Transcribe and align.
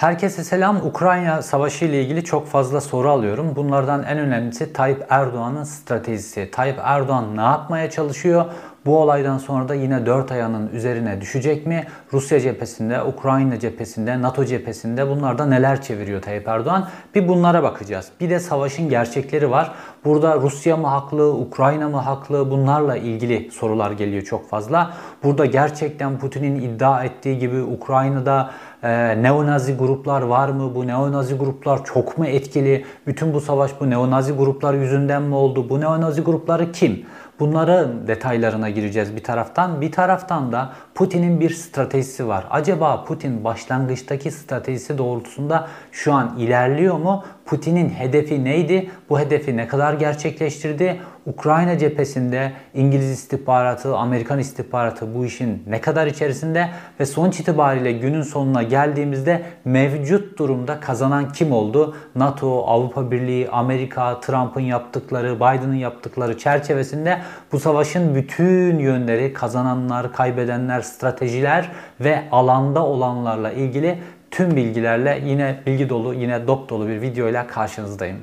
Herkese 0.00 0.44
selam. 0.44 0.86
Ukrayna 0.86 1.42
Savaşı 1.42 1.84
ile 1.84 2.02
ilgili 2.02 2.24
çok 2.24 2.46
fazla 2.46 2.80
soru 2.80 3.10
alıyorum. 3.10 3.56
Bunlardan 3.56 4.02
en 4.02 4.18
önemlisi 4.18 4.72
Tayyip 4.72 5.06
Erdoğan'ın 5.08 5.64
stratejisi. 5.64 6.50
Tayyip 6.52 6.78
Erdoğan 6.82 7.36
ne 7.36 7.40
yapmaya 7.40 7.90
çalışıyor? 7.90 8.44
Bu 8.86 8.98
olaydan 8.98 9.38
sonra 9.38 9.68
da 9.68 9.74
yine 9.74 10.06
dört 10.06 10.32
ayağının 10.32 10.68
üzerine 10.72 11.20
düşecek 11.20 11.66
mi? 11.66 11.86
Rusya 12.12 12.40
cephesinde, 12.40 13.02
Ukrayna 13.02 13.58
cephesinde, 13.58 14.22
NATO 14.22 14.44
cephesinde 14.44 15.08
bunlarda 15.08 15.46
neler 15.46 15.82
çeviriyor 15.82 16.22
Tayyip 16.22 16.48
Erdoğan? 16.48 16.88
Bir 17.14 17.28
bunlara 17.28 17.62
bakacağız. 17.62 18.08
Bir 18.20 18.30
de 18.30 18.40
savaşın 18.40 18.88
gerçekleri 18.88 19.50
var. 19.50 19.72
Burada 20.04 20.36
Rusya 20.36 20.76
mı 20.76 20.86
haklı, 20.86 21.32
Ukrayna 21.32 21.88
mı 21.88 21.96
haklı? 21.96 22.50
Bunlarla 22.50 22.96
ilgili 22.96 23.50
sorular 23.50 23.90
geliyor 23.90 24.22
çok 24.22 24.48
fazla. 24.48 24.92
Burada 25.22 25.46
gerçekten 25.46 26.18
Putin'in 26.18 26.56
iddia 26.56 27.04
ettiği 27.04 27.38
gibi 27.38 27.62
Ukrayna'da 27.62 28.50
e, 28.82 29.22
neonazi 29.22 29.76
gruplar 29.76 30.22
var 30.22 30.48
mı? 30.48 30.74
Bu 30.74 30.86
neonazi 30.86 31.34
gruplar 31.36 31.84
çok 31.84 32.18
mu 32.18 32.26
etkili? 32.26 32.84
Bütün 33.06 33.34
bu 33.34 33.40
savaş 33.40 33.80
bu 33.80 33.90
neonazi 33.90 34.32
gruplar 34.32 34.74
yüzünden 34.74 35.22
mi 35.22 35.34
oldu? 35.34 35.68
Bu 35.68 35.80
neonazi 35.80 36.22
grupları 36.22 36.72
kim? 36.72 37.06
Bunların 37.40 38.06
detaylarına 38.06 38.70
gireceğiz 38.70 39.16
bir 39.16 39.24
taraftan. 39.24 39.80
Bir 39.80 39.92
taraftan 39.92 40.52
da 40.52 40.72
Putin'in 41.00 41.40
bir 41.40 41.50
stratejisi 41.50 42.28
var. 42.28 42.46
Acaba 42.50 43.04
Putin 43.04 43.44
başlangıçtaki 43.44 44.30
stratejisi 44.30 44.98
doğrultusunda 44.98 45.68
şu 45.92 46.12
an 46.12 46.38
ilerliyor 46.38 46.98
mu? 46.98 47.24
Putin'in 47.46 47.88
hedefi 47.88 48.44
neydi? 48.44 48.90
Bu 49.10 49.20
hedefi 49.20 49.56
ne 49.56 49.68
kadar 49.68 49.94
gerçekleştirdi? 49.94 51.00
Ukrayna 51.26 51.78
cephesinde 51.78 52.52
İngiliz 52.74 53.10
istihbaratı, 53.10 53.96
Amerikan 53.96 54.38
istihbaratı 54.38 55.14
bu 55.14 55.24
işin 55.24 55.62
ne 55.66 55.80
kadar 55.80 56.06
içerisinde 56.06 56.68
ve 57.00 57.06
sonuç 57.06 57.40
itibariyle 57.40 57.92
günün 57.92 58.22
sonuna 58.22 58.62
geldiğimizde 58.62 59.42
mevcut 59.64 60.38
durumda 60.38 60.80
kazanan 60.80 61.32
kim 61.32 61.52
oldu? 61.52 61.96
NATO, 62.14 62.64
Avrupa 62.66 63.10
Birliği, 63.10 63.48
Amerika, 63.48 64.20
Trump'ın 64.20 64.60
yaptıkları, 64.60 65.36
Biden'ın 65.36 65.74
yaptıkları 65.74 66.38
çerçevesinde 66.38 67.18
bu 67.52 67.60
savaşın 67.60 68.14
bütün 68.14 68.78
yönleri, 68.78 69.32
kazananlar, 69.32 70.12
kaybedenler, 70.12 70.80
stratejiler 70.90 71.70
ve 72.00 72.24
alanda 72.32 72.84
olanlarla 72.84 73.52
ilgili 73.52 73.98
tüm 74.30 74.56
bilgilerle 74.56 75.22
yine 75.26 75.60
bilgi 75.66 75.88
dolu, 75.88 76.14
yine 76.14 76.46
dop 76.46 76.68
dolu 76.68 76.88
bir 76.88 77.00
videoyla 77.00 77.46
karşınızdayım. 77.46 78.18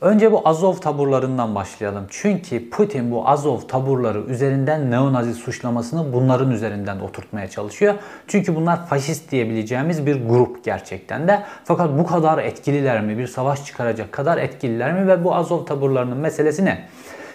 Önce 0.00 0.32
bu 0.32 0.48
Azov 0.48 0.74
taburlarından 0.74 1.54
başlayalım. 1.54 2.06
Çünkü 2.10 2.70
Putin 2.70 3.10
bu 3.10 3.28
Azov 3.28 3.60
taburları 3.60 4.20
üzerinden 4.20 4.90
neonazi 4.90 5.34
suçlamasını 5.34 6.12
bunların 6.12 6.50
üzerinden 6.50 7.00
oturtmaya 7.00 7.48
çalışıyor. 7.50 7.94
Çünkü 8.26 8.56
bunlar 8.56 8.86
faşist 8.86 9.30
diyebileceğimiz 9.30 10.06
bir 10.06 10.28
grup 10.28 10.64
gerçekten 10.64 11.28
de. 11.28 11.42
Fakat 11.64 11.98
bu 11.98 12.06
kadar 12.06 12.38
etkililer 12.38 13.00
mi? 13.00 13.18
Bir 13.18 13.26
savaş 13.26 13.64
çıkaracak 13.64 14.12
kadar 14.12 14.38
etkililer 14.38 14.92
mi? 14.92 15.08
Ve 15.08 15.24
bu 15.24 15.34
Azov 15.34 15.64
taburlarının 15.64 16.18
meselesi 16.18 16.64
ne? 16.64 16.88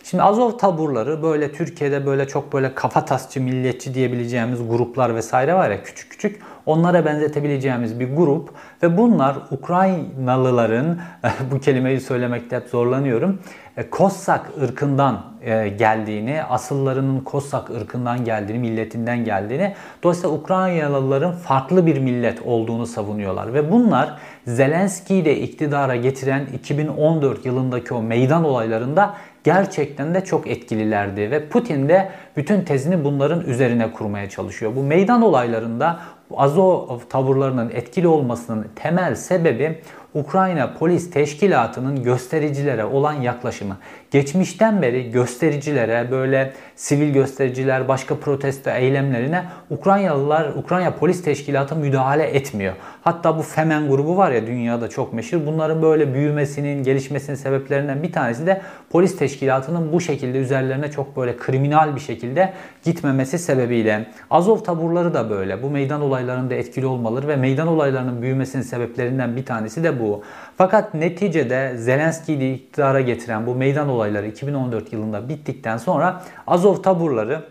Şimdi 0.03 0.23
Azov 0.23 0.57
taburları 0.57 1.23
böyle 1.23 1.51
Türkiye'de 1.51 2.05
böyle 2.05 2.27
çok 2.27 2.53
böyle 2.53 2.75
kafatasçı, 2.75 3.41
milliyetçi 3.41 3.93
diyebileceğimiz 3.93 4.69
gruplar 4.69 5.15
vesaire 5.15 5.53
var 5.53 5.69
ya 5.69 5.83
küçük 5.83 6.11
küçük 6.11 6.41
onlara 6.65 7.05
benzetebileceğimiz 7.05 7.99
bir 7.99 8.15
grup 8.15 8.49
ve 8.83 8.97
bunlar 8.97 9.37
Ukraynalıların 9.51 10.97
bu 11.51 11.59
kelimeyi 11.59 12.01
söylemekte 12.01 12.55
hep 12.55 12.67
zorlanıyorum. 12.67 13.39
E, 13.77 13.89
Kossak 13.89 14.51
ırkından 14.61 15.21
e, 15.41 15.67
geldiğini, 15.69 16.43
asıllarının 16.43 17.19
Kossak 17.19 17.69
ırkından 17.69 18.25
geldiğini, 18.25 18.59
milletinden 18.59 19.25
geldiğini, 19.25 19.75
dolayısıyla 20.03 20.35
Ukraynalıların 20.35 21.31
farklı 21.31 21.85
bir 21.85 21.99
millet 21.99 22.41
olduğunu 22.41 22.85
savunuyorlar. 22.85 23.53
Ve 23.53 23.71
bunlar 23.71 24.17
Zelenski'yi 24.47 25.25
de 25.25 25.39
iktidara 25.39 25.95
getiren 25.95 26.45
2014 26.45 27.45
yılındaki 27.45 27.93
o 27.93 28.01
meydan 28.01 28.43
olaylarında 28.43 29.15
gerçekten 29.43 30.13
de 30.13 30.25
çok 30.25 30.47
etkililerdi 30.47 31.31
ve 31.31 31.49
Putin 31.49 31.89
de 31.89 32.11
bütün 32.37 32.61
tezini 32.61 33.03
bunların 33.03 33.41
üzerine 33.41 33.91
kurmaya 33.91 34.29
çalışıyor. 34.29 34.75
Bu 34.75 34.83
meydan 34.83 35.21
olaylarında 35.21 35.99
Azov 36.33 36.99
tavırlarının 37.09 37.69
etkili 37.69 38.07
olmasının 38.07 38.67
temel 38.75 39.15
sebebi 39.15 39.81
Ukrayna 40.13 40.73
Polis 40.73 41.11
Teşkilatı'nın 41.11 42.03
göstericilere 42.03 42.85
olan 42.85 43.13
yaklaşımı. 43.13 43.77
Geçmişten 44.11 44.81
beri 44.81 45.11
göstericilere 45.11 46.11
böyle 46.11 46.53
sivil 46.75 47.13
göstericiler 47.13 47.87
başka 47.87 48.15
protesto 48.15 48.69
eylemlerine 48.69 49.45
Ukraynalılar 49.69 50.49
Ukrayna 50.55 50.91
Polis 50.91 51.23
Teşkilatı 51.23 51.75
müdahale 51.75 52.23
etmiyor. 52.23 52.73
Hatta 53.01 53.37
bu 53.37 53.41
Femen 53.41 53.89
grubu 53.89 54.17
var 54.17 54.31
ya 54.31 54.47
dünyada 54.47 54.89
çok 54.89 55.13
meşhur. 55.13 55.45
Bunların 55.45 55.81
böyle 55.81 56.13
büyümesinin, 56.13 56.83
gelişmesinin 56.83 57.35
sebeplerinden 57.35 58.03
bir 58.03 58.11
tanesi 58.11 58.47
de 58.47 58.61
polis 58.89 59.17
teşkilatının 59.17 59.93
bu 59.93 60.01
şekilde 60.01 60.37
üzerlerine 60.37 60.91
çok 60.91 61.17
böyle 61.17 61.37
kriminal 61.37 61.95
bir 61.95 62.01
şekilde 62.01 62.53
gitmemesi 62.83 63.39
sebebiyle. 63.39 64.07
Azov 64.31 64.57
taburları 64.57 65.13
da 65.13 65.29
böyle. 65.29 65.63
Bu 65.63 65.69
meydan 65.69 66.01
olaylarında 66.01 66.53
etkili 66.53 66.85
olmaları 66.85 67.27
ve 67.27 67.35
meydan 67.35 67.67
olaylarının 67.67 68.21
büyümesinin 68.21 68.63
sebeplerinden 68.63 69.35
bir 69.35 69.45
tanesi 69.45 69.83
de 69.83 69.99
bu. 69.99 70.23
Fakat 70.57 70.93
neticede 70.93 71.77
Zelenski'yi 71.77 72.55
iktidara 72.55 73.01
getiren 73.01 73.47
bu 73.47 73.55
meydan 73.55 73.89
olayları 73.89 74.27
2014 74.27 74.93
yılında 74.93 75.29
bittikten 75.29 75.77
sonra 75.77 76.21
Azov 76.47 76.75
taburları 76.75 77.41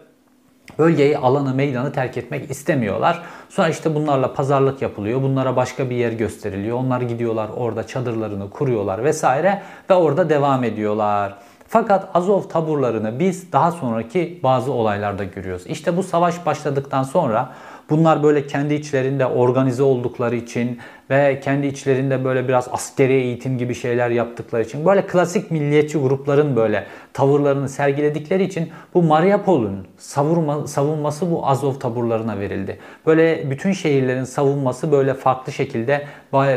bölgeyi, 0.79 1.19
alanı, 1.19 1.55
meydanı 1.55 1.93
terk 1.93 2.17
etmek 2.17 2.51
istemiyorlar. 2.51 3.23
Sonra 3.49 3.69
işte 3.69 3.95
bunlarla 3.95 4.33
pazarlık 4.33 4.83
yapılıyor. 4.83 5.23
Bunlara 5.23 5.57
başka 5.57 5.91
bir 5.91 5.97
yer 5.97 6.13
gösteriliyor. 6.13 6.79
Onlar 6.79 7.01
gidiyorlar 7.01 7.49
orada 7.57 7.87
çadırlarını 7.87 8.51
kuruyorlar 8.51 9.05
vesaire 9.05 9.63
ve 9.91 9.95
orada 9.95 10.31
devam 10.31 10.65
ediyorlar. 10.65 11.35
Fakat 11.69 12.17
Azov 12.17 12.43
taburlarını 12.43 13.19
biz 13.19 13.53
daha 13.53 13.73
sonraki 13.73 14.41
bazı 14.43 14.73
olaylarda 14.73 15.25
görüyoruz. 15.25 15.67
İşte 15.67 15.97
bu 15.97 16.03
savaş 16.03 16.47
başladıktan 16.47 17.03
sonra 17.03 17.53
bunlar 17.91 18.23
böyle 18.23 18.47
kendi 18.47 18.75
içlerinde 18.75 19.27
organize 19.27 19.83
oldukları 19.83 20.37
için 20.37 20.79
ve 21.11 21.41
kendi 21.41 21.67
içlerinde 21.67 22.25
böyle 22.25 22.49
biraz 22.49 22.69
askeri 22.73 23.13
eğitim 23.13 23.59
gibi 23.59 23.75
şeyler 23.75 24.11
yaptıkları 24.11 24.63
için 24.63 24.87
böyle 24.87 25.07
klasik 25.07 25.51
milliyetçi 25.51 25.99
grupların 25.99 26.57
böyle 26.57 26.87
tavırlarını 27.13 27.69
sergiledikleri 27.69 28.45
için 28.45 28.71
bu 28.95 29.03
Mariupol'un 29.03 29.87
savurma, 29.99 30.67
savunması 30.67 31.31
bu 31.31 31.47
Azov 31.47 31.75
taburlarına 31.75 32.39
verildi. 32.39 32.79
Böyle 33.07 33.51
bütün 33.51 33.73
şehirlerin 33.73 34.25
savunması 34.25 34.93
böyle 34.93 35.15
farklı 35.15 35.53
şekilde 35.53 36.07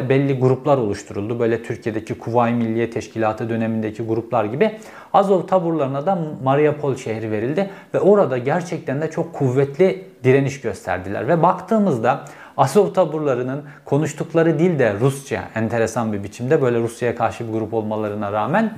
belli 0.09 0.39
gruplar 0.39 0.77
oluşturuldu. 0.77 1.39
Böyle 1.39 1.63
Türkiye'deki 1.63 2.13
Kuvayi 2.13 2.55
Milliye 2.55 2.89
Teşkilatı 2.89 3.49
dönemindeki 3.49 4.03
gruplar 4.03 4.45
gibi 4.45 4.71
Azov 5.13 5.47
taburlarına 5.47 6.05
da 6.05 6.19
Mariupol 6.43 6.95
şehri 6.95 7.31
verildi 7.31 7.69
ve 7.93 7.99
orada 7.99 8.37
gerçekten 8.37 9.01
de 9.01 9.11
çok 9.11 9.33
kuvvetli 9.33 10.05
direniş 10.23 10.61
gösterdiler 10.61 11.27
ve 11.27 11.43
baktığımızda 11.43 12.25
Azov 12.57 12.93
taburlarının 12.93 13.63
konuştukları 13.85 14.59
dil 14.59 14.79
de 14.79 14.93
Rusça 14.99 15.43
enteresan 15.55 16.13
bir 16.13 16.23
biçimde 16.23 16.61
böyle 16.61 16.79
Rusya'ya 16.79 17.15
karşı 17.15 17.47
bir 17.47 17.53
grup 17.53 17.73
olmalarına 17.73 18.31
rağmen 18.31 18.73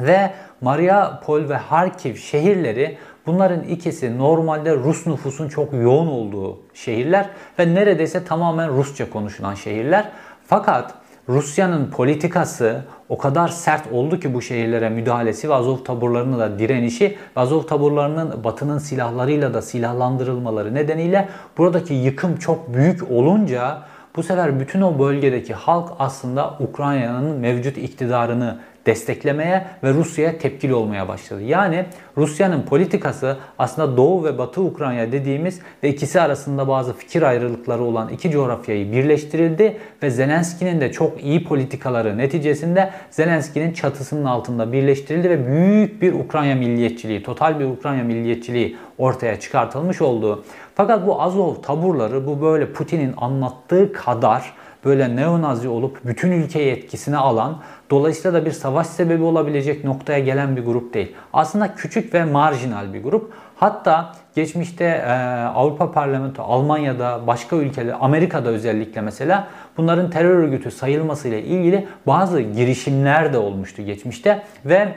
ve 0.00 0.30
Mariupol 0.60 1.48
ve 1.48 1.56
Harkiv 1.56 2.14
şehirleri 2.14 2.98
bunların 3.26 3.62
ikisi 3.64 4.18
normalde 4.18 4.76
Rus 4.76 5.06
nüfusun 5.06 5.48
çok 5.48 5.72
yoğun 5.72 6.06
olduğu 6.06 6.58
şehirler 6.74 7.30
ve 7.58 7.74
neredeyse 7.74 8.24
tamamen 8.24 8.76
Rusça 8.76 9.10
konuşulan 9.10 9.54
şehirler. 9.54 10.08
Fakat 10.46 10.94
Rusya'nın 11.28 11.90
politikası 11.90 12.84
o 13.12 13.18
kadar 13.18 13.48
sert 13.48 13.92
oldu 13.92 14.20
ki 14.20 14.34
bu 14.34 14.42
şehirlere 14.42 14.88
müdahalesi 14.88 15.48
ve 15.48 15.54
Azov 15.54 15.78
taburlarının 15.78 16.38
da 16.38 16.58
direnişi 16.58 17.16
ve 17.36 17.40
Azov 17.40 17.62
taburlarının 17.62 18.44
batının 18.44 18.78
silahlarıyla 18.78 19.54
da 19.54 19.62
silahlandırılmaları 19.62 20.74
nedeniyle 20.74 21.28
buradaki 21.58 21.94
yıkım 21.94 22.36
çok 22.36 22.74
büyük 22.74 23.10
olunca 23.10 23.78
bu 24.16 24.22
sefer 24.22 24.60
bütün 24.60 24.82
o 24.82 24.98
bölgedeki 24.98 25.54
halk 25.54 25.88
aslında 25.98 26.54
Ukrayna'nın 26.60 27.36
mevcut 27.36 27.78
iktidarını 27.78 28.58
desteklemeye 28.86 29.66
ve 29.84 29.94
Rusya'ya 29.94 30.38
tepkili 30.38 30.74
olmaya 30.74 31.08
başladı. 31.08 31.42
Yani 31.42 31.84
Rusya'nın 32.16 32.62
politikası 32.62 33.36
aslında 33.58 33.96
Doğu 33.96 34.24
ve 34.24 34.38
Batı 34.38 34.62
Ukrayna 34.62 35.12
dediğimiz 35.12 35.60
ve 35.82 35.88
ikisi 35.88 36.20
arasında 36.20 36.68
bazı 36.68 36.92
fikir 36.92 37.22
ayrılıkları 37.22 37.82
olan 37.82 38.08
iki 38.08 38.30
coğrafyayı 38.30 38.92
birleştirildi 38.92 39.76
ve 40.02 40.10
Zelenski'nin 40.10 40.80
de 40.80 40.92
çok 40.92 41.24
iyi 41.24 41.44
politikaları 41.44 42.18
neticesinde 42.18 42.90
Zelenski'nin 43.10 43.72
çatısının 43.72 44.24
altında 44.24 44.72
birleştirildi 44.72 45.30
ve 45.30 45.46
büyük 45.46 46.02
bir 46.02 46.12
Ukrayna 46.12 46.54
milliyetçiliği, 46.54 47.22
total 47.22 47.60
bir 47.60 47.64
Ukrayna 47.64 48.02
milliyetçiliği 48.02 48.76
ortaya 48.98 49.40
çıkartılmış 49.40 50.02
oldu. 50.02 50.44
Fakat 50.74 51.06
bu 51.06 51.22
Azov 51.22 51.54
taburları 51.54 52.26
bu 52.26 52.42
böyle 52.42 52.72
Putin'in 52.72 53.14
anlattığı 53.16 53.92
kadar 53.92 54.52
böyle 54.84 55.16
neonazi 55.16 55.68
olup 55.68 55.98
bütün 56.04 56.30
ülkeyi 56.32 56.72
etkisine 56.72 57.16
alan, 57.16 57.58
dolayısıyla 57.90 58.40
da 58.40 58.46
bir 58.46 58.50
savaş 58.50 58.86
sebebi 58.86 59.22
olabilecek 59.22 59.84
noktaya 59.84 60.18
gelen 60.18 60.56
bir 60.56 60.64
grup 60.64 60.94
değil. 60.94 61.12
Aslında 61.32 61.74
küçük 61.74 62.14
ve 62.14 62.24
marjinal 62.24 62.94
bir 62.94 63.02
grup. 63.02 63.32
Hatta 63.56 64.12
geçmişte 64.34 64.84
e, 64.84 65.12
Avrupa 65.54 65.92
Parlamento, 65.92 66.42
Almanya'da, 66.42 67.26
başka 67.26 67.56
ülkeler, 67.56 67.94
Amerika'da 68.00 68.48
özellikle 68.48 69.00
mesela 69.00 69.48
bunların 69.76 70.10
terör 70.10 70.38
örgütü 70.38 70.70
sayılmasıyla 70.70 71.38
ilgili 71.38 71.88
bazı 72.06 72.40
girişimler 72.40 73.32
de 73.32 73.38
olmuştu 73.38 73.82
geçmişte 73.82 74.42
ve 74.64 74.88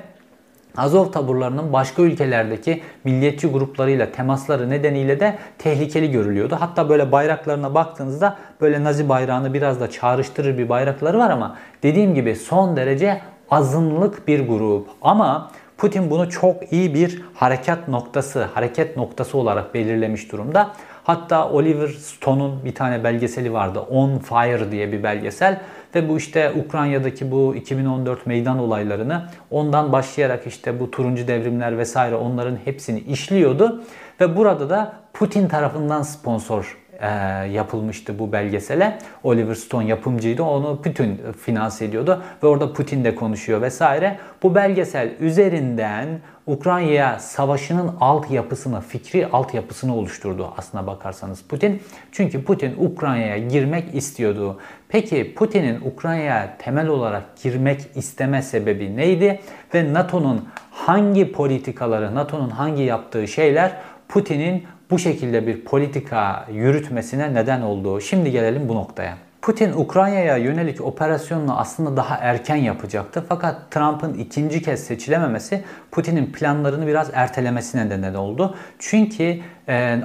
Azov 0.77 1.11
taburlarının 1.11 1.73
başka 1.73 2.01
ülkelerdeki 2.01 2.81
milliyetçi 3.03 3.47
gruplarıyla 3.47 4.11
temasları 4.11 4.69
nedeniyle 4.69 5.19
de 5.19 5.37
tehlikeli 5.57 6.11
görülüyordu. 6.11 6.57
Hatta 6.59 6.89
böyle 6.89 7.11
bayraklarına 7.11 7.73
baktığınızda 7.73 8.37
böyle 8.61 8.83
Nazi 8.83 9.09
bayrağını 9.09 9.53
biraz 9.53 9.79
da 9.79 9.89
çağrıştırır 9.89 10.57
bir 10.57 10.69
bayrakları 10.69 11.19
var 11.19 11.29
ama 11.29 11.55
dediğim 11.83 12.15
gibi 12.15 12.35
son 12.35 12.75
derece 12.75 13.21
azınlık 13.51 14.27
bir 14.27 14.47
grup. 14.47 14.87
Ama 15.01 15.51
Putin 15.77 16.09
bunu 16.09 16.29
çok 16.29 16.73
iyi 16.73 16.93
bir 16.93 17.21
harekat 17.33 17.87
noktası, 17.87 18.43
hareket 18.43 18.97
noktası 18.97 19.37
olarak 19.37 19.73
belirlemiş 19.73 20.31
durumda. 20.31 20.71
Hatta 21.03 21.49
Oliver 21.49 21.87
Stone'un 21.87 22.65
bir 22.65 22.75
tane 22.75 23.03
belgeseli 23.03 23.53
vardı. 23.53 23.79
On 23.79 24.17
Fire 24.17 24.71
diye 24.71 24.91
bir 24.91 25.03
belgesel. 25.03 25.61
Ve 25.95 26.09
bu 26.09 26.17
işte 26.17 26.53
Ukrayna'daki 26.65 27.31
bu 27.31 27.55
2014 27.55 28.25
meydan 28.25 28.59
olaylarını 28.59 29.29
ondan 29.51 29.91
başlayarak 29.91 30.47
işte 30.47 30.79
bu 30.79 30.91
turuncu 30.91 31.27
devrimler 31.27 31.77
vesaire 31.77 32.15
onların 32.15 32.57
hepsini 32.65 32.99
işliyordu. 32.99 33.83
Ve 34.21 34.37
burada 34.37 34.69
da 34.69 34.93
Putin 35.13 35.47
tarafından 35.47 36.01
sponsor 36.01 36.84
e, 36.99 37.07
yapılmıştı 37.47 38.19
bu 38.19 38.31
belgesele. 38.31 38.97
Oliver 39.23 39.55
Stone 39.55 39.85
yapımcıydı. 39.85 40.43
Onu 40.43 40.81
Putin 40.81 41.21
finanse 41.45 41.85
ediyordu 41.85 42.23
ve 42.43 42.47
orada 42.47 42.73
Putin 42.73 43.03
de 43.03 43.15
konuşuyor 43.15 43.61
vesaire. 43.61 44.17
Bu 44.43 44.55
belgesel 44.55 45.09
üzerinden 45.19 46.07
Ukrayna 46.47 47.19
savaşının 47.19 47.95
altyapısını, 48.01 48.81
fikri 48.81 49.27
altyapısını 49.27 49.95
oluşturdu 49.95 50.53
aslına 50.57 50.87
bakarsanız 50.87 51.41
Putin. 51.41 51.81
Çünkü 52.11 52.43
Putin 52.43 52.75
Ukrayna'ya 52.77 53.37
girmek 53.37 53.95
istiyordu. 53.95 54.59
Peki 54.89 55.35
Putin'in 55.35 55.81
Ukrayna'ya 55.81 56.57
temel 56.59 56.87
olarak 56.87 57.23
girmek 57.43 57.81
isteme 57.95 58.41
sebebi 58.41 58.95
neydi? 58.95 59.39
Ve 59.73 59.93
NATO'nun 59.93 60.49
hangi 60.71 61.31
politikaları, 61.31 62.15
NATO'nun 62.15 62.49
hangi 62.49 62.83
yaptığı 62.83 63.27
şeyler 63.27 63.71
Putin'in 64.07 64.63
bu 64.91 64.99
şekilde 64.99 65.47
bir 65.47 65.61
politika 65.61 66.47
yürütmesine 66.51 67.33
neden 67.33 67.61
olduğu. 67.61 68.01
Şimdi 68.01 68.31
gelelim 68.31 68.69
bu 68.69 68.75
noktaya. 68.75 69.17
Putin 69.41 69.73
Ukrayna'ya 69.73 70.37
yönelik 70.37 70.81
operasyonunu 70.81 71.59
aslında 71.59 71.97
daha 71.97 72.17
erken 72.17 72.55
yapacaktı. 72.55 73.25
Fakat 73.29 73.71
Trump'ın 73.71 74.13
ikinci 74.13 74.61
kez 74.61 74.83
seçilememesi 74.83 75.63
Putin'in 75.91 76.25
planlarını 76.25 76.87
biraz 76.87 77.09
ertelemesine 77.13 77.89
neden 77.89 78.13
oldu. 78.13 78.55
Çünkü 78.79 79.39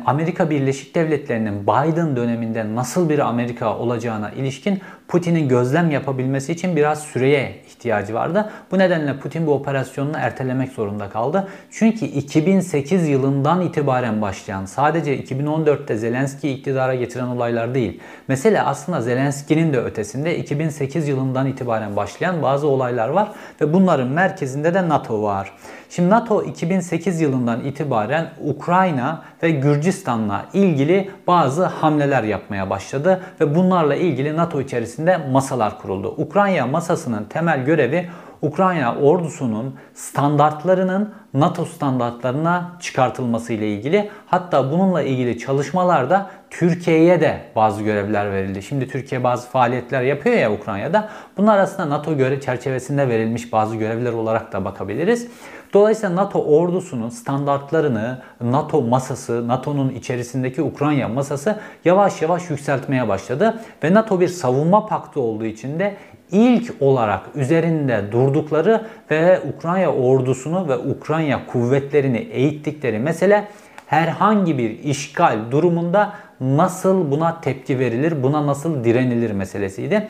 Amerika 0.06 0.50
Birleşik 0.50 0.94
Devletleri'nin 0.94 1.62
Biden 1.62 2.16
döneminde 2.16 2.74
nasıl 2.74 3.08
bir 3.08 3.18
Amerika 3.18 3.78
olacağına 3.78 4.30
ilişkin 4.30 4.80
Putin'in 5.08 5.48
gözlem 5.48 5.90
yapabilmesi 5.90 6.52
için 6.52 6.76
biraz 6.76 7.02
süreye 7.02 7.56
ihtiyacı 7.66 8.14
vardı. 8.14 8.50
Bu 8.70 8.78
nedenle 8.78 9.18
Putin 9.18 9.46
bu 9.46 9.52
operasyonunu 9.52 10.16
ertelemek 10.16 10.72
zorunda 10.72 11.10
kaldı. 11.10 11.48
Çünkü 11.70 12.04
2008 12.04 13.08
yılından 13.08 13.60
itibaren 13.60 14.22
başlayan 14.22 14.64
sadece 14.64 15.18
2014'te 15.18 15.96
Zelenski 15.96 16.50
iktidara 16.50 16.94
getiren 16.94 17.26
olaylar 17.26 17.74
değil. 17.74 18.00
Mesela 18.28 18.66
aslında 18.66 19.00
Zelenski'nin 19.00 19.72
de 19.72 19.80
ötesinde 19.80 20.38
2008 20.38 21.08
yılından 21.08 21.46
itibaren 21.46 21.96
başlayan 21.96 22.42
bazı 22.42 22.66
olaylar 22.66 23.08
var 23.08 23.28
ve 23.60 23.72
bunların 23.72 24.08
merkezinde 24.08 24.74
de 24.74 24.88
NATO 24.88 25.22
var. 25.22 25.52
Şimdi 25.90 26.10
NATO 26.10 26.42
2008 26.42 27.20
yılından 27.20 27.64
itibaren 27.64 28.30
Ukrayna 28.44 29.22
ve 29.42 29.50
Gürcistan'la 29.50 30.46
ilgili 30.52 31.10
bazı 31.26 31.64
hamleler 31.64 32.22
yapmaya 32.22 32.70
başladı 32.70 33.20
ve 33.40 33.54
bunlarla 33.54 33.94
ilgili 33.94 34.36
NATO 34.36 34.60
içerisinde 34.60 35.16
masalar 35.16 35.78
kuruldu. 35.78 36.14
Ukrayna 36.16 36.66
masasının 36.66 37.24
temel 37.24 37.64
görevi 37.64 38.08
Ukrayna 38.42 38.96
ordusunun 38.96 39.74
standartlarının 39.94 41.14
NATO 41.34 41.64
standartlarına 41.64 42.76
çıkartılması 42.80 43.52
ile 43.52 43.68
ilgili. 43.68 44.10
Hatta 44.26 44.72
bununla 44.72 45.02
ilgili 45.02 45.38
çalışmalarda 45.38 46.30
Türkiye'ye 46.50 47.20
de 47.20 47.40
bazı 47.56 47.82
görevler 47.82 48.32
verildi. 48.32 48.62
Şimdi 48.62 48.88
Türkiye 48.88 49.24
bazı 49.24 49.48
faaliyetler 49.48 50.02
yapıyor 50.02 50.36
ya 50.36 50.52
Ukrayna'da. 50.52 51.08
Bunlar 51.36 51.58
aslında 51.58 51.90
NATO 51.90 52.16
göre 52.16 52.40
çerçevesinde 52.40 53.08
verilmiş 53.08 53.52
bazı 53.52 53.76
görevler 53.76 54.12
olarak 54.12 54.52
da 54.52 54.64
bakabiliriz. 54.64 55.28
Dolayısıyla 55.72 56.16
NATO 56.16 56.42
ordusunun 56.42 57.08
standartlarını 57.08 58.18
NATO 58.40 58.82
masası, 58.82 59.48
NATO'nun 59.48 59.88
içerisindeki 59.88 60.62
Ukrayna 60.62 61.08
masası 61.08 61.60
yavaş 61.84 62.22
yavaş 62.22 62.50
yükseltmeye 62.50 63.08
başladı. 63.08 63.60
Ve 63.84 63.94
NATO 63.94 64.20
bir 64.20 64.28
savunma 64.28 64.86
paktı 64.86 65.20
olduğu 65.20 65.44
için 65.44 65.78
de 65.78 65.96
ilk 66.32 66.74
olarak 66.80 67.20
üzerinde 67.34 68.04
durdukları 68.12 68.86
ve 69.10 69.40
Ukrayna 69.56 69.92
ordusunu 69.92 70.68
ve 70.68 70.76
Ukrayna 70.76 71.46
kuvvetlerini 71.46 72.18
eğittikleri 72.18 72.98
mesele 72.98 73.48
herhangi 73.86 74.58
bir 74.58 74.78
işgal 74.78 75.38
durumunda 75.50 76.12
nasıl 76.40 77.10
buna 77.10 77.40
tepki 77.40 77.78
verilir, 77.78 78.22
buna 78.22 78.46
nasıl 78.46 78.84
direnilir 78.84 79.30
meselesiydi. 79.30 80.08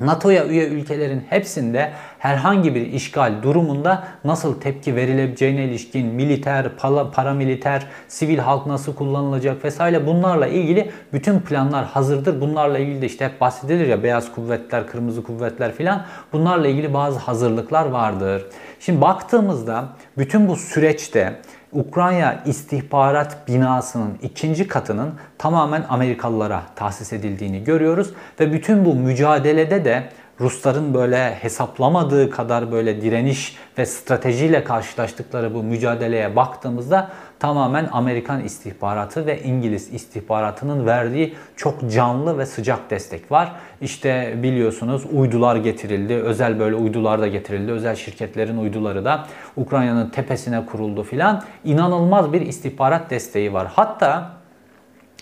NATO'ya 0.00 0.46
üye 0.46 0.68
ülkelerin 0.68 1.22
hepsinde 1.30 1.92
herhangi 2.26 2.74
bir 2.74 2.86
işgal 2.86 3.42
durumunda 3.42 4.04
nasıl 4.24 4.60
tepki 4.60 4.96
verilebileceğine 4.96 5.64
ilişkin 5.64 6.06
militer, 6.06 6.68
paramiliter, 7.12 7.86
sivil 8.08 8.38
halk 8.38 8.66
nasıl 8.66 8.94
kullanılacak 8.94 9.64
vesaire 9.64 10.06
bunlarla 10.06 10.46
ilgili 10.46 10.90
bütün 11.12 11.40
planlar 11.40 11.84
hazırdır. 11.84 12.40
Bunlarla 12.40 12.78
ilgili 12.78 13.02
de 13.02 13.06
işte 13.06 13.24
hep 13.24 13.40
bahsedilir 13.40 13.86
ya 13.86 14.02
beyaz 14.02 14.32
kuvvetler, 14.32 14.86
kırmızı 14.86 15.22
kuvvetler 15.22 15.72
filan 15.72 16.04
bunlarla 16.32 16.68
ilgili 16.68 16.94
bazı 16.94 17.18
hazırlıklar 17.18 17.86
vardır. 17.86 18.46
Şimdi 18.80 19.00
baktığımızda 19.00 19.88
bütün 20.18 20.48
bu 20.48 20.56
süreçte 20.56 21.40
Ukrayna 21.72 22.42
istihbarat 22.46 23.48
binasının 23.48 24.18
ikinci 24.22 24.68
katının 24.68 25.14
tamamen 25.38 25.84
Amerikalılara 25.88 26.62
tahsis 26.76 27.12
edildiğini 27.12 27.64
görüyoruz 27.64 28.10
ve 28.40 28.52
bütün 28.52 28.84
bu 28.84 28.94
mücadelede 28.94 29.84
de 29.84 30.08
Rusların 30.40 30.94
böyle 30.94 31.34
hesaplamadığı 31.34 32.30
kadar 32.30 32.72
böyle 32.72 33.02
direniş 33.02 33.56
ve 33.78 33.86
stratejiyle 33.86 34.64
karşılaştıkları 34.64 35.54
bu 35.54 35.62
mücadeleye 35.62 36.36
baktığımızda 36.36 37.10
tamamen 37.38 37.88
Amerikan 37.92 38.44
istihbaratı 38.44 39.26
ve 39.26 39.42
İngiliz 39.42 39.94
istihbaratının 39.94 40.86
verdiği 40.86 41.34
çok 41.56 41.90
canlı 41.90 42.38
ve 42.38 42.46
sıcak 42.46 42.90
destek 42.90 43.32
var. 43.32 43.52
İşte 43.80 44.34
biliyorsunuz 44.42 45.02
uydular 45.12 45.56
getirildi. 45.56 46.14
Özel 46.14 46.60
böyle 46.60 46.76
uydular 46.76 47.20
da 47.20 47.26
getirildi. 47.26 47.72
Özel 47.72 47.94
şirketlerin 47.94 48.58
uyduları 48.58 49.04
da 49.04 49.26
Ukrayna'nın 49.56 50.10
tepesine 50.10 50.66
kuruldu 50.66 51.02
filan. 51.02 51.42
İnanılmaz 51.64 52.32
bir 52.32 52.40
istihbarat 52.40 53.10
desteği 53.10 53.52
var. 53.52 53.68
Hatta 53.74 54.30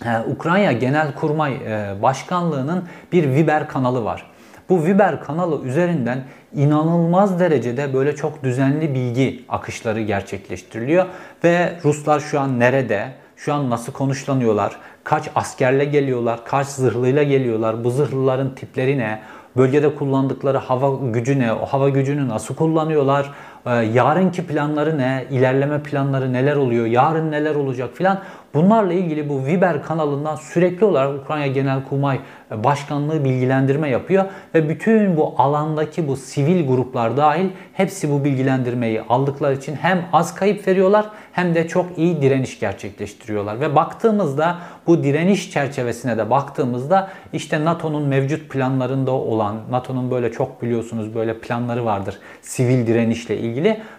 e, 0.04 0.18
Ukrayna 0.30 0.73
Genelkurmay 0.73 1.54
e, 1.54 2.02
Başkanlığı'nın 2.02 2.85
bir 3.12 3.30
Viber 3.30 3.68
kanalı 3.68 4.04
var. 4.04 4.34
Bu 4.68 4.85
Viber 4.85 5.21
kanalı 5.25 5.64
üzerinden 5.64 6.25
inanılmaz 6.54 7.40
derecede 7.40 7.94
böyle 7.94 8.16
çok 8.16 8.44
düzenli 8.44 8.94
bilgi 8.94 9.44
akışları 9.49 10.00
gerçekleştiriliyor. 10.00 11.06
Ve 11.44 11.73
Ruslar 11.85 12.21
şu 12.21 12.40
an 12.40 12.61
nerede, 12.61 13.09
şu 13.37 13.54
an 13.54 13.71
nasıl 13.71 13.92
konuşlanıyorlar, 13.92 14.76
kaç 15.04 15.30
askerle 15.35 15.85
geliyorlar, 15.85 16.44
kaç 16.44 16.66
zırhlıyla 16.66 17.23
geliyorlar, 17.23 17.85
bu 17.85 17.90
zırhlıların 17.90 18.54
tipleri 18.54 18.99
ne, 18.99 19.21
bölgede 19.56 19.94
kullandıkları 19.94 20.59
hava 20.59 21.09
gücü 21.11 21.38
ne, 21.38 21.52
o 21.52 21.66
hava 21.66 21.88
gücünü 21.88 22.28
nasıl 22.28 22.54
kullanıyorlar, 22.54 23.33
yarınki 23.71 24.47
planları 24.47 24.99
ne, 24.99 25.25
ilerleme 25.30 25.83
planları 25.83 26.33
neler 26.33 26.56
oluyor, 26.56 26.87
yarın 26.87 27.30
neler 27.30 27.54
olacak 27.54 27.90
filan? 27.94 28.21
Bunlarla 28.54 28.92
ilgili 28.92 29.28
bu 29.28 29.47
Viber 29.47 29.83
kanalından 29.83 30.37
sürekli 30.37 30.85
olarak 30.85 31.23
Ukrayna 31.23 31.47
Genelkurmay 31.47 32.21
Başkanlığı 32.50 33.25
bilgilendirme 33.25 33.88
yapıyor 33.88 34.25
ve 34.54 34.68
bütün 34.68 35.16
bu 35.16 35.35
alandaki 35.38 36.09
bu 36.09 36.16
sivil 36.16 36.66
gruplar 36.66 37.16
dahil 37.16 37.49
hepsi 37.73 38.11
bu 38.11 38.25
bilgilendirmeyi 38.25 39.02
aldıkları 39.09 39.54
için 39.54 39.75
hem 39.75 40.04
az 40.12 40.35
kayıp 40.35 40.68
veriyorlar 40.68 41.06
hem 41.33 41.54
de 41.54 41.68
çok 41.68 41.99
iyi 41.99 42.23
direniş 42.23 42.61
gerçekleştiriyorlar. 42.61 43.61
Ve 43.61 43.76
baktığımızda 43.76 44.59
bu 44.87 45.04
direniş 45.04 45.50
çerçevesine 45.50 46.18
de 46.18 46.30
baktığımızda 46.30 47.11
işte 47.33 47.64
NATO'nun 47.64 48.02
mevcut 48.02 48.50
planlarında 48.50 49.11
olan 49.11 49.56
NATO'nun 49.71 50.11
böyle 50.11 50.33
çok 50.33 50.62
biliyorsunuz 50.62 51.14
böyle 51.14 51.38
planları 51.38 51.85
vardır 51.85 52.18
sivil 52.42 52.87
direnişle 52.87 53.38
ilgili. 53.38 53.53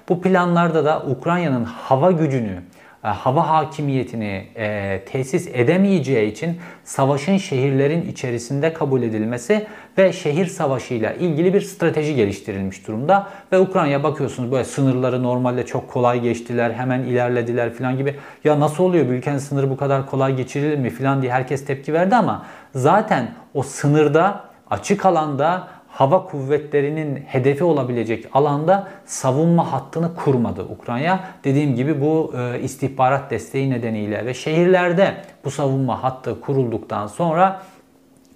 Bu 0.09 0.21
planlarda 0.21 0.85
da 0.85 1.03
Ukrayna'nın 1.09 1.63
hava 1.63 2.11
gücünü 2.11 2.61
e, 3.05 3.07
hava 3.07 3.49
hakimiyetini 3.49 4.47
e, 4.55 5.01
tesis 5.05 5.47
edemeyeceği 5.53 6.31
için 6.31 6.57
savaşın 6.83 7.37
şehirlerin 7.37 8.09
içerisinde 8.09 8.73
kabul 8.73 9.01
edilmesi 9.01 9.67
ve 9.97 10.13
şehir 10.13 10.45
savaşıyla 10.45 11.13
ilgili 11.13 11.53
bir 11.53 11.61
strateji 11.61 12.15
geliştirilmiş 12.15 12.87
durumda. 12.87 13.27
Ve 13.51 13.59
Ukrayna 13.59 14.03
bakıyorsunuz 14.03 14.51
böyle 14.51 14.63
sınırları 14.63 15.23
normalde 15.23 15.65
çok 15.65 15.91
kolay 15.91 16.21
geçtiler, 16.21 16.71
hemen 16.71 16.99
ilerlediler 16.99 17.73
falan 17.73 17.97
gibi. 17.97 18.15
Ya 18.43 18.59
nasıl 18.59 18.83
oluyor 18.83 19.05
bir 19.05 19.11
ülkenin 19.11 19.37
sınırı 19.37 19.69
bu 19.69 19.77
kadar 19.77 20.05
kolay 20.05 20.35
geçirilir 20.35 20.77
mi 20.77 20.89
falan 20.89 21.21
diye 21.21 21.31
herkes 21.31 21.65
tepki 21.65 21.93
verdi 21.93 22.15
ama 22.15 22.45
zaten 22.75 23.31
o 23.53 23.63
sınırda 23.63 24.41
açık 24.69 25.05
alanda 25.05 25.67
hava 25.95 26.25
kuvvetlerinin 26.25 27.15
hedefi 27.15 27.63
olabilecek 27.63 28.25
alanda 28.33 28.87
savunma 29.05 29.71
hattını 29.71 30.15
kurmadı 30.15 30.63
Ukrayna. 30.63 31.19
Dediğim 31.43 31.75
gibi 31.75 32.01
bu 32.01 32.33
e, 32.37 32.59
istihbarat 32.59 33.31
desteği 33.31 33.69
nedeniyle 33.69 34.25
ve 34.25 34.33
şehirlerde 34.33 35.13
bu 35.45 35.51
savunma 35.51 36.03
hattı 36.03 36.41
kurulduktan 36.41 37.07
sonra 37.07 37.61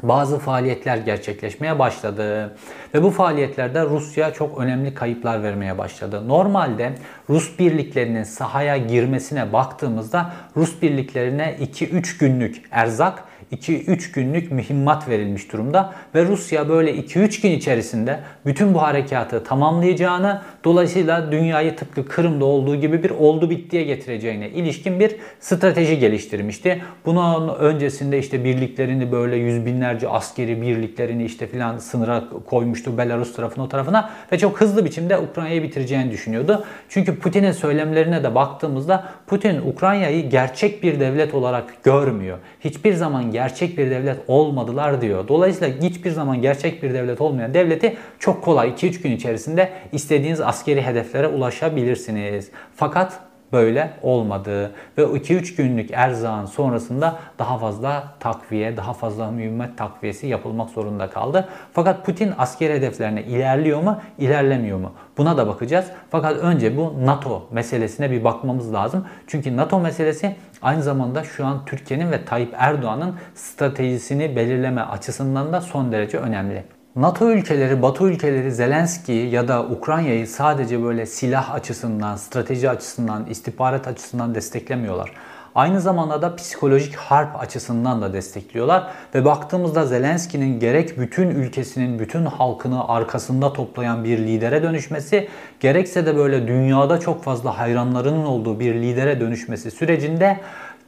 bazı 0.04 0.40
faaliyetler 0.40 0.98
gerçekleşmeye 0.98 1.80
başladı. 1.80 2.56
Ve 2.94 3.04
bu 3.04 3.10
faaliyetlerde 3.10 3.86
Rusya 3.86 4.34
çok 4.34 4.58
önemli 4.58 4.94
kayıplar 4.94 5.44
vermeye 5.44 5.78
başladı. 5.78 6.28
Normalde 6.28 6.94
Rus 7.30 7.60
birliklerinin 7.60 8.24
sahaya 8.24 8.78
girmesine 8.78 9.54
baktığımızda 9.54 10.34
Rus 10.58 10.82
birliklerine 10.82 11.58
2-3 11.62 12.20
günlük 12.20 12.64
erzak 12.72 13.24
2-3 13.52 14.14
günlük 14.14 14.52
mühimmat 14.52 15.10
verilmiş 15.10 15.52
durumda 15.54 15.94
ve 16.16 16.26
Rusya 16.26 16.70
böyle 16.70 16.96
2-3 16.96 17.42
gün 17.42 17.52
içerisinde 17.52 18.20
bütün 18.46 18.74
bu 18.74 18.82
harekatı 18.82 19.44
tamamlayacağını 19.44 20.42
dolayısıyla 20.64 21.32
dünyayı 21.32 21.76
tıpkı 21.76 22.08
Kırım'da 22.08 22.46
olduğu 22.46 22.76
gibi 22.76 23.04
bir 23.04 23.10
oldu 23.10 23.50
bittiye 23.50 23.84
getireceğine 23.84 24.50
ilişkin 24.50 25.00
bir 25.00 25.16
strateji 25.40 26.00
geliştirmişti. 26.00 26.82
Bunun 27.06 27.56
öncesinde 27.56 28.20
işte 28.20 28.44
birliklerini 28.44 29.12
böyle 29.12 29.36
yüz 29.36 29.66
binlerce 29.66 30.10
askeri 30.10 30.62
birliklerini 30.62 31.26
işte 31.26 31.48
filan 31.48 31.78
sınıra 31.78 32.24
koymuştu 32.46 32.98
Belarus 32.98 33.36
tarafına 33.36 33.64
o 33.64 33.70
tarafına 33.70 34.10
ve 34.32 34.38
çok 34.38 34.62
hızlı 34.62 34.86
biçimde 34.86 35.18
Ukrayna'yı 35.18 35.64
bitireceğini 35.64 36.12
düşünüyordu. 36.12 36.66
Çünkü 36.90 37.20
Putin'in 37.20 37.52
söylemlerine 37.52 38.24
de 38.24 38.36
baktığımızda 38.36 39.06
Putin 39.28 39.62
Ukrayna'yı 39.62 40.30
gerçek 40.30 40.84
bir 40.84 41.00
devlet 41.00 41.34
olarak 41.34 41.84
görmüyor. 41.84 42.38
Hiçbir 42.60 42.94
zaman 42.94 43.32
gerçek 43.40 43.78
bir 43.78 43.92
devlet 43.92 44.18
olmadılar 44.28 45.02
diyor. 45.02 45.28
Dolayısıyla 45.28 45.82
hiçbir 45.82 46.12
zaman 46.12 46.42
gerçek 46.42 46.84
bir 46.84 46.94
devlet 46.94 47.22
olmayan 47.22 47.54
devleti 47.54 47.98
çok 48.20 48.44
kolay 48.44 48.70
2-3 48.70 49.02
gün 49.04 49.12
içerisinde 49.12 49.70
istediğiniz 49.92 50.42
askeri 50.42 50.82
hedeflere 50.82 51.28
ulaşabilirsiniz. 51.28 52.52
Fakat 52.76 53.20
böyle 53.54 53.92
olmadı 54.02 54.72
ve 54.98 55.02
2-3 55.02 55.56
günlük 55.56 55.92
erzağın 55.92 56.46
sonrasında 56.46 57.20
daha 57.40 57.58
fazla 57.58 58.04
takviye, 58.20 58.78
daha 58.78 58.94
fazla 58.94 59.32
mühimmet 59.32 59.78
takviyesi 59.78 60.28
yapılmak 60.28 60.70
zorunda 60.70 61.10
kaldı. 61.10 61.50
Fakat 61.74 62.06
Putin 62.06 62.34
askeri 62.38 62.74
hedeflerine 62.74 63.24
ilerliyor 63.24 63.84
mu, 63.84 64.02
ilerlemiyor 64.18 64.78
mu? 64.78 64.92
Buna 65.18 65.38
da 65.38 65.48
bakacağız. 65.48 65.86
Fakat 66.10 66.38
önce 66.38 66.78
bu 66.78 66.94
NATO 67.06 67.48
meselesine 67.52 68.12
bir 68.12 68.24
bakmamız 68.24 68.74
lazım. 68.74 69.06
Çünkü 69.28 69.58
NATO 69.58 69.80
meselesi 69.80 70.36
aynı 70.62 70.84
zamanda 70.84 71.24
şu 71.24 71.46
an 71.46 71.66
Türkiye'nin 71.66 72.12
ve 72.12 72.26
Tayyip 72.26 72.54
Erdoğan'ın 72.58 73.16
stratejisini 73.36 74.36
belirleme 74.36 74.82
açısından 74.82 75.54
da 75.54 75.62
son 75.62 75.92
derece 75.92 76.18
önemli. 76.18 76.79
NATO 77.00 77.32
ülkeleri, 77.32 77.82
Batı 77.82 78.04
ülkeleri 78.04 78.52
Zelenski'yi 78.52 79.32
ya 79.32 79.48
da 79.48 79.64
Ukrayna'yı 79.64 80.28
sadece 80.28 80.84
böyle 80.84 81.06
silah 81.06 81.52
açısından, 81.54 82.16
strateji 82.16 82.70
açısından, 82.70 83.26
istihbarat 83.26 83.88
açısından 83.88 84.36
desteklemiyorlar. 84.36 85.12
Aynı 85.56 85.82
zamanda 85.82 86.22
da 86.22 86.36
psikolojik 86.36 86.96
harp 86.96 87.42
açısından 87.42 88.02
da 88.02 88.14
destekliyorlar. 88.14 88.92
Ve 89.16 89.26
baktığımızda 89.26 89.86
Zelenski'nin 89.86 90.60
gerek 90.60 91.00
bütün 91.00 91.30
ülkesinin, 91.30 92.00
bütün 92.00 92.26
halkını 92.26 92.88
arkasında 92.88 93.54
toplayan 93.54 94.04
bir 94.04 94.18
lidere 94.18 94.64
dönüşmesi, 94.64 95.30
gerekse 95.60 96.06
de 96.06 96.18
böyle 96.18 96.48
dünyada 96.48 97.00
çok 97.00 97.24
fazla 97.24 97.58
hayranlarının 97.58 98.26
olduğu 98.26 98.60
bir 98.60 98.74
lidere 98.76 99.20
dönüşmesi 99.20 99.72
sürecinde 99.72 100.40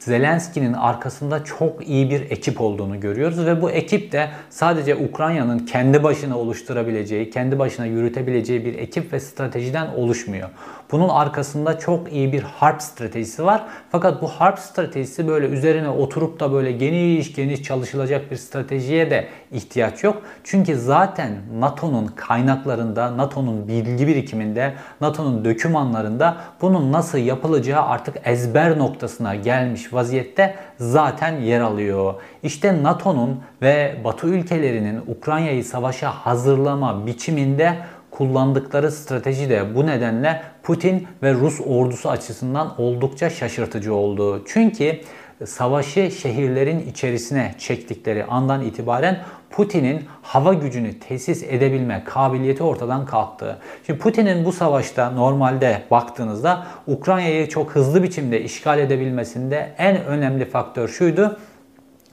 Zelenski'nin 0.04 0.72
arkasında 0.72 1.44
çok 1.44 1.88
iyi 1.88 2.10
bir 2.10 2.20
ekip 2.20 2.60
olduğunu 2.60 3.00
görüyoruz 3.00 3.46
ve 3.46 3.62
bu 3.62 3.70
ekip 3.70 4.12
de 4.12 4.28
sadece 4.50 4.96
Ukrayna'nın 4.96 5.58
kendi 5.58 6.02
başına 6.02 6.38
oluşturabileceği, 6.38 7.30
kendi 7.30 7.58
başına 7.58 7.86
yürütebileceği 7.86 8.64
bir 8.64 8.74
ekip 8.74 9.12
ve 9.12 9.20
stratejiden 9.20 9.86
oluşmuyor. 9.86 10.48
Bunun 10.92 11.08
arkasında 11.08 11.78
çok 11.78 12.12
iyi 12.12 12.32
bir 12.32 12.42
harp 12.42 12.82
stratejisi 12.82 13.44
var. 13.44 13.64
Fakat 13.92 14.22
bu 14.22 14.28
harp 14.28 14.58
stratejisi 14.58 15.28
böyle 15.28 15.46
üzerine 15.46 15.88
oturup 15.88 16.40
da 16.40 16.52
böyle 16.52 16.72
geniş 16.72 17.34
geniş 17.34 17.62
çalışılacak 17.62 18.30
bir 18.30 18.36
stratejiye 18.36 19.10
de 19.10 19.28
ihtiyaç 19.52 20.04
yok. 20.04 20.22
Çünkü 20.44 20.76
zaten 20.76 21.32
NATO'nun 21.58 22.06
kaynaklarında, 22.06 23.16
NATO'nun 23.16 23.68
bilgi 23.68 24.06
birikiminde, 24.06 24.74
NATO'nun 25.00 25.44
dokümanlarında 25.44 26.36
bunun 26.60 26.92
nasıl 26.92 27.18
yapılacağı 27.18 27.82
artık 27.82 28.16
ezber 28.24 28.78
noktasına 28.78 29.34
gelmiş 29.34 29.92
vaziyette 29.92 30.54
zaten 30.78 31.40
yer 31.40 31.60
alıyor. 31.60 32.14
İşte 32.42 32.82
NATO'nun 32.82 33.40
ve 33.62 33.96
Batı 34.04 34.26
ülkelerinin 34.26 35.00
Ukrayna'yı 35.06 35.64
savaşa 35.64 36.10
hazırlama 36.10 37.06
biçiminde 37.06 37.76
kullandıkları 38.12 38.92
strateji 38.92 39.50
de 39.50 39.74
bu 39.74 39.86
nedenle 39.86 40.42
Putin 40.62 41.06
ve 41.22 41.34
Rus 41.34 41.60
ordusu 41.66 42.10
açısından 42.10 42.80
oldukça 42.80 43.30
şaşırtıcı 43.30 43.94
oldu. 43.94 44.44
Çünkü 44.46 45.00
savaşı 45.46 46.10
şehirlerin 46.10 46.90
içerisine 46.90 47.54
çektikleri 47.58 48.24
andan 48.24 48.62
itibaren 48.62 49.18
Putin'in 49.50 50.02
hava 50.22 50.54
gücünü 50.54 50.98
tesis 50.98 51.42
edebilme 51.42 52.04
kabiliyeti 52.04 52.62
ortadan 52.62 53.06
kalktı. 53.06 53.58
Şimdi 53.86 53.98
Putin'in 53.98 54.44
bu 54.44 54.52
savaşta 54.52 55.10
normalde 55.10 55.82
baktığınızda 55.90 56.66
Ukrayna'yı 56.86 57.48
çok 57.48 57.70
hızlı 57.70 58.02
biçimde 58.02 58.40
işgal 58.42 58.78
edebilmesinde 58.78 59.74
en 59.78 60.04
önemli 60.04 60.44
faktör 60.44 60.88
şuydu. 60.88 61.38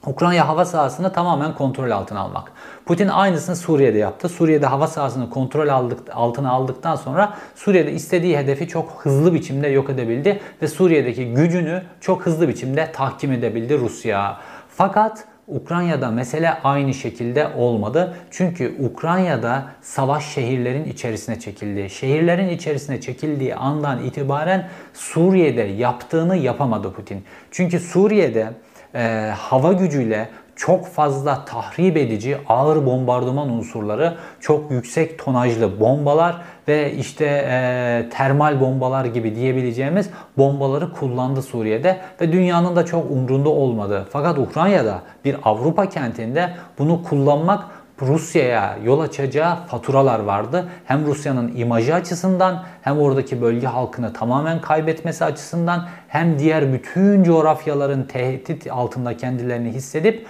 Ukrayna 0.06 0.48
hava 0.48 0.64
sahasını 0.64 1.12
tamamen 1.12 1.54
kontrol 1.54 1.90
altına 1.90 2.20
almak. 2.20 2.52
Putin 2.90 3.08
aynısını 3.08 3.56
Suriye'de 3.56 3.98
yaptı. 3.98 4.28
Suriye'de 4.28 4.66
hava 4.66 4.86
sahasını 4.86 5.30
kontrol 5.30 5.68
aldık, 5.68 5.98
altına 6.12 6.50
aldıktan 6.50 6.96
sonra 6.96 7.36
Suriye'de 7.54 7.92
istediği 7.92 8.38
hedefi 8.38 8.68
çok 8.68 9.00
hızlı 9.02 9.34
biçimde 9.34 9.68
yok 9.68 9.90
edebildi 9.90 10.40
ve 10.62 10.68
Suriye'deki 10.68 11.34
gücünü 11.34 11.82
çok 12.00 12.26
hızlı 12.26 12.48
biçimde 12.48 12.92
tahkim 12.92 13.32
edebildi 13.32 13.78
Rusya. 13.78 14.36
Fakat 14.68 15.24
Ukrayna'da 15.48 16.10
mesele 16.10 16.50
aynı 16.64 16.94
şekilde 16.94 17.48
olmadı. 17.56 18.16
Çünkü 18.30 18.74
Ukrayna'da 18.78 19.64
savaş 19.80 20.34
şehirlerin 20.34 20.84
içerisine 20.84 21.40
çekildi. 21.40 21.90
Şehirlerin 21.90 22.48
içerisine 22.48 23.00
çekildiği 23.00 23.54
andan 23.54 24.04
itibaren 24.04 24.68
Suriye'de 24.94 25.62
yaptığını 25.62 26.36
yapamadı 26.36 26.92
Putin. 26.92 27.24
Çünkü 27.50 27.80
Suriye'de 27.80 28.50
e, 28.94 29.32
hava 29.36 29.72
gücüyle 29.72 30.28
çok 30.60 30.86
fazla 30.86 31.44
tahrip 31.44 31.96
edici 31.96 32.38
ağır 32.48 32.86
bombardıman 32.86 33.50
unsurları, 33.50 34.16
çok 34.40 34.70
yüksek 34.70 35.18
tonajlı 35.18 35.80
bombalar 35.80 36.36
ve 36.68 36.92
işte 36.92 37.24
e, 37.26 38.08
termal 38.10 38.60
bombalar 38.60 39.04
gibi 39.04 39.34
diyebileceğimiz 39.34 40.10
bombaları 40.38 40.92
kullandı 40.92 41.42
Suriye'de 41.42 42.00
ve 42.20 42.32
dünyanın 42.32 42.76
da 42.76 42.84
çok 42.84 43.10
umrunda 43.10 43.48
olmadı. 43.48 44.06
Fakat 44.10 44.38
Ukrayna'da 44.38 45.02
bir 45.24 45.36
Avrupa 45.44 45.88
kentinde 45.88 46.50
bunu 46.78 47.02
kullanmak 47.02 47.64
Rusya'ya 48.02 48.78
yol 48.84 49.00
açacağı 49.00 49.56
faturalar 49.66 50.20
vardı. 50.20 50.68
Hem 50.84 51.06
Rusya'nın 51.06 51.56
imajı 51.56 51.94
açısından 51.94 52.62
hem 52.82 52.98
oradaki 52.98 53.42
bölge 53.42 53.66
halkını 53.66 54.12
tamamen 54.12 54.60
kaybetmesi 54.60 55.24
açısından 55.24 55.88
hem 56.08 56.38
diğer 56.38 56.72
bütün 56.72 57.24
coğrafyaların 57.24 58.02
tehdit 58.02 58.66
altında 58.70 59.16
kendilerini 59.16 59.70
hissedip 59.70 60.26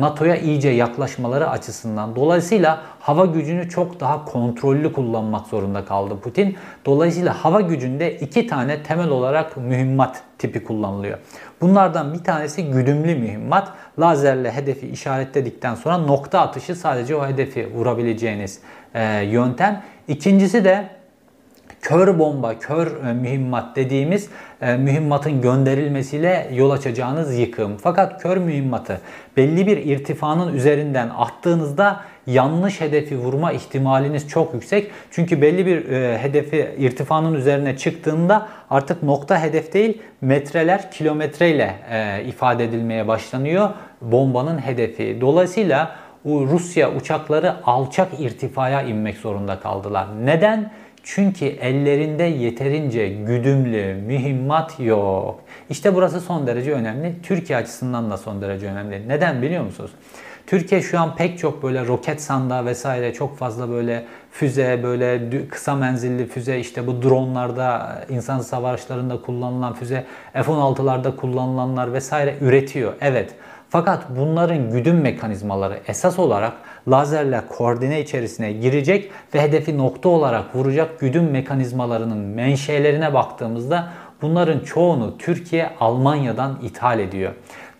NATO'ya 0.00 0.36
iyice 0.36 0.68
yaklaşmaları 0.68 1.50
açısından. 1.50 2.16
Dolayısıyla 2.16 2.82
hava 3.00 3.24
gücünü 3.24 3.68
çok 3.68 4.00
daha 4.00 4.24
kontrollü 4.24 4.92
kullanmak 4.92 5.46
zorunda 5.46 5.84
kaldı 5.84 6.20
Putin. 6.20 6.56
Dolayısıyla 6.86 7.44
hava 7.44 7.60
gücünde 7.60 8.16
iki 8.16 8.46
tane 8.46 8.82
temel 8.82 9.08
olarak 9.08 9.56
mühimmat 9.56 10.22
tipi 10.38 10.64
kullanılıyor. 10.64 11.18
Bunlardan 11.60 12.14
bir 12.14 12.24
tanesi 12.24 12.70
güdümlü 12.70 13.14
mühimmat. 13.14 13.72
Lazerle 13.98 14.52
hedefi 14.52 14.88
işaretledikten 14.88 15.74
sonra 15.74 15.98
nokta 15.98 16.40
atışı 16.40 16.74
sadece 16.74 17.16
o 17.16 17.26
hedefi 17.26 17.74
vurabileceğiniz 17.74 18.60
e, 18.94 19.22
yöntem. 19.22 19.82
İkincisi 20.08 20.64
de 20.64 20.95
kör 21.86 22.18
bomba, 22.18 22.58
kör 22.58 22.86
e, 22.86 23.12
mühimmat 23.12 23.76
dediğimiz 23.76 24.28
e, 24.60 24.76
mühimmatın 24.76 25.42
gönderilmesiyle 25.42 26.48
yol 26.52 26.70
açacağınız 26.70 27.38
yıkım. 27.38 27.76
Fakat 27.82 28.22
kör 28.22 28.36
mühimmatı 28.36 29.00
belli 29.36 29.66
bir 29.66 29.76
irtifanın 29.76 30.54
üzerinden 30.54 31.10
attığınızda 31.18 32.00
yanlış 32.26 32.80
hedefi 32.80 33.18
vurma 33.18 33.52
ihtimaliniz 33.52 34.28
çok 34.28 34.54
yüksek. 34.54 34.90
Çünkü 35.10 35.42
belli 35.42 35.66
bir 35.66 35.88
e, 35.90 36.18
hedefi 36.18 36.74
irtifanın 36.78 37.34
üzerine 37.34 37.76
çıktığında 37.76 38.48
artık 38.70 39.02
nokta 39.02 39.42
hedef 39.42 39.72
değil 39.72 40.02
metreler 40.20 40.90
kilometreyle 40.90 41.74
ifade 42.28 42.64
edilmeye 42.64 43.08
başlanıyor 43.08 43.70
bombanın 44.00 44.58
hedefi. 44.58 45.18
Dolayısıyla 45.20 45.96
Rusya 46.24 46.94
uçakları 46.94 47.54
alçak 47.64 48.08
irtifaya 48.20 48.82
inmek 48.82 49.16
zorunda 49.16 49.60
kaldılar. 49.60 50.06
Neden? 50.24 50.70
Çünkü 51.08 51.44
ellerinde 51.44 52.22
yeterince 52.22 53.08
güdümlü 53.08 53.94
mühimmat 53.94 54.80
yok. 54.80 55.40
İşte 55.70 55.94
burası 55.94 56.20
son 56.20 56.46
derece 56.46 56.72
önemli. 56.72 57.14
Türkiye 57.22 57.58
açısından 57.58 58.10
da 58.10 58.16
son 58.16 58.42
derece 58.42 58.66
önemli. 58.66 59.08
Neden 59.08 59.42
biliyor 59.42 59.64
musunuz? 59.64 59.90
Türkiye 60.46 60.82
şu 60.82 61.00
an 61.00 61.16
pek 61.16 61.38
çok 61.38 61.62
böyle 61.62 61.86
roket 61.86 62.22
sandağı 62.22 62.66
vesaire 62.66 63.12
çok 63.12 63.38
fazla 63.38 63.70
böyle 63.70 64.04
füze 64.30 64.80
böyle 64.82 65.30
kısa 65.48 65.74
menzilli 65.74 66.26
füze 66.26 66.58
işte 66.58 66.86
bu 66.86 67.02
dronlarda 67.02 67.98
insan 68.08 68.40
savaşlarında 68.40 69.20
kullanılan 69.20 69.74
füze 69.74 70.04
F-16'larda 70.32 71.16
kullanılanlar 71.16 71.92
vesaire 71.92 72.34
üretiyor. 72.40 72.92
Evet. 73.00 73.34
Fakat 73.68 74.04
bunların 74.18 74.70
güdüm 74.70 75.00
mekanizmaları 75.00 75.78
esas 75.88 76.18
olarak 76.18 76.52
lazerle 76.88 77.42
koordine 77.48 78.00
içerisine 78.00 78.52
girecek 78.52 79.10
ve 79.34 79.42
hedefi 79.42 79.78
nokta 79.78 80.08
olarak 80.08 80.56
vuracak 80.56 81.00
güdüm 81.00 81.30
mekanizmalarının 81.30 82.18
menşelerine 82.18 83.14
baktığımızda 83.14 83.88
bunların 84.22 84.60
çoğunu 84.60 85.18
Türkiye 85.18 85.70
Almanya'dan 85.80 86.58
ithal 86.62 87.00
ediyor. 87.00 87.32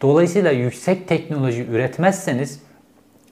Dolayısıyla 0.02 0.50
yüksek 0.50 1.08
teknoloji 1.08 1.66
üretmezseniz 1.66 2.60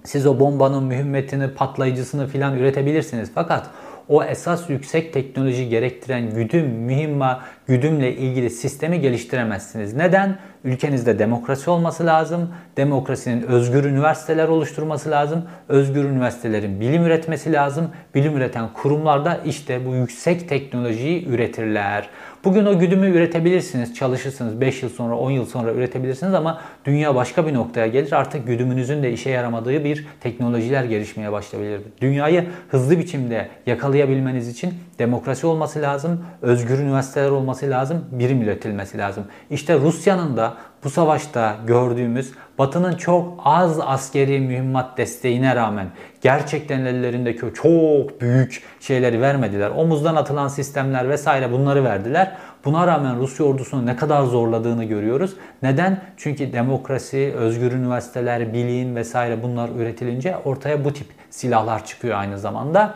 siz 0.05 0.27
o 0.27 0.41
bombanın 0.41 0.85
mühimmetini, 0.85 1.55
patlayıcısını 1.55 2.27
filan 2.27 2.57
üretebilirsiniz. 2.59 3.31
Fakat 3.35 3.71
o 4.09 4.25
esas 4.25 4.71
yüksek 4.71 5.13
teknoloji 5.13 5.69
gerektiren 5.69 6.31
güdüm, 6.35 6.67
mühimma, 6.67 7.45
güdümle 7.67 8.17
ilgili 8.17 8.51
sistemi 8.51 9.01
geliştiremezsiniz. 9.01 9.95
Neden? 9.95 10.39
Ülkenizde 10.65 11.19
demokrasi 11.19 11.71
olması 11.71 12.07
lazım. 12.07 12.55
Demokrasinin 12.77 13.43
özgür 13.43 13.85
üniversiteler 13.85 14.49
oluşturması 14.49 15.11
lazım. 15.11 15.45
Özgür 15.69 16.05
üniversitelerin 16.05 16.81
bilim 16.81 17.05
üretmesi 17.05 17.53
lazım. 17.53 17.91
Bilim 18.15 18.37
üreten 18.37 18.73
kurumlar 18.75 19.25
da 19.25 19.41
işte 19.45 19.87
bu 19.87 19.95
yüksek 19.95 20.49
teknolojiyi 20.49 21.29
üretirler. 21.29 22.09
Bugün 22.45 22.67
o 22.67 22.79
güdümü 22.79 23.11
üretebilirsiniz, 23.11 23.95
çalışırsınız. 23.95 24.61
5 24.61 24.83
yıl 24.83 24.91
sonra, 24.91 25.17
10 25.17 25.31
yıl 25.31 25.47
sonra 25.47 25.73
üretebilirsiniz 25.73 26.35
ama 26.35 26.61
dünya 26.85 27.15
başka 27.15 27.47
bir 27.47 27.55
noktaya 27.55 27.87
gelir. 27.87 28.13
Artık 28.13 28.47
güdümünüzün 28.47 29.03
de 29.03 29.13
işe 29.13 29.31
yaramadığı 29.31 29.85
bir 29.85 30.07
teknolojiler 30.21 30.85
gelişmeye 30.85 31.33
başlayabilir. 31.33 31.81
Dünyayı 32.01 32.47
hızlı 32.69 32.99
biçimde 32.99 33.49
yakalayabilmeniz 33.67 34.49
için 34.49 34.75
demokrasi 34.99 35.47
olması 35.47 35.83
lazım, 35.83 36.25
özgür 36.43 36.79
üniversiteler 36.79 37.31
olması 37.31 37.71
lazım, 37.71 38.05
birim 38.13 38.43
üretilmesi 38.43 38.99
lazım. 38.99 39.25
İşte 39.51 39.79
Rusya'nın 39.79 40.37
da 40.37 40.55
bu 40.85 40.91
savaşta 40.91 41.57
gördüğümüz 41.67 42.33
Batı'nın 42.59 42.97
çok 42.97 43.41
az 43.45 43.81
askeri 43.81 44.41
mühimmat 44.41 44.99
desteğine 44.99 45.57
rağmen 45.57 45.87
gerçekten 46.21 46.81
ellerindeki 46.81 47.41
çok 47.55 48.21
büyük 48.21 48.63
şeyleri 48.81 49.21
vermediler. 49.21 49.71
Omuzdan 49.71 50.17
atılan 50.17 50.49
sistemler 50.49 51.09
vesaire 51.09 51.53
bunları 51.53 51.85
verdiler. 51.85 52.33
Buna 52.65 52.87
rağmen 52.87 53.19
Rusya 53.21 53.47
ordusunu 53.47 53.87
ne 53.87 53.97
kadar 53.97 54.23
zorladığını 54.23 54.85
görüyoruz. 54.85 55.35
Neden? 55.63 56.01
Çünkü 56.17 56.53
demokrasi, 56.53 57.33
özgür 57.37 57.73
üniversiteler, 57.73 58.53
bilim 58.53 58.97
vesaire 58.97 59.43
bunlar 59.43 59.69
üretilince 59.69 60.37
ortaya 60.45 60.85
bu 60.85 60.93
tip 60.93 61.07
silahlar 61.31 61.87
çıkıyor 61.87 62.19
aynı 62.19 62.39
zamanda. 62.39 62.95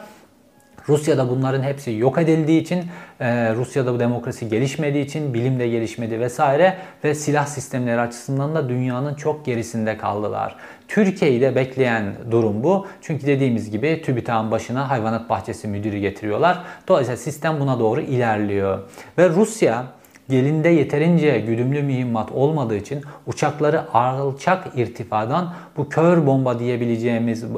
Rusya'da 0.89 1.29
bunların 1.31 1.63
hepsi 1.63 1.93
yok 1.93 2.19
edildiği 2.19 2.61
için, 2.61 2.85
e, 3.21 3.55
Rusya'da 3.55 3.95
bu 3.95 4.01
demokrasi 4.01 4.49
gelişmediği 4.49 5.05
için, 5.05 5.35
bilim 5.35 5.61
de 5.61 5.69
gelişmedi 5.69 6.21
vesaire 6.21 6.77
ve 7.05 7.15
silah 7.15 7.47
sistemleri 7.47 8.01
açısından 8.01 8.55
da 8.55 8.69
dünyanın 8.69 9.15
çok 9.15 9.47
gerisinde 9.47 9.97
kaldılar. 9.97 10.57
Türkiye'yi 10.89 11.41
de 11.41 11.55
bekleyen 11.55 12.15
durum 12.31 12.65
bu. 12.65 12.87
Çünkü 13.01 13.27
dediğimiz 13.27 13.71
gibi 13.71 14.03
TÜBİTAK'ın 14.03 14.51
başına 14.51 14.91
hayvanat 14.91 15.31
bahçesi 15.31 15.69
müdürü 15.69 15.99
getiriyorlar. 15.99 16.59
Dolayısıyla 16.89 17.17
sistem 17.17 17.61
buna 17.61 17.79
doğru 17.79 18.01
ilerliyor. 18.01 18.79
Ve 19.19 19.29
Rusya 19.29 19.98
Gelinde 20.29 20.69
yeterince 20.69 21.41
güdümlü 21.41 21.83
mühimmat 21.83 22.33
olmadığı 22.33 22.77
için 22.77 23.03
uçakları 23.27 23.95
alçak 23.95 24.67
irtifadan 24.77 25.55
bu 25.77 25.89
kör 25.89 26.27
bomba 26.27 26.59
diyebileceğimiz 26.59 27.45
e, 27.45 27.49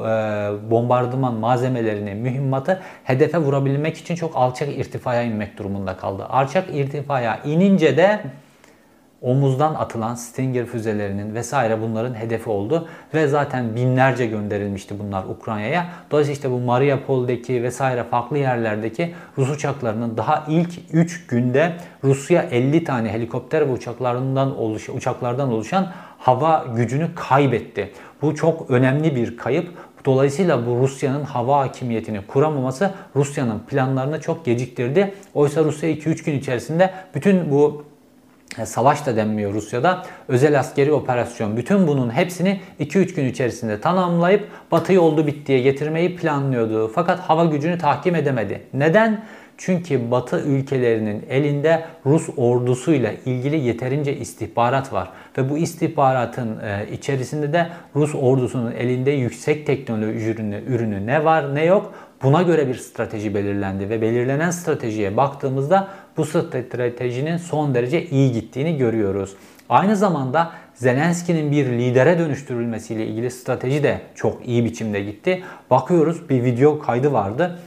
bombardıman 0.71 1.33
malzemelerini, 1.33 2.15
mühimmatı 2.15 2.81
hedefe 3.03 3.37
vurabilmek 3.37 3.97
için 3.97 4.15
çok 4.15 4.31
alçak 4.35 4.77
irtifaya 4.77 5.23
inmek 5.23 5.57
durumunda 5.57 5.97
kaldı. 5.97 6.25
Alçak 6.29 6.75
irtifaya 6.75 7.39
inince 7.45 7.97
de 7.97 8.21
omuzdan 9.21 9.75
atılan 9.75 10.15
Stinger 10.15 10.65
füzelerinin 10.65 11.35
vesaire 11.35 11.81
bunların 11.81 12.13
hedefi 12.13 12.49
oldu 12.49 12.87
ve 13.13 13.27
zaten 13.27 13.75
binlerce 13.75 14.25
gönderilmişti 14.25 14.99
bunlar 14.99 15.23
Ukrayna'ya. 15.25 15.85
Dolayısıyla 16.11 16.35
işte 16.35 16.51
bu 16.51 16.59
Mariupol'deki 16.59 17.63
vesaire 17.63 18.03
farklı 18.03 18.37
yerlerdeki 18.37 19.13
Rus 19.37 19.49
uçaklarının 19.49 20.17
daha 20.17 20.45
ilk 20.47 20.69
3 20.93 21.27
günde 21.27 21.73
Rusya 22.03 22.41
50 22.41 22.83
tane 22.83 23.09
helikopter 23.09 23.67
ve 23.67 23.71
uçaklarından 23.71 24.57
oluşan, 24.57 24.95
uçaklardan 24.95 25.51
oluşan 25.51 25.91
hava 26.17 26.65
gücünü 26.75 27.15
kaybetti. 27.15 27.91
Bu 28.21 28.35
çok 28.35 28.71
önemli 28.71 29.15
bir 29.15 29.37
kayıp. 29.37 29.69
Dolayısıyla 30.05 30.65
bu 30.65 30.79
Rusya'nın 30.79 31.23
hava 31.23 31.59
hakimiyetini 31.59 32.21
kuramaması 32.27 32.91
Rusya'nın 33.15 33.59
planlarını 33.59 34.21
çok 34.21 34.45
geciktirdi. 34.45 35.13
Oysa 35.33 35.63
Rusya 35.63 35.89
2-3 35.89 36.25
gün 36.25 36.39
içerisinde 36.39 36.93
bütün 37.15 37.51
bu 37.51 37.90
savaş 38.65 39.05
da 39.05 39.15
denmiyor 39.15 39.53
Rusya'da. 39.53 40.03
Özel 40.27 40.59
askeri 40.59 40.91
operasyon. 40.91 41.57
Bütün 41.57 41.87
bunun 41.87 42.09
hepsini 42.09 42.59
2-3 42.79 43.15
gün 43.15 43.25
içerisinde 43.25 43.81
tamamlayıp 43.81 44.47
Batı'yı 44.71 45.01
oldu 45.01 45.27
bittiye 45.27 45.59
getirmeyi 45.59 46.15
planlıyordu. 46.15 46.91
Fakat 46.95 47.19
hava 47.19 47.45
gücünü 47.45 47.77
tahkim 47.77 48.15
edemedi. 48.15 48.61
Neden? 48.73 49.23
Çünkü 49.57 50.11
Batı 50.11 50.39
ülkelerinin 50.39 51.25
elinde 51.29 51.83
Rus 52.05 52.29
ordusuyla 52.37 53.11
ilgili 53.25 53.59
yeterince 53.59 54.17
istihbarat 54.17 54.93
var. 54.93 55.09
Ve 55.37 55.49
bu 55.49 55.57
istihbaratın 55.57 56.59
e, 56.59 56.87
içerisinde 56.93 57.53
de 57.53 57.69
Rus 57.95 58.15
ordusunun 58.15 58.71
elinde 58.71 59.11
yüksek 59.11 59.67
teknoloji 59.67 60.29
ürünü, 60.29 60.63
ürünü 60.67 61.05
ne 61.07 61.25
var 61.25 61.55
ne 61.55 61.65
yok 61.65 61.93
buna 62.23 62.41
göre 62.41 62.67
bir 62.67 62.75
strateji 62.75 63.35
belirlendi. 63.35 63.89
Ve 63.89 64.01
belirlenen 64.01 64.51
stratejiye 64.51 65.17
baktığımızda 65.17 65.87
bu 66.17 66.25
stratejinin 66.25 67.37
son 67.37 67.75
derece 67.75 68.05
iyi 68.05 68.31
gittiğini 68.31 68.77
görüyoruz. 68.77 69.35
Aynı 69.69 69.95
zamanda 69.95 70.51
Zelenski'nin 70.73 71.51
bir 71.51 71.65
lidere 71.65 72.19
dönüştürülmesiyle 72.19 73.07
ilgili 73.07 73.31
strateji 73.31 73.83
de 73.83 74.01
çok 74.15 74.47
iyi 74.47 74.65
biçimde 74.65 75.01
gitti. 75.01 75.43
Bakıyoruz 75.69 76.29
bir 76.29 76.43
video 76.43 76.79
kaydı 76.79 77.13
vardı. 77.13 77.59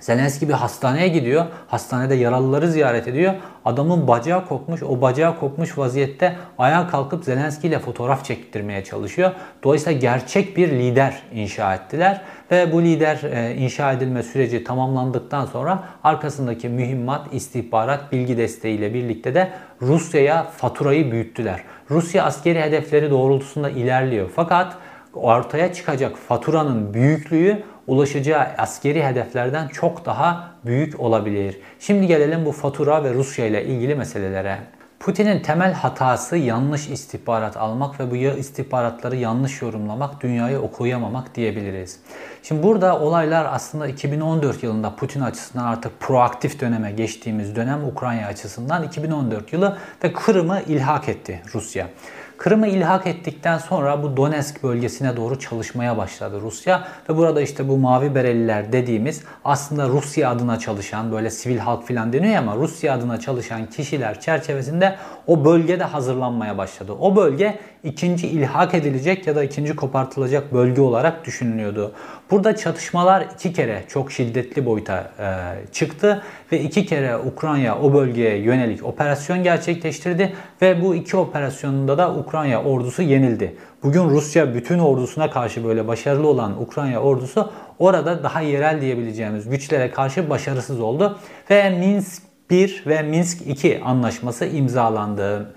Zelenski 0.00 0.48
bir 0.48 0.52
hastaneye 0.52 1.08
gidiyor. 1.08 1.46
Hastanede 1.68 2.14
yaralıları 2.14 2.70
ziyaret 2.70 3.08
ediyor. 3.08 3.34
Adamın 3.64 4.08
bacağı 4.08 4.46
kopmuş. 4.46 4.82
O 4.82 5.00
bacağı 5.00 5.38
kopmuş 5.38 5.78
vaziyette 5.78 6.36
ayağa 6.58 6.88
kalkıp 6.88 7.24
Zelenski 7.24 7.68
ile 7.68 7.78
fotoğraf 7.78 8.24
çektirmeye 8.24 8.84
çalışıyor. 8.84 9.32
Dolayısıyla 9.62 9.98
gerçek 9.98 10.56
bir 10.56 10.70
lider 10.70 11.22
inşa 11.34 11.74
ettiler. 11.74 12.20
Ve 12.50 12.72
bu 12.72 12.82
lider 12.82 13.20
e, 13.22 13.54
inşa 13.54 13.92
edilme 13.92 14.22
süreci 14.22 14.64
tamamlandıktan 14.64 15.46
sonra 15.46 15.84
arkasındaki 16.04 16.68
mühimmat, 16.68 17.34
istihbarat, 17.34 18.12
bilgi 18.12 18.36
desteğiyle 18.36 18.94
birlikte 18.94 19.34
de 19.34 19.50
Rusya'ya 19.82 20.44
faturayı 20.44 21.12
büyüttüler. 21.12 21.60
Rusya 21.90 22.24
askeri 22.24 22.60
hedefleri 22.60 23.10
doğrultusunda 23.10 23.70
ilerliyor. 23.70 24.30
Fakat 24.36 24.76
ortaya 25.14 25.72
çıkacak 25.72 26.16
faturanın 26.16 26.94
büyüklüğü 26.94 27.62
ulaşacağı 27.86 28.46
askeri 28.58 29.04
hedeflerden 29.04 29.68
çok 29.68 30.06
daha 30.06 30.50
büyük 30.66 31.00
olabilir. 31.00 31.60
Şimdi 31.78 32.06
gelelim 32.06 32.44
bu 32.44 32.52
fatura 32.52 33.04
ve 33.04 33.14
Rusya 33.14 33.46
ile 33.46 33.64
ilgili 33.64 33.94
meselelere. 33.94 34.58
Putin'in 35.00 35.42
temel 35.42 35.72
hatası 35.72 36.36
yanlış 36.36 36.88
istihbarat 36.88 37.56
almak 37.56 38.00
ve 38.00 38.10
bu 38.10 38.16
istihbaratları 38.16 39.16
yanlış 39.16 39.62
yorumlamak, 39.62 40.22
dünyayı 40.22 40.58
okuyamamak 40.60 41.34
diyebiliriz. 41.34 42.00
Şimdi 42.42 42.62
burada 42.62 42.98
olaylar 42.98 43.48
aslında 43.50 43.86
2014 43.86 44.62
yılında 44.62 44.96
Putin 44.96 45.20
açısından 45.20 45.64
artık 45.64 46.00
proaktif 46.00 46.60
döneme 46.60 46.92
geçtiğimiz 46.92 47.56
dönem 47.56 47.84
Ukrayna 47.84 48.26
açısından 48.26 48.82
2014 48.82 49.52
yılı 49.52 49.78
ve 50.04 50.12
Kırım'ı 50.12 50.62
ilhak 50.66 51.08
etti 51.08 51.42
Rusya. 51.54 51.88
Kırım'ı 52.40 52.68
ilhak 52.68 53.06
ettikten 53.06 53.58
sonra 53.58 54.02
bu 54.02 54.16
Donetsk 54.16 54.62
bölgesine 54.62 55.16
doğru 55.16 55.38
çalışmaya 55.38 55.96
başladı 55.96 56.40
Rusya 56.40 56.88
ve 57.08 57.16
burada 57.16 57.40
işte 57.40 57.68
bu 57.68 57.76
mavi 57.76 58.14
bereliler 58.14 58.72
dediğimiz 58.72 59.22
aslında 59.44 59.88
Rusya 59.88 60.30
adına 60.30 60.58
çalışan 60.58 61.12
böyle 61.12 61.30
sivil 61.30 61.58
halk 61.58 61.86
filan 61.86 62.12
deniyor 62.12 62.36
ama 62.36 62.56
Rusya 62.56 62.94
adına 62.94 63.20
çalışan 63.20 63.66
kişiler 63.66 64.20
çerçevesinde 64.20 64.96
o 65.26 65.44
bölgede 65.44 65.84
hazırlanmaya 65.84 66.58
başladı. 66.58 66.92
O 67.00 67.16
bölge 67.16 67.58
ikinci 67.84 68.26
ilhak 68.26 68.74
edilecek 68.74 69.26
ya 69.26 69.36
da 69.36 69.44
ikinci 69.44 69.76
kopartılacak 69.76 70.54
bölge 70.54 70.80
olarak 70.80 71.26
düşünülüyordu. 71.26 71.92
Burada 72.30 72.56
çatışmalar 72.56 73.26
iki 73.34 73.52
kere 73.52 73.84
çok 73.88 74.12
şiddetli 74.12 74.66
boyuta 74.66 75.10
e, 75.18 75.26
çıktı 75.72 76.22
ve 76.52 76.60
iki 76.60 76.86
kere 76.86 77.16
Ukrayna 77.16 77.78
o 77.78 77.94
bölgeye 77.94 78.36
yönelik 78.36 78.84
operasyon 78.84 79.42
gerçekleştirdi 79.42 80.32
ve 80.62 80.82
bu 80.82 80.94
iki 80.94 81.16
operasyonunda 81.16 81.98
da 81.98 82.14
Ukrayna 82.14 82.62
ordusu 82.62 83.02
yenildi. 83.02 83.56
Bugün 83.82 84.10
Rusya 84.10 84.54
bütün 84.54 84.78
ordusuna 84.78 85.30
karşı 85.30 85.64
böyle 85.64 85.88
başarılı 85.88 86.28
olan 86.28 86.62
Ukrayna 86.62 86.98
ordusu 86.98 87.52
orada 87.78 88.22
daha 88.22 88.40
yerel 88.40 88.80
diyebileceğimiz 88.80 89.48
güçlere 89.48 89.90
karşı 89.90 90.30
başarısız 90.30 90.80
oldu 90.80 91.18
ve 91.50 91.70
Minsk 91.70 92.22
1 92.50 92.82
ve 92.86 93.02
Minsk 93.02 93.46
2 93.46 93.80
anlaşması 93.84 94.46
imzalandı. 94.46 95.54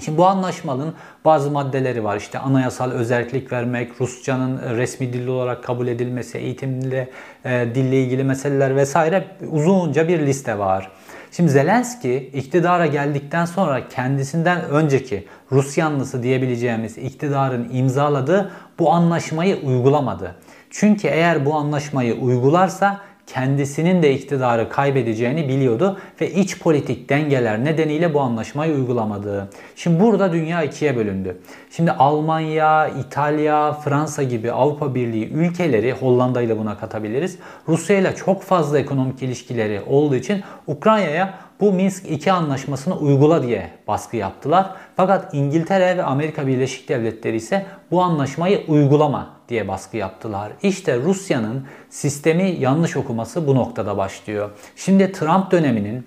Şimdi 0.00 0.18
bu 0.18 0.26
anlaşmanın 0.26 0.94
bazı 1.24 1.50
maddeleri 1.50 2.04
var. 2.04 2.16
İşte 2.16 2.38
anayasal 2.38 2.90
özellik 2.90 3.52
vermek, 3.52 4.00
Rusçanın 4.00 4.76
resmi 4.76 5.12
dil 5.12 5.26
olarak 5.26 5.64
kabul 5.64 5.86
edilmesi, 5.86 6.38
eğitimle 6.38 7.10
e, 7.44 7.68
dille 7.74 8.02
ilgili 8.02 8.24
meseleler 8.24 8.76
vesaire 8.76 9.24
uzunca 9.50 10.08
bir 10.08 10.26
liste 10.26 10.58
var. 10.58 10.90
Şimdi 11.30 11.50
Zelenski 11.50 12.16
iktidara 12.16 12.86
geldikten 12.86 13.44
sonra 13.44 13.88
kendisinden 13.88 14.64
önceki 14.64 15.26
Rus 15.52 15.78
yanlısı 15.78 16.22
diyebileceğimiz 16.22 16.98
iktidarın 16.98 17.68
imzaladığı 17.72 18.52
bu 18.78 18.92
anlaşmayı 18.92 19.56
uygulamadı. 19.56 20.34
Çünkü 20.70 21.08
eğer 21.08 21.46
bu 21.46 21.54
anlaşmayı 21.54 22.14
uygularsa 22.14 23.00
kendisinin 23.26 24.02
de 24.02 24.14
iktidarı 24.14 24.68
kaybedeceğini 24.68 25.48
biliyordu 25.48 25.98
ve 26.20 26.30
iç 26.30 26.58
politik 26.58 27.08
dengeler 27.08 27.64
nedeniyle 27.64 28.14
bu 28.14 28.20
anlaşmayı 28.20 28.74
uygulamadı. 28.74 29.48
Şimdi 29.76 30.00
burada 30.00 30.32
dünya 30.32 30.62
ikiye 30.62 30.96
bölündü. 30.96 31.38
Şimdi 31.70 31.92
Almanya, 31.92 32.88
İtalya, 32.88 33.72
Fransa 33.72 34.22
gibi 34.22 34.52
Avrupa 34.52 34.94
Birliği 34.94 35.28
ülkeleri 35.28 35.92
Hollanda 35.92 36.42
ile 36.42 36.58
buna 36.58 36.78
katabiliriz. 36.78 37.38
Rusya 37.68 37.98
ile 37.98 38.14
çok 38.14 38.42
fazla 38.42 38.78
ekonomik 38.78 39.22
ilişkileri 39.22 39.80
olduğu 39.86 40.14
için 40.14 40.42
Ukrayna'ya 40.66 41.34
bu 41.60 41.72
Minsk 41.72 42.10
2 42.10 42.32
anlaşmasını 42.32 42.96
uygula 42.96 43.42
diye 43.42 43.70
baskı 43.88 44.16
yaptılar. 44.16 44.70
Fakat 44.96 45.34
İngiltere 45.34 45.96
ve 45.96 46.02
Amerika 46.02 46.46
Birleşik 46.46 46.88
Devletleri 46.88 47.36
ise 47.36 47.66
bu 47.90 48.02
anlaşmayı 48.02 48.64
uygulama 48.68 49.30
diye 49.48 49.68
baskı 49.68 49.96
yaptılar. 49.96 50.52
İşte 50.62 50.98
Rusya'nın 50.98 51.66
sistemi 51.90 52.56
yanlış 52.60 52.96
okuması 52.96 53.46
bu 53.46 53.54
noktada 53.54 53.96
başlıyor. 53.96 54.50
Şimdi 54.76 55.12
Trump 55.12 55.50
döneminin 55.50 56.06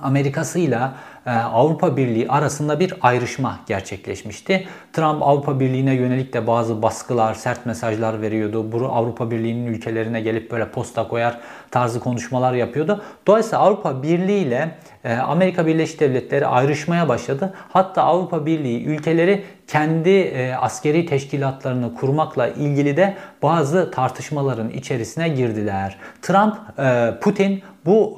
Amerika'sıyla 0.00 0.94
e, 1.26 1.30
Avrupa 1.30 1.96
Birliği 1.96 2.28
arasında 2.28 2.80
bir 2.80 2.94
ayrışma 3.00 3.60
gerçekleşmişti. 3.66 4.68
Trump 4.92 5.22
Avrupa 5.22 5.60
Birliği'ne 5.60 5.94
yönelik 5.94 6.32
de 6.32 6.46
bazı 6.46 6.82
baskılar, 6.82 7.34
sert 7.34 7.66
mesajlar 7.66 8.22
veriyordu. 8.22 8.72
Bu 8.72 8.86
Avrupa 8.86 9.30
Birliği'nin 9.30 9.66
ülkelerine 9.66 10.20
gelip 10.20 10.50
böyle 10.50 10.70
posta 10.70 11.08
koyar 11.08 11.40
tarzı 11.74 12.00
konuşmalar 12.00 12.54
yapıyordu. 12.54 13.02
Dolayısıyla 13.26 13.58
Avrupa 13.58 14.02
Birliği 14.02 14.42
ile 14.42 14.70
e, 15.04 15.14
Amerika 15.14 15.66
Birleşik 15.66 16.00
Devletleri 16.00 16.46
ayrışmaya 16.46 17.08
başladı. 17.08 17.54
Hatta 17.72 18.02
Avrupa 18.02 18.46
Birliği 18.46 18.84
ülkeleri 18.84 19.44
kendi 19.66 20.10
e, 20.10 20.54
askeri 20.54 21.06
teşkilatlarını 21.06 21.94
kurmakla 21.94 22.48
ilgili 22.48 22.96
de 22.96 23.14
bazı 23.42 23.90
tartışmaların 23.90 24.70
içerisine 24.70 25.28
girdiler. 25.28 25.96
Trump, 26.22 26.54
Putin 27.20 27.62
bu 27.86 28.16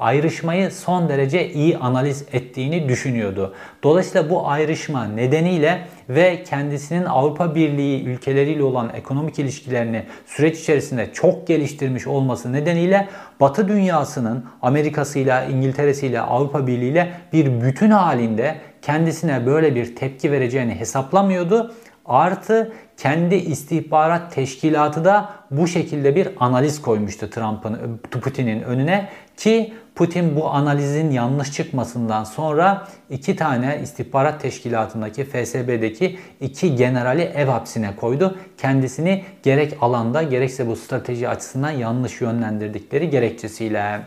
ayrışmayı 0.00 0.70
son 0.70 1.08
derece 1.08 1.52
iyi 1.52 1.78
analiz 1.78 2.24
ettiğini 2.32 2.88
düşünüyordu. 2.88 3.54
Dolayısıyla 3.82 4.30
bu 4.30 4.48
ayrışma 4.48 5.04
nedeniyle 5.04 5.86
ve 6.08 6.42
kendisinin 6.42 7.04
Avrupa 7.04 7.54
Birliği 7.54 8.04
ülkeleriyle 8.04 8.62
olan 8.62 8.90
ekonomik 8.94 9.38
ilişkilerini 9.38 10.02
süreç 10.26 10.60
içerisinde 10.60 11.10
çok 11.12 11.46
geliştirmiş 11.46 12.06
olması 12.06 12.52
nedeniyle 12.52 13.08
Batı 13.40 13.68
dünyasının 13.68 14.44
Amerika'sıyla, 14.62 15.44
İngiltere'siyle, 15.44 16.20
Avrupa 16.20 16.66
Birliği 16.66 16.90
ile 16.90 17.12
bir 17.32 17.60
bütün 17.60 17.90
halinde 17.90 18.56
kendisine 18.82 19.46
böyle 19.46 19.74
bir 19.74 19.96
tepki 19.96 20.32
vereceğini 20.32 20.74
hesaplamıyordu. 20.74 21.74
Artı 22.06 22.72
kendi 22.96 23.34
istihbarat 23.34 24.34
teşkilatı 24.34 25.04
da 25.04 25.30
bu 25.50 25.66
şekilde 25.66 26.16
bir 26.16 26.28
analiz 26.40 26.82
koymuştu 26.82 27.30
Trump'ın 27.30 28.00
Putin'in 28.10 28.62
önüne 28.62 29.08
ki 29.36 29.72
Putin 29.94 30.36
bu 30.36 30.50
analizin 30.50 31.10
yanlış 31.10 31.52
çıkmasından 31.52 32.24
sonra 32.24 32.88
iki 33.10 33.36
tane 33.36 33.80
istihbarat 33.82 34.40
teşkilatındaki 34.40 35.24
FSB'deki 35.24 36.18
iki 36.40 36.76
generali 36.76 37.22
ev 37.22 37.46
hapsine 37.46 37.96
koydu. 37.96 38.38
Kendisini 38.58 39.24
gerek 39.42 39.76
alanda 39.80 40.22
gerekse 40.22 40.66
bu 40.66 40.76
strateji 40.76 41.28
açısından 41.28 41.70
yanlış 41.70 42.20
yönlendirdikleri 42.20 43.10
gerekçesiyle. 43.10 44.00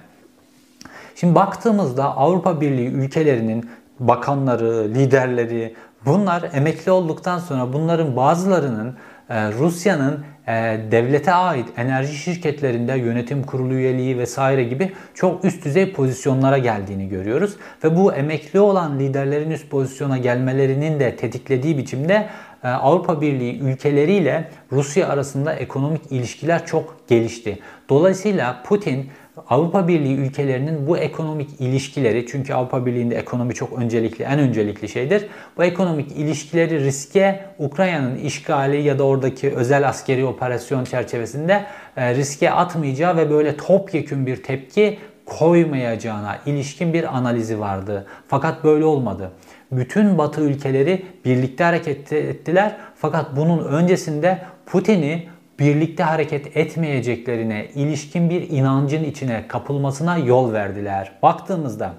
Şimdi 1.15 1.35
baktığımızda 1.35 2.17
Avrupa 2.17 2.61
Birliği 2.61 2.87
ülkelerinin 2.87 3.69
bakanları, 3.99 4.87
liderleri 4.93 5.75
bunlar 6.05 6.49
emekli 6.53 6.91
olduktan 6.91 7.39
sonra 7.39 7.73
bunların 7.73 8.15
bazılarının 8.15 8.95
Rusya'nın 9.29 10.25
e, 10.47 10.79
devlete 10.91 11.33
ait 11.33 11.65
enerji 11.77 12.15
şirketlerinde 12.15 12.93
yönetim 12.93 13.43
kurulu 13.43 13.73
üyeliği 13.73 14.17
vesaire 14.17 14.63
gibi 14.63 14.91
çok 15.13 15.45
üst 15.45 15.65
düzey 15.65 15.93
pozisyonlara 15.93 16.57
geldiğini 16.57 17.09
görüyoruz. 17.09 17.57
Ve 17.83 17.95
bu 17.95 18.13
emekli 18.13 18.59
olan 18.59 18.99
liderlerin 18.99 19.51
üst 19.51 19.69
pozisyona 19.69 20.17
gelmelerinin 20.17 20.99
de 20.99 21.15
tetiklediği 21.15 21.77
biçimde 21.77 22.29
e, 22.63 22.67
Avrupa 22.67 23.21
Birliği 23.21 23.59
ülkeleriyle 23.59 24.49
Rusya 24.71 25.07
arasında 25.07 25.53
ekonomik 25.53 26.11
ilişkiler 26.11 26.65
çok 26.65 27.07
gelişti. 27.07 27.59
Dolayısıyla 27.89 28.63
Putin 28.63 29.09
Avrupa 29.49 29.87
Birliği 29.87 30.15
ülkelerinin 30.15 30.87
bu 30.87 30.97
ekonomik 30.97 31.49
ilişkileri 31.59 32.25
çünkü 32.27 32.53
Avrupa 32.53 32.85
Birliği'nde 32.85 33.15
ekonomi 33.15 33.53
çok 33.53 33.79
öncelikli, 33.79 34.23
en 34.23 34.39
öncelikli 34.39 34.89
şeydir. 34.89 35.27
Bu 35.57 35.63
ekonomik 35.63 36.11
ilişkileri 36.11 36.79
riske 36.79 37.45
Ukrayna'nın 37.59 38.15
işgali 38.15 38.81
ya 38.81 38.99
da 38.99 39.03
oradaki 39.03 39.55
özel 39.55 39.87
askeri 39.87 40.25
operasyon 40.25 40.83
çerçevesinde 40.83 41.65
e, 41.97 42.15
riske 42.15 42.51
atmayacağı 42.51 43.17
ve 43.17 43.29
böyle 43.29 43.57
topyekün 43.57 44.25
bir 44.25 44.43
tepki 44.43 44.99
koymayacağına 45.25 46.37
ilişkin 46.45 46.93
bir 46.93 47.17
analizi 47.17 47.59
vardı. 47.59 48.05
Fakat 48.27 48.63
böyle 48.63 48.85
olmadı. 48.85 49.31
Bütün 49.71 50.17
Batı 50.17 50.41
ülkeleri 50.41 51.05
birlikte 51.25 51.63
hareket 51.63 52.13
ettiler. 52.13 52.75
Fakat 52.95 53.35
bunun 53.35 53.63
öncesinde 53.63 54.41
Putin'i 54.65 55.27
birlikte 55.59 56.03
hareket 56.03 56.57
etmeyeceklerine 56.57 57.67
ilişkin 57.75 58.29
bir 58.29 58.49
inancın 58.49 59.03
içine 59.03 59.47
kapılmasına 59.47 60.17
yol 60.17 60.53
verdiler. 60.53 61.11
Baktığımızda 61.23 61.93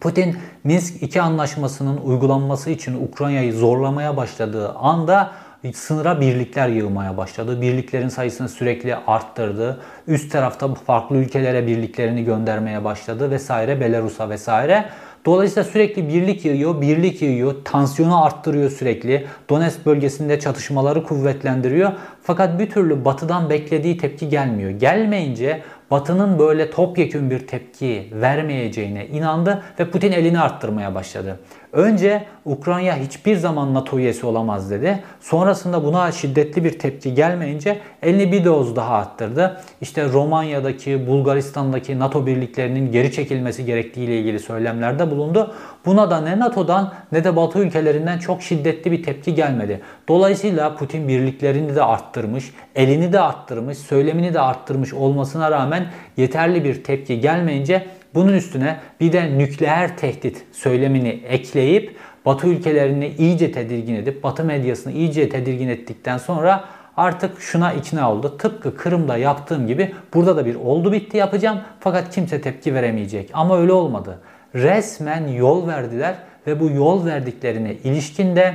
Putin 0.00 0.36
Minsk 0.64 1.02
2 1.02 1.22
anlaşmasının 1.22 1.96
uygulanması 1.96 2.70
için 2.70 3.06
Ukrayna'yı 3.06 3.52
zorlamaya 3.52 4.16
başladığı 4.16 4.72
anda 4.72 5.32
sınıra 5.74 6.20
birlikler 6.20 6.68
yığmaya 6.68 7.16
başladı. 7.16 7.60
Birliklerin 7.60 8.08
sayısını 8.08 8.48
sürekli 8.48 8.96
arttırdı. 8.96 9.80
Üst 10.06 10.32
tarafta 10.32 10.74
farklı 10.74 11.16
ülkelere 11.16 11.66
birliklerini 11.66 12.24
göndermeye 12.24 12.84
başladı 12.84 13.30
vesaire 13.30 13.80
Belarus'a 13.80 14.30
vesaire. 14.30 14.88
Dolayısıyla 15.24 15.64
sürekli 15.64 16.08
birlik 16.08 16.44
yığıyor, 16.44 16.80
birlik 16.80 17.22
yığıyor, 17.22 17.54
tansiyonu 17.64 18.24
arttırıyor 18.24 18.70
sürekli. 18.70 19.26
Donetsk 19.50 19.86
bölgesinde 19.86 20.40
çatışmaları 20.40 21.04
kuvvetlendiriyor. 21.04 21.92
Fakat 22.22 22.58
bir 22.58 22.70
türlü 22.70 23.04
batıdan 23.04 23.50
beklediği 23.50 23.96
tepki 23.98 24.28
gelmiyor. 24.28 24.70
Gelmeyince 24.70 25.62
Batı'nın 25.90 26.38
böyle 26.38 26.70
topyekün 26.70 27.30
bir 27.30 27.46
tepki 27.46 28.08
vermeyeceğine 28.12 29.06
inandı 29.06 29.62
ve 29.80 29.90
Putin 29.90 30.12
elini 30.12 30.40
arttırmaya 30.40 30.94
başladı. 30.94 31.38
Önce 31.72 32.24
Ukrayna 32.44 32.96
hiçbir 32.96 33.36
zaman 33.36 33.74
NATO 33.74 33.98
üyesi 33.98 34.26
olamaz 34.26 34.70
dedi. 34.70 35.02
Sonrasında 35.20 35.84
buna 35.84 36.12
şiddetli 36.12 36.64
bir 36.64 36.78
tepki 36.78 37.14
gelmeyince 37.14 37.78
elini 38.02 38.32
bir 38.32 38.44
doz 38.44 38.76
daha 38.76 38.94
arttırdı. 38.94 39.60
İşte 39.80 40.08
Romanya'daki, 40.08 41.06
Bulgaristan'daki 41.06 41.98
NATO 41.98 42.26
birliklerinin 42.26 42.92
geri 42.92 43.12
çekilmesi 43.12 43.64
gerektiği 43.64 44.04
ile 44.04 44.18
ilgili 44.18 44.38
söylemlerde 44.38 45.10
bulundu. 45.10 45.54
Buna 45.86 46.10
da 46.10 46.20
ne 46.20 46.38
NATO'dan 46.38 46.92
ne 47.12 47.24
de 47.24 47.36
Batı 47.36 47.58
ülkelerinden 47.58 48.18
çok 48.18 48.42
şiddetli 48.42 48.92
bir 48.92 49.02
tepki 49.02 49.34
gelmedi. 49.34 49.80
Dolayısıyla 50.08 50.76
Putin 50.76 51.08
birliklerini 51.08 51.76
de 51.76 51.82
arttırmış, 51.82 52.52
elini 52.74 53.12
de 53.12 53.20
arttırmış, 53.20 53.78
söylemini 53.78 54.34
de 54.34 54.40
arttırmış 54.40 54.94
olmasına 54.94 55.50
rağmen 55.50 55.86
yeterli 56.16 56.64
bir 56.64 56.84
tepki 56.84 57.20
gelmeyince 57.20 57.86
bunun 58.14 58.32
üstüne 58.32 58.80
bir 59.00 59.12
de 59.12 59.38
nükleer 59.38 59.96
tehdit 59.96 60.44
söylemini 60.52 61.08
ekleyip 61.28 61.96
Batı 62.26 62.46
ülkelerini 62.46 63.14
iyice 63.18 63.52
tedirgin 63.52 63.94
edip 63.94 64.22
Batı 64.22 64.44
medyasını 64.44 64.92
iyice 64.92 65.28
tedirgin 65.28 65.68
ettikten 65.68 66.18
sonra 66.18 66.64
artık 66.96 67.40
şuna 67.40 67.72
ikna 67.72 68.12
oldu. 68.12 68.36
Tıpkı 68.38 68.76
Kırım'da 68.76 69.16
yaptığım 69.16 69.66
gibi 69.66 69.94
burada 70.14 70.36
da 70.36 70.46
bir 70.46 70.54
oldu 70.54 70.92
bitti 70.92 71.16
yapacağım 71.16 71.60
fakat 71.80 72.14
kimse 72.14 72.40
tepki 72.40 72.74
veremeyecek. 72.74 73.30
Ama 73.32 73.58
öyle 73.58 73.72
olmadı. 73.72 74.18
Resmen 74.54 75.28
yol 75.28 75.68
verdiler 75.68 76.14
ve 76.46 76.60
bu 76.60 76.70
yol 76.70 77.06
verdiklerine 77.06 77.74
ilişkinde 77.74 78.54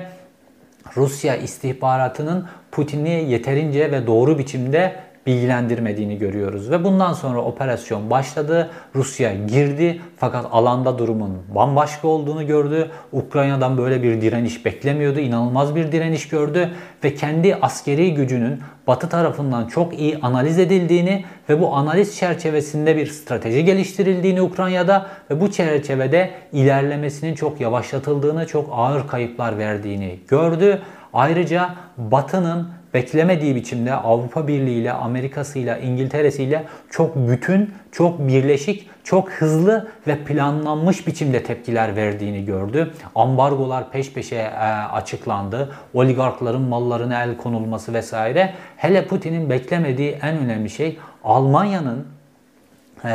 Rusya 0.98 1.36
istihbaratının 1.36 2.48
Putin'i 2.72 3.32
yeterince 3.32 3.92
ve 3.92 4.08
doğru 4.08 4.40
biçimde 4.40 4.96
bilgilendirmediğini 5.26 6.18
görüyoruz. 6.18 6.72
Ve 6.72 6.84
bundan 6.84 7.14
sonra 7.14 7.42
operasyon 7.42 8.10
başladı. 8.10 8.70
Rusya 8.96 9.34
girdi 9.34 10.02
fakat 10.18 10.46
alanda 10.52 11.00
durumun 11.00 11.38
bambaşka 11.56 12.08
olduğunu 12.08 12.48
gördü. 12.48 12.90
Ukrayna'dan 13.12 13.78
böyle 13.78 14.04
bir 14.04 14.22
direniş 14.22 14.66
beklemiyordu. 14.66 15.20
İnanılmaz 15.20 15.76
bir 15.76 15.92
direniş 15.92 16.28
gördü 16.28 16.70
ve 17.04 17.16
kendi 17.16 17.56
askeri 17.56 18.14
gücünün 18.14 18.60
Batı 18.88 19.10
tarafından 19.10 19.68
çok 19.68 20.00
iyi 20.00 20.18
analiz 20.22 20.60
edildiğini 20.60 21.26
ve 21.50 21.62
bu 21.62 21.76
analiz 21.76 22.18
çerçevesinde 22.18 22.98
bir 22.98 23.08
strateji 23.08 23.66
geliştirildiğini 23.66 24.42
Ukrayna'da 24.42 25.08
ve 25.32 25.42
bu 25.42 25.52
çerçevede 25.52 26.30
ilerlemesinin 26.52 27.36
çok 27.36 27.62
yavaşlatıldığını, 27.62 28.48
çok 28.48 28.70
ağır 28.74 29.08
kayıplar 29.08 29.58
verdiğini 29.58 30.20
gördü. 30.28 30.82
Ayrıca 31.14 31.76
Batı'nın 31.98 32.68
beklemediği 32.96 33.56
biçimde 33.56 33.94
Avrupa 33.94 34.48
Birliği 34.48 34.82
ile 34.82 34.92
Amerika'sı 34.92 35.60
ile 35.60 35.80
İngiltere'si 35.84 36.44
ile 36.44 36.64
çok 36.90 37.16
bütün, 37.16 37.74
çok 37.92 38.20
birleşik, 38.28 38.90
çok 39.04 39.32
hızlı 39.32 39.88
ve 40.08 40.18
planlanmış 40.18 41.08
biçimde 41.08 41.44
tepkiler 41.44 41.96
verdiğini 41.96 42.46
gördü. 42.46 42.94
Ambargolar 43.16 43.92
peş 43.92 44.14
peşe 44.14 44.36
e, 44.36 44.50
açıklandı. 44.92 45.76
Oligarkların 45.94 46.62
mallarına 46.62 47.24
el 47.24 47.38
konulması 47.38 47.94
vesaire. 47.94 48.54
Hele 48.78 49.08
Putin'in 49.08 49.50
beklemediği 49.50 50.18
en 50.22 50.38
önemli 50.38 50.70
şey 50.70 50.98
Almanya'nın 51.24 52.08
e, 53.06 53.10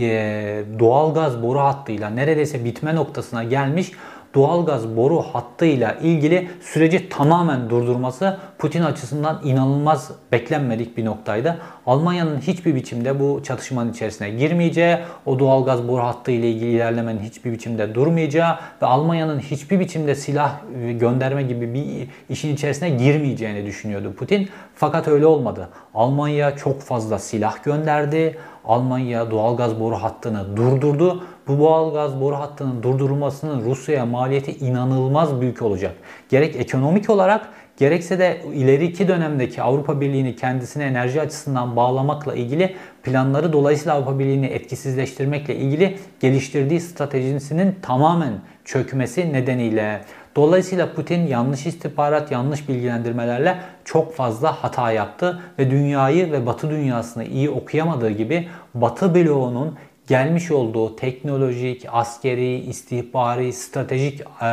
e, 0.00 0.64
doğalgaz 0.78 1.42
boru 1.42 1.58
hattıyla 1.58 2.10
neredeyse 2.10 2.64
bitme 2.64 2.94
noktasına 2.94 3.44
gelmiş 3.44 3.92
doğalgaz 4.34 4.96
boru 4.96 5.22
hattıyla 5.22 5.92
ilgili 5.92 6.48
süreci 6.60 7.08
tamamen 7.08 7.70
durdurması 7.70 8.38
Putin 8.58 8.82
açısından 8.82 9.40
inanılmaz 9.44 10.10
beklenmedik 10.32 10.96
bir 10.96 11.04
noktaydı. 11.04 11.58
Almanya'nın 11.86 12.38
hiçbir 12.38 12.74
biçimde 12.74 13.20
bu 13.20 13.42
çatışmanın 13.44 13.92
içerisine 13.92 14.30
girmeyeceği, 14.30 14.96
o 15.26 15.38
doğalgaz 15.38 15.88
boru 15.88 16.02
hattı 16.02 16.30
ile 16.30 16.50
ilgili 16.50 16.70
ilerlemenin 16.70 17.20
hiçbir 17.20 17.52
biçimde 17.52 17.94
durmayacağı 17.94 18.56
ve 18.82 18.86
Almanya'nın 18.86 19.38
hiçbir 19.38 19.80
biçimde 19.80 20.14
silah 20.14 20.54
gönderme 21.00 21.42
gibi 21.42 21.74
bir 21.74 22.08
işin 22.28 22.54
içerisine 22.54 22.90
girmeyeceğini 22.90 23.66
düşünüyordu 23.66 24.14
Putin. 24.14 24.48
Fakat 24.74 25.08
öyle 25.08 25.26
olmadı. 25.26 25.68
Almanya 25.94 26.56
çok 26.56 26.80
fazla 26.80 27.18
silah 27.18 27.64
gönderdi. 27.64 28.38
Almanya 28.64 29.30
doğalgaz 29.30 29.80
boru 29.80 29.94
hattını 29.94 30.56
durdurdu. 30.56 31.24
Bu 31.48 31.58
doğalgaz 31.58 32.20
boru 32.20 32.36
hattının 32.36 32.82
durdurulmasının 32.82 33.64
Rusya'ya 33.64 34.06
maliyeti 34.06 34.52
inanılmaz 34.52 35.40
büyük 35.40 35.62
olacak. 35.62 35.94
Gerek 36.28 36.56
ekonomik 36.56 37.10
olarak 37.10 37.48
gerekse 37.76 38.18
de 38.18 38.40
ileriki 38.54 39.08
dönemdeki 39.08 39.62
Avrupa 39.62 40.00
Birliği'ni 40.00 40.36
kendisine 40.36 40.84
enerji 40.84 41.20
açısından 41.20 41.76
bağlamakla 41.76 42.34
ilgili 42.34 42.74
planları 43.02 43.52
dolayısıyla 43.52 43.94
Avrupa 43.94 44.18
Birliği'ni 44.18 44.46
etkisizleştirmekle 44.46 45.56
ilgili 45.56 45.98
geliştirdiği 46.20 46.80
stratejisinin 46.80 47.76
tamamen 47.82 48.32
çökmesi 48.64 49.32
nedeniyle 49.32 50.00
Dolayısıyla 50.36 50.92
Putin 50.92 51.26
yanlış 51.26 51.66
istihbarat, 51.66 52.32
yanlış 52.32 52.68
bilgilendirmelerle 52.68 53.56
çok 53.84 54.14
fazla 54.14 54.62
hata 54.62 54.92
yaptı 54.92 55.42
ve 55.58 55.70
dünyayı 55.70 56.32
ve 56.32 56.46
Batı 56.46 56.70
dünyasını 56.70 57.24
iyi 57.24 57.50
okuyamadığı 57.50 58.10
gibi 58.10 58.48
Batı 58.74 59.14
bloğunun 59.14 59.74
gelmiş 60.06 60.50
olduğu 60.50 60.96
teknolojik, 60.96 61.86
askeri, 61.92 62.54
istihbari, 62.54 63.52
stratejik 63.52 64.20
e, 64.20 64.46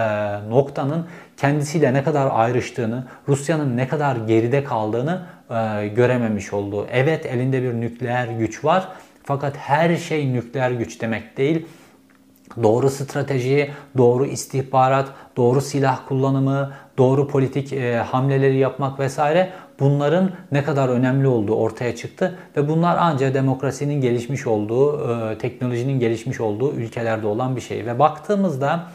noktanın 0.49 1.07
kendisiyle 1.37 1.93
ne 1.93 2.03
kadar 2.03 2.29
ayrıştığını, 2.33 3.03
Rusya'nın 3.27 3.77
ne 3.77 3.87
kadar 3.87 4.15
geride 4.15 4.63
kaldığını 4.63 5.21
e, 5.49 5.87
görememiş 5.87 6.53
oldu. 6.53 6.87
Evet 6.91 7.25
elinde 7.25 7.63
bir 7.63 7.73
nükleer 7.73 8.27
güç 8.27 8.65
var 8.65 8.87
fakat 9.23 9.57
her 9.57 9.97
şey 9.97 10.33
nükleer 10.33 10.71
güç 10.71 11.01
demek 11.01 11.37
değil. 11.37 11.65
Doğru 12.63 12.89
strateji, 12.89 13.71
doğru 13.97 14.25
istihbarat, 14.25 15.07
doğru 15.37 15.61
silah 15.61 16.07
kullanımı, 16.07 16.71
doğru 16.97 17.27
politik 17.27 17.73
e, 17.73 17.97
hamleleri 17.97 18.57
yapmak 18.57 18.99
vesaire 18.99 19.49
bunların 19.79 20.31
ne 20.51 20.63
kadar 20.63 20.89
önemli 20.89 21.27
olduğu 21.27 21.55
ortaya 21.55 21.95
çıktı 21.95 22.39
ve 22.57 22.69
bunlar 22.69 22.97
ancak 22.99 23.33
demokrasinin 23.33 24.01
gelişmiş 24.01 24.47
olduğu, 24.47 25.11
e, 25.11 25.37
teknolojinin 25.37 25.99
gelişmiş 25.99 26.39
olduğu 26.39 26.73
ülkelerde 26.73 27.27
olan 27.27 27.55
bir 27.55 27.61
şey. 27.61 27.85
Ve 27.85 27.99
baktığımızda 27.99 28.87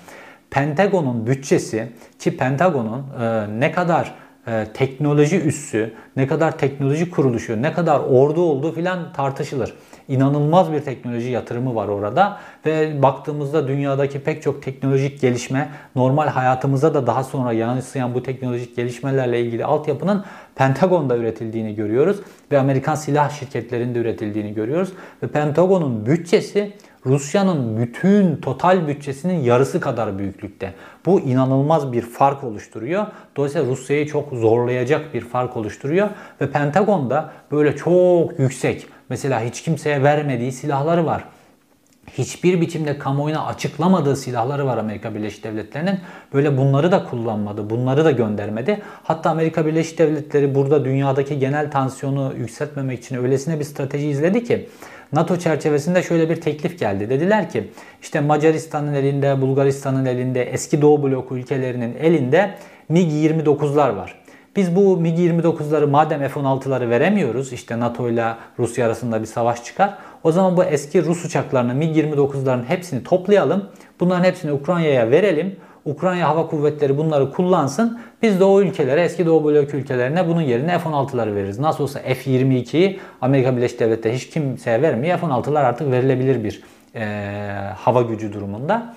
Pentagon'un 0.51 1.27
bütçesi 1.27 1.93
ki 2.19 2.37
Pentagon'un 2.37 3.23
e, 3.23 3.61
ne 3.61 3.73
kadar 3.73 4.15
e, 4.47 4.67
teknoloji 4.75 5.41
üssü, 5.41 5.93
ne 6.17 6.27
kadar 6.27 6.59
teknoloji 6.59 7.11
kuruluşu, 7.11 7.63
ne 7.63 7.73
kadar 7.73 8.01
ordu 8.01 8.43
olduğu 8.43 8.73
filan 8.73 9.13
tartışılır. 9.13 9.75
İnanılmaz 10.09 10.73
bir 10.73 10.81
teknoloji 10.81 11.31
yatırımı 11.31 11.75
var 11.75 11.89
orada 11.89 12.39
ve 12.67 13.03
baktığımızda 13.03 13.69
dünyadaki 13.69 14.21
pek 14.21 14.43
çok 14.43 14.63
teknolojik 14.63 15.21
gelişme 15.21 15.69
normal 15.97 16.29
hayatımıza 16.29 16.95
da 16.95 17.07
daha 17.07 17.25
sonra 17.25 17.53
yansıyan 17.53 18.15
bu 18.15 18.23
teknolojik 18.23 18.77
gelişmelerle 18.77 19.41
ilgili 19.41 19.65
altyapının 19.65 20.25
Pentagon'da 20.55 21.17
üretildiğini 21.17 21.75
görüyoruz 21.75 22.21
ve 22.53 22.59
Amerikan 22.59 22.95
silah 22.95 23.31
şirketlerinde 23.31 23.99
üretildiğini 23.99 24.55
görüyoruz 24.55 24.93
ve 25.23 25.27
Pentagon'un 25.29 26.07
bütçesi 26.07 26.73
Rusya'nın 27.07 27.83
bütün 27.83 28.37
total 28.37 28.89
bütçesinin 28.89 29.41
yarısı 29.43 29.81
kadar 29.81 30.19
büyüklükte. 30.19 30.75
Bu 31.07 31.21
inanılmaz 31.21 31.93
bir 31.93 32.03
fark 32.03 32.45
oluşturuyor. 32.45 33.07
Dolayısıyla 33.37 33.71
Rusya'yı 33.71 34.07
çok 34.07 34.33
zorlayacak 34.33 35.15
bir 35.15 35.21
fark 35.21 35.57
oluşturuyor 35.57 36.09
ve 36.41 36.51
Pentagon'da 36.51 37.33
böyle 37.51 37.77
çok 37.77 38.39
yüksek 38.39 38.87
mesela 39.09 39.41
hiç 39.41 39.63
kimseye 39.63 40.03
vermediği 40.03 40.53
silahları 40.53 41.07
var 41.07 41.25
hiçbir 42.19 42.61
biçimde 42.61 42.99
kamuoyuna 42.99 43.47
açıklamadığı 43.47 44.17
silahları 44.17 44.67
var 44.67 44.79
Amerika 44.79 45.15
Birleşik 45.15 45.45
Devletleri'nin. 45.45 45.99
Böyle 46.33 46.57
bunları 46.57 46.93
da 46.93 47.05
kullanmadı, 47.05 47.71
bunları 47.71 48.05
da 48.05 48.11
göndermedi. 48.11 48.83
Hatta 49.03 49.31
Amerika 49.31 49.67
Birleşik 49.67 49.99
Devletleri 49.99 50.55
burada 50.55 50.85
dünyadaki 50.85 51.39
genel 51.39 51.71
tansiyonu 51.71 52.33
yükseltmemek 52.39 52.99
için 52.99 53.17
öylesine 53.17 53.59
bir 53.59 53.65
strateji 53.65 54.09
izledi 54.09 54.45
ki 54.45 54.69
NATO 55.15 55.37
çerçevesinde 55.37 56.03
şöyle 56.03 56.31
bir 56.31 56.41
teklif 56.41 56.79
geldi. 56.79 57.11
Dediler 57.11 57.51
ki 57.51 57.71
işte 58.03 58.21
Macaristan'ın 58.21 58.95
elinde, 58.95 59.41
Bulgaristan'ın 59.41 60.07
elinde, 60.07 60.43
eski 60.43 60.83
Doğu 60.83 61.03
bloku 61.03 61.37
ülkelerinin 61.37 61.97
elinde 62.01 62.55
MiG-29'lar 62.91 63.97
var. 63.97 64.25
Biz 64.57 64.77
bu 64.77 65.01
MiG-29'ları 65.01 65.87
madem 65.87 66.29
F-16'ları 66.29 66.91
veremiyoruz 66.91 67.53
işte 67.53 67.81
NATO 67.81 68.09
ile 68.09 68.35
Rusya 68.59 68.87
arasında 68.87 69.21
bir 69.21 69.27
savaş 69.27 69.65
çıkar. 69.65 69.95
O 70.23 70.33
zaman 70.33 70.57
bu 70.57 70.65
eski 70.65 71.05
Rus 71.05 71.25
uçaklarını 71.25 71.73
MiG-29'ların 71.73 72.65
hepsini 72.65 73.03
toplayalım. 73.03 73.69
Bunların 74.01 74.25
hepsini 74.25 74.53
Ukrayna'ya 74.53 75.11
verelim. 75.11 75.57
Ukrayna 75.85 76.29
Hava 76.29 76.47
Kuvvetleri 76.47 76.99
bunları 76.99 77.33
kullansın. 77.33 78.01
Biz 78.23 78.41
de 78.41 78.45
o 78.45 78.61
ülkelere, 78.61 79.03
eski 79.03 79.27
Doğu 79.27 79.45
blok 79.45 79.75
ülkelerine 79.75 80.29
bunun 80.29 80.41
yerine 80.41 80.79
F-16'ları 80.79 81.35
veririz. 81.35 81.59
Nasıl 81.59 81.85
olsa 81.85 82.01
F-22'yi 82.01 83.01
Amerika 83.21 83.57
Birleşik 83.57 83.81
Devletleri 83.81 84.15
hiç 84.15 84.31
kimseye 84.31 84.83
vermiyor. 84.83 85.19
F-16'lar 85.19 85.59
artık 85.59 85.91
verilebilir 85.91 86.45
bir 86.45 86.63
e, 86.95 87.05
hava 87.77 88.03
gücü 88.03 88.33
durumunda. 88.33 88.95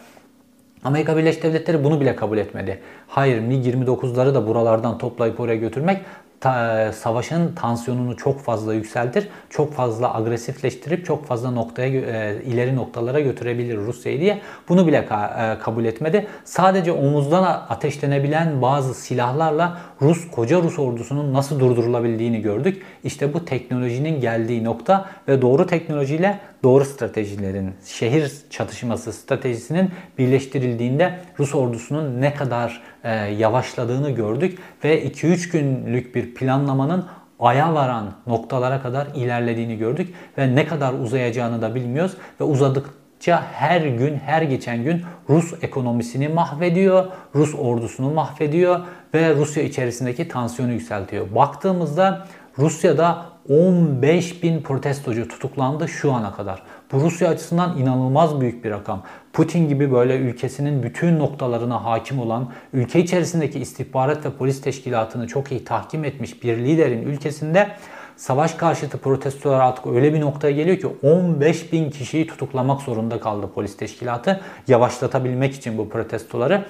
Amerika 0.84 1.17
Birleşik 1.17 1.43
Devletleri 1.43 1.84
bunu 1.84 2.02
bile 2.02 2.15
kabul 2.15 2.38
etmedi. 2.38 2.80
Hayır 3.08 3.41
MiG-29'ları 3.41 4.36
da 4.36 4.47
buralardan 4.47 4.97
toplayıp 4.97 5.39
oraya 5.39 5.56
götürmek 5.56 6.02
ta, 6.39 6.91
savaşın 6.93 7.56
tansiyonunu 7.56 8.17
çok 8.17 8.41
fazla 8.41 8.73
yükseltir, 8.73 9.28
çok 9.50 9.73
fazla 9.73 10.15
agresifleştirip 10.15 11.06
çok 11.06 11.26
fazla 11.26 11.52
noktaya 11.52 11.88
e, 11.88 12.43
ileri 12.43 12.76
noktalara 12.76 13.19
götürebilir 13.19 13.78
Rusya'yı 13.78 14.19
diye 14.19 14.41
bunu 14.69 14.88
bile 14.88 15.06
ka, 15.06 15.56
e, 15.58 15.63
kabul 15.63 15.86
etmedi. 15.86 16.28
Sadece 16.43 16.91
omuzdan 16.91 17.43
ateşlenebilen 17.69 18.62
bazı 18.62 18.93
silahlarla 18.93 19.78
Rus 20.02 20.32
koca 20.32 20.62
Rus 20.62 20.80
ordusunun 20.80 21.34
nasıl 21.34 21.60
durdurulabildiğini 21.60 22.42
gördük. 22.42 22.84
İşte 23.04 23.34
bu 23.34 23.46
teknolojinin 23.46 24.22
geldiği 24.22 24.64
nokta 24.64 25.10
ve 25.28 25.42
doğru 25.42 25.68
teknolojiyle 25.68 26.40
doğru 26.64 26.86
stratejilerin, 26.86 27.74
şehir 27.86 28.32
çatışması 28.50 29.14
stratejisinin 29.14 29.92
birleştirildiğinde 30.18 31.20
Rus 31.40 31.56
ordusunun 31.56 32.22
ne 32.22 32.34
kadar 32.34 32.82
e, 33.04 33.12
yavaşladığını 33.14 34.12
gördük 34.12 34.60
ve 34.84 35.08
2-3 35.08 35.52
günlük 35.52 36.16
bir 36.16 36.34
planlamanın 36.34 37.06
aya 37.40 37.74
varan 37.74 38.14
noktalara 38.28 38.82
kadar 38.82 39.08
ilerlediğini 39.16 39.78
gördük 39.78 40.14
ve 40.38 40.56
ne 40.56 40.68
kadar 40.68 40.94
uzayacağını 40.94 41.62
da 41.62 41.76
bilmiyoruz 41.76 42.18
ve 42.40 42.44
uzadık 42.44 42.90
her 43.26 43.82
gün 43.82 44.16
her 44.18 44.42
geçen 44.42 44.84
gün 44.84 45.02
Rus 45.30 45.54
ekonomisini 45.62 46.28
mahvediyor, 46.28 47.06
Rus 47.36 47.56
ordusunu 47.56 48.12
mahvediyor 48.12 48.80
ve 49.13 49.36
Rusya 49.36 49.63
içerisindeki 49.63 50.28
tansiyonu 50.28 50.72
yükseltiyor. 50.72 51.36
Baktığımızda 51.36 52.28
Rusya'da 52.58 53.26
15 53.50 54.43
bin 54.43 54.62
protestocu 54.62 55.28
tutuklandı 55.28 55.88
şu 55.88 56.13
ana 56.13 56.34
kadar. 56.34 56.63
Bu 56.91 57.02
Rusya 57.02 57.30
açısından 57.30 57.78
inanılmaz 57.78 58.41
büyük 58.41 58.63
bir 58.63 58.72
rakam. 58.72 59.04
Putin 59.34 59.70
gibi 59.70 59.91
böyle 59.91 60.17
ülkesinin 60.17 60.84
bütün 60.84 61.20
noktalarına 61.20 61.86
hakim 61.86 62.20
olan, 62.20 62.50
ülke 62.74 63.00
içerisindeki 63.00 63.60
istihbarat 63.60 64.26
ve 64.26 64.30
polis 64.32 64.62
teşkilatını 64.62 65.28
çok 65.28 65.52
iyi 65.52 65.63
tahkim 65.63 66.06
etmiş 66.06 66.43
bir 66.43 66.58
liderin 66.58 67.02
ülkesinde 67.02 67.67
savaş 68.15 68.54
karşıtı 68.54 68.98
protestolar 68.98 69.60
artık 69.60 69.88
öyle 69.88 70.13
bir 70.13 70.22
noktaya 70.22 70.52
geliyor 70.52 70.78
ki 70.78 70.88
15 71.04 71.74
bin 71.74 71.89
kişiyi 71.89 72.28
tutuklamak 72.28 72.82
zorunda 72.82 73.20
kaldı 73.20 73.50
polis 73.56 73.78
teşkilatı 73.78 74.41
yavaşlatabilmek 74.67 75.56
için 75.56 75.78
bu 75.78 75.89
protestoları. 75.89 76.65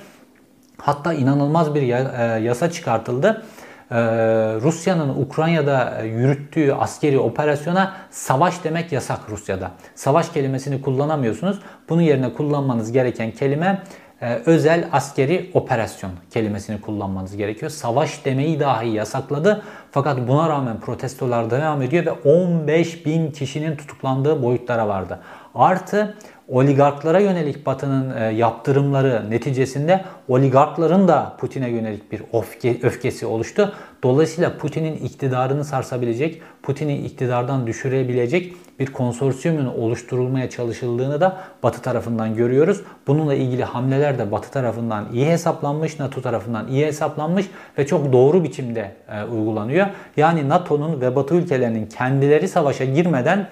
Hatta 0.82 1.14
inanılmaz 1.14 1.76
bir 1.76 1.82
e, 1.82 2.40
yasa 2.40 2.72
çıkartıldı. 2.72 3.44
Ee, 3.92 3.96
Rusya'nın 4.62 5.10
Ukrayna'da 5.10 6.02
yürüttüğü 6.04 6.74
askeri 6.74 7.20
operasyona 7.20 7.96
savaş 8.10 8.64
demek 8.64 8.92
yasak 8.92 9.20
Rusya'da. 9.30 9.72
Savaş 9.96 10.30
kelimesini 10.30 10.82
kullanamıyorsunuz. 10.82 11.60
Bunun 11.90 12.02
yerine 12.02 12.34
kullanmanız 12.34 12.92
gereken 12.92 13.32
kelime 13.32 13.84
e, 14.22 14.36
özel 14.46 14.88
askeri 14.92 15.52
operasyon 15.54 16.12
kelimesini 16.32 16.82
kullanmanız 16.82 17.38
gerekiyor. 17.38 17.72
Savaş 17.72 18.26
demeyi 18.26 18.60
dahi 18.60 18.90
yasakladı. 18.90 19.64
Fakat 19.92 20.28
buna 20.28 20.50
rağmen 20.50 20.80
protestolar 20.80 21.52
devam 21.52 21.82
ediyor 21.82 22.06
ve 22.06 22.12
15 22.12 23.06
bin 23.06 23.32
kişinin 23.32 23.76
tutuklandığı 23.76 24.44
boyutlara 24.44 24.88
vardı. 24.88 25.20
Artı 25.56 26.16
oligarklara 26.48 27.20
yönelik 27.20 27.66
Batı'nın 27.66 28.18
e, 28.18 28.24
yaptırımları 28.24 29.30
neticesinde 29.30 30.06
oligarkların 30.28 31.08
da 31.08 31.36
Putin'e 31.40 31.70
yönelik 31.70 32.12
bir 32.12 32.22
öfke, 32.34 32.80
öfkesi 32.84 33.26
oluştu. 33.26 33.74
Dolayısıyla 34.04 34.58
Putin'in 34.58 34.98
iktidarını 34.98 35.66
sarsabilecek, 35.66 36.42
Putin'i 36.64 36.98
iktidardan 36.98 37.68
düşürebilecek 37.68 38.54
bir 38.80 38.86
konsorsiyumun 38.86 39.66
oluşturulmaya 39.66 40.50
çalışıldığını 40.50 41.22
da 41.22 41.38
Batı 41.64 41.82
tarafından 41.82 42.36
görüyoruz. 42.36 42.82
Bununla 43.08 43.34
ilgili 43.34 43.64
hamleler 43.64 44.20
de 44.20 44.32
Batı 44.32 44.52
tarafından 44.52 45.06
iyi 45.14 45.26
hesaplanmış, 45.26 46.00
NATO 46.00 46.22
tarafından 46.22 46.68
iyi 46.68 46.86
hesaplanmış 46.86 47.46
ve 47.78 47.88
çok 47.88 48.14
doğru 48.14 48.44
biçimde 48.44 48.96
e, 49.12 49.24
uygulanıyor. 49.24 49.88
Yani 50.18 50.50
NATO'nun 50.50 51.02
ve 51.02 51.16
Batı 51.16 51.36
ülkelerinin 51.36 51.86
kendileri 51.86 52.48
savaşa 52.48 52.86
girmeden 52.86 53.48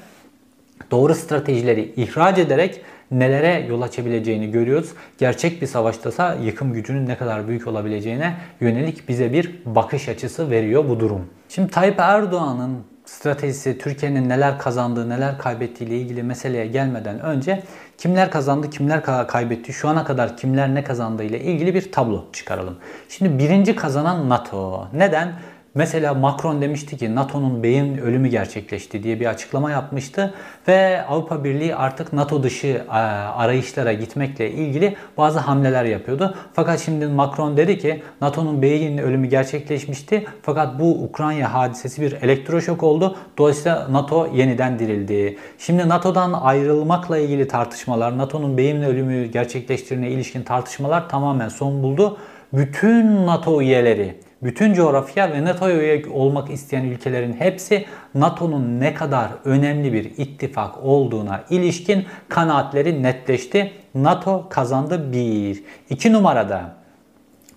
doğru 0.92 1.16
stratejileri 1.16 1.94
ihraç 1.96 2.38
ederek 2.38 2.82
nelere 3.12 3.66
yol 3.70 3.82
açabileceğini 3.82 4.52
görüyoruz. 4.52 4.90
Gerçek 5.18 5.62
bir 5.62 5.68
savaştasa 5.68 6.36
yıkım 6.36 6.74
gücünün 6.74 7.08
ne 7.08 7.18
kadar 7.18 7.48
büyük 7.48 7.68
olabileceğine 7.68 8.36
yönelik 8.62 9.10
bize 9.10 9.34
bir 9.34 9.62
bakış 9.66 10.10
açısı 10.10 10.50
veriyor 10.50 10.90
bu 10.90 11.00
durum. 11.00 11.26
Şimdi 11.50 11.72
Tayyip 11.72 12.00
Erdoğan'ın 12.00 12.84
stratejisi 13.06 13.78
Türkiye'nin 13.78 14.30
neler 14.30 14.60
kazandığı, 14.60 15.10
neler 15.10 15.38
kaybettiği 15.38 15.90
ile 15.90 15.98
ilgili 15.98 16.24
meseleye 16.24 16.68
gelmeden 16.68 17.20
önce 17.20 17.64
kimler 17.98 18.32
kazandı, 18.32 18.70
kimler 18.70 19.04
kaybetti, 19.28 19.74
şu 19.74 19.90
ana 19.90 20.04
kadar 20.04 20.38
kimler 20.38 20.76
ne 20.76 20.84
kazandığı 20.84 21.24
ile 21.24 21.40
ilgili 21.40 21.74
bir 21.76 21.92
tablo 21.92 22.26
çıkaralım. 22.34 22.76
Şimdi 23.10 23.40
birinci 23.40 23.76
kazanan 23.76 24.30
NATO. 24.30 24.88
Neden? 24.94 25.34
Mesela 25.76 26.14
Macron 26.14 26.62
demişti 26.62 26.98
ki 26.98 27.16
NATO'nun 27.16 27.64
beyin 27.64 27.98
ölümü 27.98 28.28
gerçekleşti 28.28 29.04
diye 29.04 29.20
bir 29.20 29.26
açıklama 29.26 29.72
yapmıştı 29.72 30.34
ve 30.68 31.06
Avrupa 31.06 31.44
Birliği 31.44 31.76
artık 31.76 32.14
NATO 32.14 32.44
dışı 32.44 32.68
e, 32.68 32.92
arayışlara 32.92 33.94
gitmekle 33.94 34.52
ilgili 34.52 34.96
bazı 35.18 35.40
hamleler 35.40 35.86
yapıyordu. 35.86 36.36
Fakat 36.54 36.80
şimdi 36.80 37.08
Macron 37.08 37.58
dedi 37.58 37.78
ki 37.78 38.04
NATO'nun 38.22 38.62
beyin 38.62 38.98
ölümü 38.98 39.28
gerçekleşmişti 39.28 40.26
fakat 40.42 40.80
bu 40.80 41.04
Ukrayna 41.04 41.54
hadisesi 41.54 42.02
bir 42.02 42.12
elektroşok 42.12 42.84
oldu. 42.84 43.18
Dolayısıyla 43.38 43.88
NATO 43.92 44.28
yeniden 44.34 44.80
dirildi. 44.80 45.38
Şimdi 45.58 45.90
NATO'dan 45.90 46.34
ayrılmakla 46.34 47.18
ilgili 47.18 47.48
tartışmalar, 47.48 48.18
NATO'nun 48.18 48.58
beyin 48.58 48.82
ölümü 48.82 49.26
gerçekleştirine 49.26 50.10
ilişkin 50.10 50.44
tartışmalar 50.44 51.10
tamamen 51.10 51.50
son 51.50 51.84
buldu. 51.84 52.18
Bütün 52.54 53.26
NATO 53.26 53.62
üyeleri 53.62 54.25
bütün 54.46 54.74
coğrafya 54.74 55.32
ve 55.32 55.46
NATO'ya 55.46 55.78
üye 55.78 56.06
olmak 56.14 56.50
isteyen 56.52 56.84
ülkelerin 56.84 57.34
hepsi 57.34 57.86
NATO'nun 58.16 58.80
ne 58.80 58.94
kadar 58.94 59.30
önemli 59.46 59.94
bir 59.94 60.06
ittifak 60.18 60.84
olduğuna 60.84 61.44
ilişkin 61.50 62.06
kanaatleri 62.30 63.04
netleşti. 63.04 63.72
NATO 63.96 64.50
kazandı 64.50 65.14
bir. 65.14 65.64
İki 65.90 66.14
numarada 66.14 66.85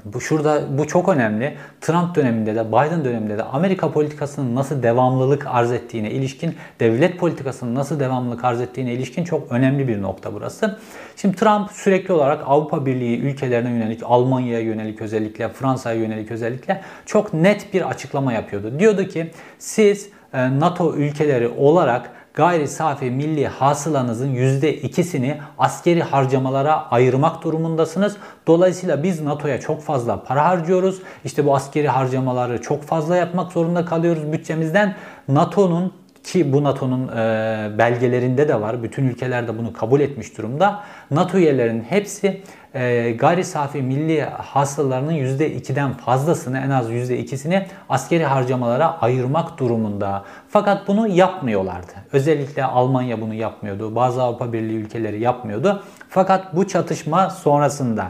bu 0.05 0.21
şurada 0.21 0.79
bu 0.79 0.87
çok 0.87 1.09
önemli. 1.09 1.57
Trump 1.81 2.15
döneminde 2.15 2.55
de 2.55 2.69
Biden 2.69 3.05
döneminde 3.05 3.39
de 3.39 3.43
Amerika 3.43 3.93
politikasının 3.93 4.55
nasıl 4.55 4.83
devamlılık 4.83 5.47
arz 5.47 5.73
ettiğine 5.73 6.11
ilişkin, 6.11 6.55
devlet 6.81 7.19
politikasının 7.19 7.75
nasıl 7.75 8.01
devamlılık 8.01 8.45
arz 8.45 8.61
ettiğine 8.61 8.93
ilişkin 8.93 9.25
çok 9.25 9.53
önemli 9.53 9.89
bir 9.89 10.03
nokta 10.03 10.35
burası. 10.35 10.79
Şimdi 11.17 11.37
Trump 11.37 11.71
sürekli 11.71 12.15
olarak 12.15 12.43
Avrupa 12.47 12.87
Birliği 12.87 13.21
ülkelerine 13.21 13.71
yönelik, 13.71 14.01
Almanya'ya 14.05 14.61
yönelik 14.61 15.03
özellikle, 15.03 15.49
Fransa'ya 15.49 16.01
yönelik 16.01 16.31
özellikle 16.31 16.83
çok 17.07 17.35
net 17.35 17.75
bir 17.75 17.89
açıklama 17.89 18.33
yapıyordu. 18.33 18.79
Diyordu 18.79 19.05
ki 19.05 19.31
siz 19.59 20.09
e, 20.33 20.61
NATO 20.61 20.95
ülkeleri 20.95 21.49
olarak 21.49 22.11
gayri 22.39 22.69
safi 22.69 23.11
milli 23.11 23.47
hasılanızın 23.47 24.35
%2'sini 24.35 25.37
askeri 25.59 26.03
harcamalara 26.03 26.91
ayırmak 26.91 27.43
durumundasınız. 27.43 28.17
Dolayısıyla 28.47 29.03
biz 29.03 29.21
NATO'ya 29.21 29.61
çok 29.61 29.83
fazla 29.83 30.23
para 30.23 30.45
harcıyoruz. 30.45 31.03
İşte 31.25 31.47
bu 31.47 31.55
askeri 31.57 31.89
harcamaları 31.89 32.63
çok 32.63 32.83
fazla 32.83 33.17
yapmak 33.17 33.53
zorunda 33.53 33.85
kalıyoruz 33.85 34.33
bütçemizden. 34.33 34.97
NATO'nun 35.29 35.93
ki 36.33 36.53
bu 36.53 36.65
NATO'nun 36.65 37.09
e, 37.09 37.79
belgelerinde 37.79 38.49
de 38.49 38.61
var. 38.61 38.83
Bütün 38.83 39.09
ülkeler 39.09 39.49
de 39.49 39.59
bunu 39.59 39.73
kabul 39.73 40.01
etmiş 40.01 40.39
durumda. 40.39 40.81
NATO 41.11 41.39
üyelerinin 41.39 41.83
hepsi 41.83 42.43
e, 42.75 43.11
gayri 43.11 43.45
safi 43.45 43.83
milli 43.83 44.23
hasılarının 44.23 45.13
%2'den 45.13 45.93
fazlasını 45.93 46.59
en 46.59 46.71
az 46.71 46.91
%2'sini 46.91 47.63
askeri 47.89 48.25
harcamalara 48.25 49.01
ayırmak 49.01 49.59
durumunda. 49.59 50.25
Fakat 50.49 50.89
bunu 50.89 51.09
yapmıyorlardı. 51.09 51.93
Özellikle 52.13 52.65
Almanya 52.65 53.21
bunu 53.21 53.35
yapmıyordu. 53.35 53.95
Bazı 53.95 54.23
Avrupa 54.23 54.53
Birliği 54.53 54.77
ülkeleri 54.77 55.21
yapmıyordu. 55.21 55.83
Fakat 56.09 56.57
bu 56.57 56.69
çatışma 56.69 57.31
sonrasında 57.31 58.09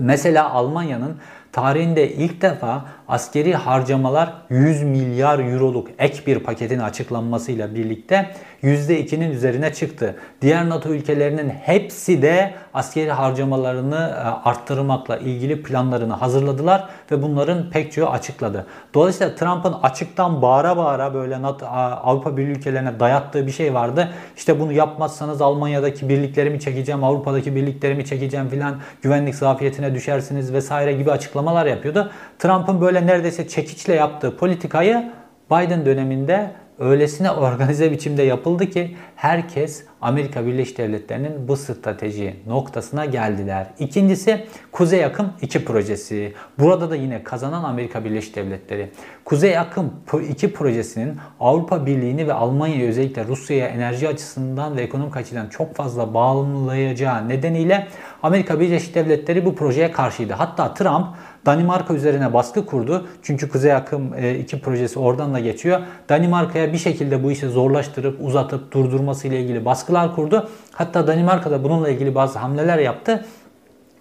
mesela 0.00 0.50
Almanya'nın 0.50 1.16
tarihinde 1.52 2.12
ilk 2.12 2.42
defa 2.42 2.84
askeri 3.08 3.54
harcamalar 3.54 4.32
100 4.50 4.82
milyar 4.82 5.38
euroluk 5.38 5.88
ek 5.98 6.22
bir 6.26 6.38
paketin 6.38 6.78
açıklanmasıyla 6.78 7.74
birlikte 7.74 8.30
%2'nin 8.62 9.30
üzerine 9.30 9.72
çıktı. 9.72 10.16
Diğer 10.42 10.68
NATO 10.68 10.88
ülkelerinin 10.88 11.50
hepsi 11.50 12.22
de 12.22 12.54
askeri 12.74 13.10
harcamalarını 13.10 13.96
e, 13.96 14.48
arttırmakla 14.48 15.16
ilgili 15.16 15.62
planlarını 15.62 16.12
hazırladılar 16.12 16.88
ve 17.12 17.22
bunların 17.22 17.70
pek 17.70 17.92
çoğu 17.92 18.06
açıkladı. 18.06 18.66
Dolayısıyla 18.94 19.34
Trump'ın 19.34 19.72
açıktan 19.82 20.42
bağıra 20.42 20.76
bağıra 20.76 21.14
böyle 21.14 21.42
NATO, 21.42 21.66
Avrupa 21.66 22.36
Birliği 22.36 22.50
ülkelerine 22.50 23.00
dayattığı 23.00 23.46
bir 23.46 23.52
şey 23.52 23.74
vardı. 23.74 24.08
İşte 24.36 24.60
bunu 24.60 24.72
yapmazsanız 24.72 25.42
Almanya'daki 25.42 26.08
birliklerimi 26.08 26.60
çekeceğim, 26.60 27.04
Avrupa'daki 27.04 27.56
birliklerimi 27.56 28.04
çekeceğim 28.04 28.48
filan 28.48 28.76
güvenlik 29.02 29.34
zafiyetine 29.34 29.94
düşersiniz 29.94 30.52
vesaire 30.52 30.92
gibi 30.92 31.10
açıklamalar 31.10 31.66
yapıyordu. 31.66 32.10
Trump'ın 32.38 32.80
böyle 32.80 32.97
neredeyse 33.06 33.48
çekiçle 33.48 33.94
yaptığı 33.94 34.36
politikayı 34.36 35.12
Biden 35.50 35.86
döneminde 35.86 36.50
öylesine 36.78 37.30
organize 37.30 37.92
biçimde 37.92 38.22
yapıldı 38.22 38.70
ki 38.70 38.96
herkes 39.16 39.84
Amerika 40.00 40.46
Birleşik 40.46 40.78
Devletleri'nin 40.78 41.48
bu 41.48 41.56
strateji 41.56 42.36
noktasına 42.46 43.04
geldiler. 43.04 43.66
İkincisi 43.78 44.46
Kuzey 44.72 45.04
Akım 45.04 45.32
2 45.42 45.64
projesi. 45.64 46.34
Burada 46.58 46.90
da 46.90 46.96
yine 46.96 47.22
kazanan 47.22 47.64
Amerika 47.64 48.04
Birleşik 48.04 48.36
Devletleri. 48.36 48.90
Kuzey 49.24 49.58
Akım 49.58 49.92
2 50.28 50.52
projesinin 50.52 51.16
Avrupa 51.40 51.86
Birliği'ni 51.86 52.26
ve 52.26 52.32
Almanya'yı 52.32 52.88
özellikle 52.88 53.24
Rusya'ya 53.26 53.66
enerji 53.68 54.08
açısından 54.08 54.76
ve 54.76 54.82
ekonomik 54.82 55.16
açıdan 55.16 55.48
çok 55.48 55.74
fazla 55.74 56.14
bağımlayacağı 56.14 57.28
nedeniyle 57.28 57.86
Amerika 58.22 58.60
Birleşik 58.60 58.94
Devletleri 58.94 59.44
bu 59.44 59.54
projeye 59.54 59.92
karşıydı. 59.92 60.32
Hatta 60.32 60.74
Trump 60.74 61.06
Danimarka 61.46 61.94
üzerine 61.94 62.34
baskı 62.34 62.66
kurdu. 62.66 63.06
Çünkü 63.22 63.48
Kuzey 63.48 63.72
Akım 63.72 64.14
2 64.40 64.56
e, 64.56 64.60
projesi 64.60 64.98
oradan 64.98 65.34
da 65.34 65.40
geçiyor. 65.40 65.80
Danimarka'ya 66.08 66.72
bir 66.72 66.78
şekilde 66.78 67.24
bu 67.24 67.30
işi 67.30 67.48
zorlaştırıp 67.48 68.18
uzatıp 68.20 68.72
durdurması 68.72 69.28
ile 69.28 69.40
ilgili 69.40 69.64
baskılar 69.64 70.14
kurdu. 70.14 70.48
Hatta 70.72 71.06
Danimarka 71.06 71.50
da 71.50 71.64
bununla 71.64 71.88
ilgili 71.88 72.14
bazı 72.14 72.38
hamleler 72.38 72.78
yaptı. 72.78 73.24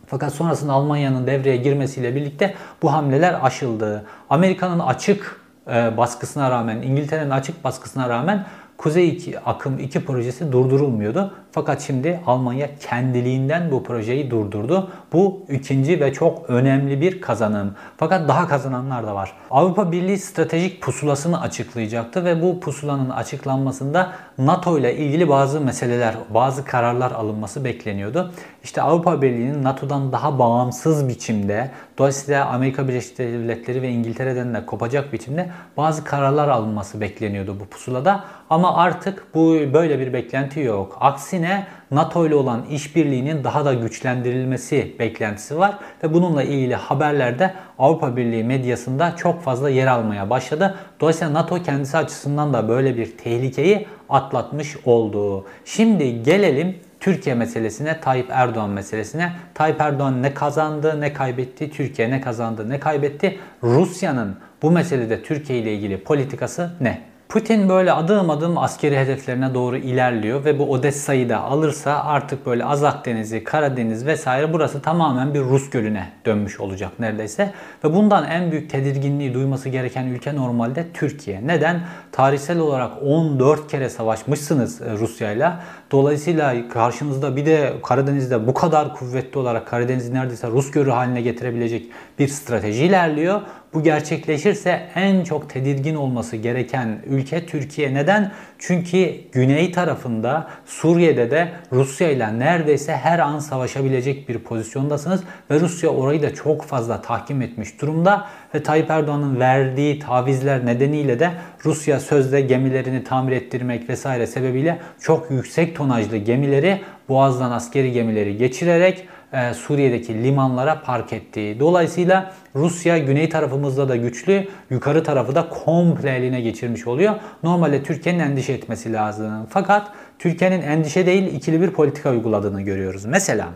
Fakat 0.08 0.34
sonrasında 0.34 0.73
Almanya'nın 0.73 1.28
devreye 1.28 1.58
girmesiyle 1.58 2.15
birlikte 2.15 2.54
bu 2.82 2.93
hamleler 2.93 3.36
aşıldı. 3.41 4.06
Amerika'nın 4.30 4.80
açık 4.80 5.41
e, 5.67 5.97
baskısına 5.97 6.51
rağmen, 6.51 6.82
İngiltere'nin 6.82 7.30
açık 7.30 7.64
baskısına 7.64 8.09
rağmen 8.09 8.45
Kuzey 8.78 9.09
2 9.09 9.39
akım 9.39 9.80
2 9.80 10.05
projesi 10.05 10.51
durdurulmuyordu. 10.51 11.34
Fakat 11.52 11.82
şimdi 11.82 12.20
Almanya 12.26 12.70
kendiliğinden 12.89 13.72
bu 13.72 13.84
projeyi 13.84 14.32
durdurdu. 14.32 14.91
Bu 15.14 15.45
ikinci 15.50 16.00
ve 16.00 16.14
çok 16.14 16.50
önemli 16.50 17.02
bir 17.02 17.22
kazanım. 17.22 17.76
Fakat 17.98 18.28
daha 18.28 18.48
kazananlar 18.48 19.08
da 19.08 19.16
var. 19.16 19.34
Avrupa 19.52 19.91
Birliği 19.91 20.18
stratejik 20.18 20.82
pusulasını 20.82 21.41
açıklayacaktı 21.41 22.26
ve 22.26 22.41
bu 22.41 22.60
pusulanın 22.60 23.10
açıklanmasında 23.10 24.12
NATO 24.38 24.80
ile 24.80 24.98
ilgili 24.98 25.30
bazı 25.30 25.62
meseleler, 25.62 26.16
bazı 26.34 26.66
kararlar 26.66 27.12
alınması 27.12 27.64
bekleniyordu. 27.64 28.32
İşte 28.64 28.82
Avrupa 28.82 29.22
Birliği'nin 29.22 29.64
NATO'dan 29.64 30.12
daha 30.12 30.39
bağımsız 30.39 31.08
biçimde, 31.10 31.72
dolayısıyla 31.98 32.45
Amerika 32.45 32.88
Birleşik 32.88 33.18
Devletleri 33.18 33.82
ve 33.82 33.89
İngiltere'den 33.89 34.54
de 34.54 34.66
kopacak 34.66 35.14
biçimde 35.14 35.50
bazı 35.78 36.04
kararlar 36.04 36.48
alınması 36.48 37.02
bekleniyordu 37.02 37.60
bu 37.60 37.66
pusulada. 37.66 38.24
Ama 38.50 38.76
artık 38.76 39.24
bu 39.34 39.54
böyle 39.74 40.00
bir 40.00 40.14
beklenti 40.14 40.60
yok. 40.60 40.98
Aksine 41.38 41.67
NATO 41.91 42.27
ile 42.27 42.35
olan 42.35 42.65
işbirliğinin 42.65 43.43
daha 43.43 43.65
da 43.65 43.73
güçlendirilmesi 43.73 44.95
beklentisi 44.99 45.57
var 45.57 45.77
ve 46.03 46.13
bununla 46.13 46.43
ilgili 46.43 46.75
haberlerde 46.75 47.53
Avrupa 47.79 48.15
Birliği 48.15 48.43
medyasında 48.43 49.15
çok 49.15 49.43
fazla 49.43 49.69
yer 49.69 49.88
almaya 49.88 50.29
başladı. 50.29 50.75
Dolayısıyla 50.99 51.33
NATO 51.33 51.63
kendisi 51.63 51.97
açısından 51.97 52.53
da 52.53 52.69
böyle 52.69 52.97
bir 52.97 53.17
tehlikeyi 53.17 53.88
atlatmış 54.09 54.77
oldu. 54.85 55.45
Şimdi 55.65 56.23
gelelim 56.23 56.75
Türkiye 56.99 57.35
meselesine, 57.35 58.01
Tayyip 58.01 58.27
Erdoğan 58.29 58.69
meselesine. 58.69 59.31
Tayyip 59.53 59.81
Erdoğan 59.81 60.23
ne 60.23 60.33
kazandı, 60.33 61.01
ne 61.01 61.13
kaybetti, 61.13 61.71
Türkiye 61.71 62.09
ne 62.09 62.21
kazandı, 62.21 62.69
ne 62.69 62.79
kaybetti. 62.79 63.39
Rusya'nın 63.63 64.35
bu 64.61 64.71
meselede 64.71 65.23
Türkiye 65.23 65.59
ile 65.59 65.73
ilgili 65.73 66.03
politikası 66.03 66.71
ne? 66.81 67.01
Putin 67.30 67.69
böyle 67.69 67.91
adım 67.91 68.30
adım 68.30 68.57
askeri 68.57 68.97
hedeflerine 68.97 69.53
doğru 69.53 69.78
ilerliyor 69.78 70.45
ve 70.45 70.59
bu 70.59 70.71
Odessa'yı 70.71 71.30
da 71.30 71.39
alırsa 71.39 72.03
artık 72.03 72.45
böyle 72.45 72.65
Azak 72.65 73.05
Denizi, 73.05 73.43
Karadeniz 73.43 74.05
vesaire 74.05 74.53
burası 74.53 74.82
tamamen 74.82 75.34
bir 75.34 75.39
Rus 75.39 75.69
gölüne 75.69 76.09
dönmüş 76.25 76.59
olacak 76.59 76.91
neredeyse. 76.99 77.53
Ve 77.84 77.93
bundan 77.93 78.25
en 78.25 78.51
büyük 78.51 78.69
tedirginliği 78.69 79.34
duyması 79.34 79.69
gereken 79.69 80.05
ülke 80.05 80.36
normalde 80.36 80.86
Türkiye. 80.93 81.47
Neden? 81.47 81.82
Tarihsel 82.11 82.59
olarak 82.59 82.91
14 83.03 83.71
kere 83.71 83.89
savaşmışsınız 83.89 84.82
e, 84.82 84.91
Rusya'yla. 84.91 85.63
Dolayısıyla 85.91 86.69
karşınızda 86.69 87.36
bir 87.36 87.45
de 87.45 87.73
Karadeniz'de 87.84 88.47
bu 88.47 88.53
kadar 88.53 88.95
kuvvetli 88.95 89.39
olarak 89.39 89.67
Karadeniz'i 89.67 90.13
neredeyse 90.13 90.47
Rus 90.47 90.71
gölü 90.71 90.91
haline 90.91 91.21
getirebilecek 91.21 91.91
bir 92.19 92.28
strateji 92.28 92.86
ilerliyor. 92.86 93.41
Bu 93.78 93.84
gerçekleşirse 93.84 94.82
en 94.95 95.23
çok 95.23 95.49
tedirgin 95.49 95.95
olması 95.95 96.36
gereken 96.36 96.99
ülke 97.05 97.45
Türkiye. 97.45 97.93
Neden? 97.93 98.32
Çünkü 98.59 99.11
güney 99.32 99.71
tarafında 99.71 100.47
Suriye'de 100.65 101.32
de 101.32 101.49
Rusya 101.71 102.11
ile 102.11 102.39
neredeyse 102.39 102.95
her 102.95 103.19
an 103.19 103.39
savaşabilecek 103.39 104.30
bir 104.30 104.39
pozisyondasınız 104.39 105.23
ve 105.51 105.59
Rusya 105.59 105.89
orayı 105.89 106.21
da 106.21 106.34
çok 106.36 106.63
fazla 106.63 107.01
tahkim 107.01 107.41
etmiş 107.41 107.82
durumda 107.82 108.28
ve 108.55 108.63
Tayyip 108.63 108.89
Erdoğan'ın 108.89 109.39
verdiği 109.39 109.99
tavizler 109.99 110.65
nedeniyle 110.65 111.19
de 111.19 111.32
Rusya 111.65 111.99
sözde 111.99 112.41
gemilerini 112.41 113.03
tamir 113.03 113.32
ettirmek 113.32 113.89
vesaire 113.89 114.28
sebebiyle 114.28 114.80
çok 114.99 115.32
yüksek 115.32 115.75
tonajlı 115.75 116.17
gemileri 116.17 116.82
Boğaz'dan 117.09 117.51
askeri 117.51 117.91
gemileri 117.91 118.38
geçirerek 118.38 119.07
e, 119.34 119.53
Suriye'deki 119.53 120.23
limanlara 120.23 120.82
park 120.82 121.13
etti. 121.13 121.57
Dolayısıyla 121.59 122.34
Rusya 122.55 122.97
güney 122.97 123.30
tarafımızda 123.30 123.89
da 123.89 123.95
güçlü, 123.95 124.47
yukarı 124.69 125.03
tarafı 125.03 125.36
da 125.36 125.49
komple 125.49 126.09
eline 126.09 126.41
geçirmiş 126.41 126.88
oluyor. 126.88 127.15
Normalde 127.43 127.84
Türkiye'nin 127.84 128.19
endişe 128.19 128.53
etmesi 128.53 128.93
lazım. 128.93 129.47
Fakat 129.49 129.91
Türkiye'nin 130.19 130.61
endişe 130.61 131.05
değil 131.05 131.36
ikili 131.36 131.61
bir 131.61 131.71
politika 131.71 132.11
uyguladığını 132.11 132.61
görüyoruz. 132.61 133.05
Mesela 133.05 133.47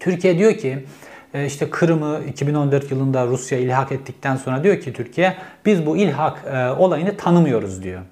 Türkiye 0.00 0.38
diyor 0.38 0.54
ki 0.54 0.84
e, 1.34 1.46
işte 1.46 1.70
Kırım'ı 1.70 2.20
2014 2.28 2.90
yılında 2.90 3.26
Rusya 3.26 3.58
ilhak 3.58 3.92
ettikten 3.92 4.36
sonra 4.36 4.64
diyor 4.64 4.80
ki 4.80 4.92
Türkiye 4.92 5.34
biz 5.66 5.86
bu 5.86 5.96
ilhak 5.96 6.44
e, 6.52 6.70
olayını 6.70 7.16
tanımıyoruz 7.16 7.82
diyor 7.82 8.02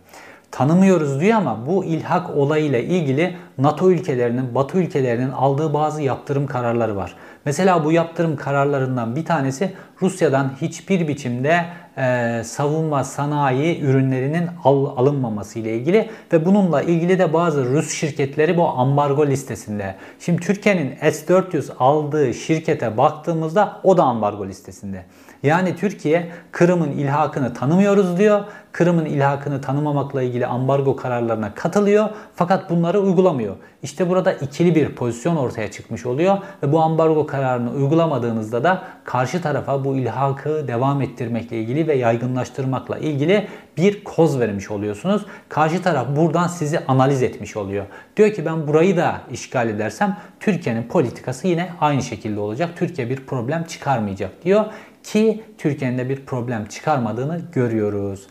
tanımıyoruz 0.55 1.20
diyor 1.20 1.36
ama 1.38 1.66
bu 1.66 1.84
ilhak 1.84 2.36
olayıyla 2.36 2.78
ilgili 2.78 3.36
NATO 3.59 3.90
ülkelerinin, 3.90 4.55
Batı 4.55 4.78
ülkelerinin 4.78 5.30
aldığı 5.30 5.74
bazı 5.74 6.02
yaptırım 6.02 6.46
kararları 6.46 6.96
var. 6.96 7.14
Mesela 7.44 7.84
bu 7.84 7.92
yaptırım 7.92 8.36
kararlarından 8.36 9.16
bir 9.16 9.24
tanesi 9.24 9.72
Rusya'dan 10.02 10.52
hiçbir 10.61 11.09
biçimde 11.09 11.64
e, 11.98 12.42
savunma 12.44 13.05
sanayi 13.05 13.80
ürünlerinin 13.80 14.48
al, 14.64 14.86
alınmaması 14.96 15.59
ile 15.59 15.76
ilgili 15.76 16.11
ve 16.32 16.44
bununla 16.44 16.82
ilgili 16.82 17.18
de 17.18 17.32
bazı 17.32 17.64
Rus 17.64 17.92
şirketleri 17.92 18.57
bu 18.57 18.68
ambargo 18.68 19.26
listesinde. 19.26 19.94
Şimdi 20.20 20.42
Türkiye'nin 20.42 20.94
S-400 21.11 21.76
aldığı 21.78 22.34
şirkete 22.34 22.96
baktığımızda 22.96 23.80
o 23.82 23.96
da 23.96 24.02
ambargo 24.02 24.46
listesinde. 24.46 25.05
Yani 25.45 25.76
Türkiye 25.76 26.30
Kırım'ın 26.53 26.90
ilhakını 26.90 27.55
tanımıyoruz 27.55 28.18
diyor. 28.18 28.40
Kırım'ın 28.72 29.05
ilhakını 29.05 29.61
tanımamakla 29.61 30.22
ilgili 30.22 30.47
ambargo 30.47 30.97
kararlarına 30.97 31.55
katılıyor 31.55 32.09
fakat 32.34 32.70
bunları 32.70 33.01
uygulamıyor. 33.01 33.57
İşte 33.82 34.09
burada 34.09 34.32
ikili 34.32 34.74
bir 34.74 34.95
pozisyon 34.95 35.36
ortaya 35.36 35.70
çıkmış 35.70 36.07
oluyor 36.07 36.38
ve 36.62 36.72
bu 36.72 36.80
ambargo 36.80 37.26
kararını 37.26 37.70
uygulamadığınızda 37.70 38.64
da 38.64 38.82
karşı 39.05 39.42
tarafa 39.42 39.84
bu 39.84 39.97
ilhakı 39.97 40.68
devam 40.68 41.03
ettirmekle 41.03 41.61
ilgili 41.61 41.86
ve 41.86 41.95
yaygınlaştırmakla 41.95 42.99
ilgili 42.99 43.49
bir 43.76 44.05
koz 44.05 44.40
vermiş 44.40 44.70
oluyorsunuz. 44.70 45.26
Karşı 45.49 45.82
taraf 45.82 46.07
buradan 46.16 46.47
sizi 46.47 46.80
analiz 46.88 47.22
etmiş 47.22 47.57
oluyor. 47.57 47.86
Diyor 48.16 48.32
ki 48.32 48.47
ben 48.47 48.66
burayı 48.66 48.97
da 48.97 49.20
işgal 49.32 49.68
edersem 49.68 50.16
Türkiye'nin 50.40 50.82
politikası 50.82 51.49
yine 51.49 51.68
aynı 51.80 52.03
şekilde 52.03 52.40
olacak. 52.40 52.70
Türkiye 52.76 53.11
bir 53.11 53.16
problem 53.26 53.64
çıkarmayacak 53.64 54.45
diyor 54.45 54.64
ki 55.05 55.42
Türkiye'nin 55.59 55.98
de 55.98 56.09
bir 56.09 56.26
problem 56.26 56.66
çıkarmadığını 56.66 57.40
görüyoruz. 57.52 58.26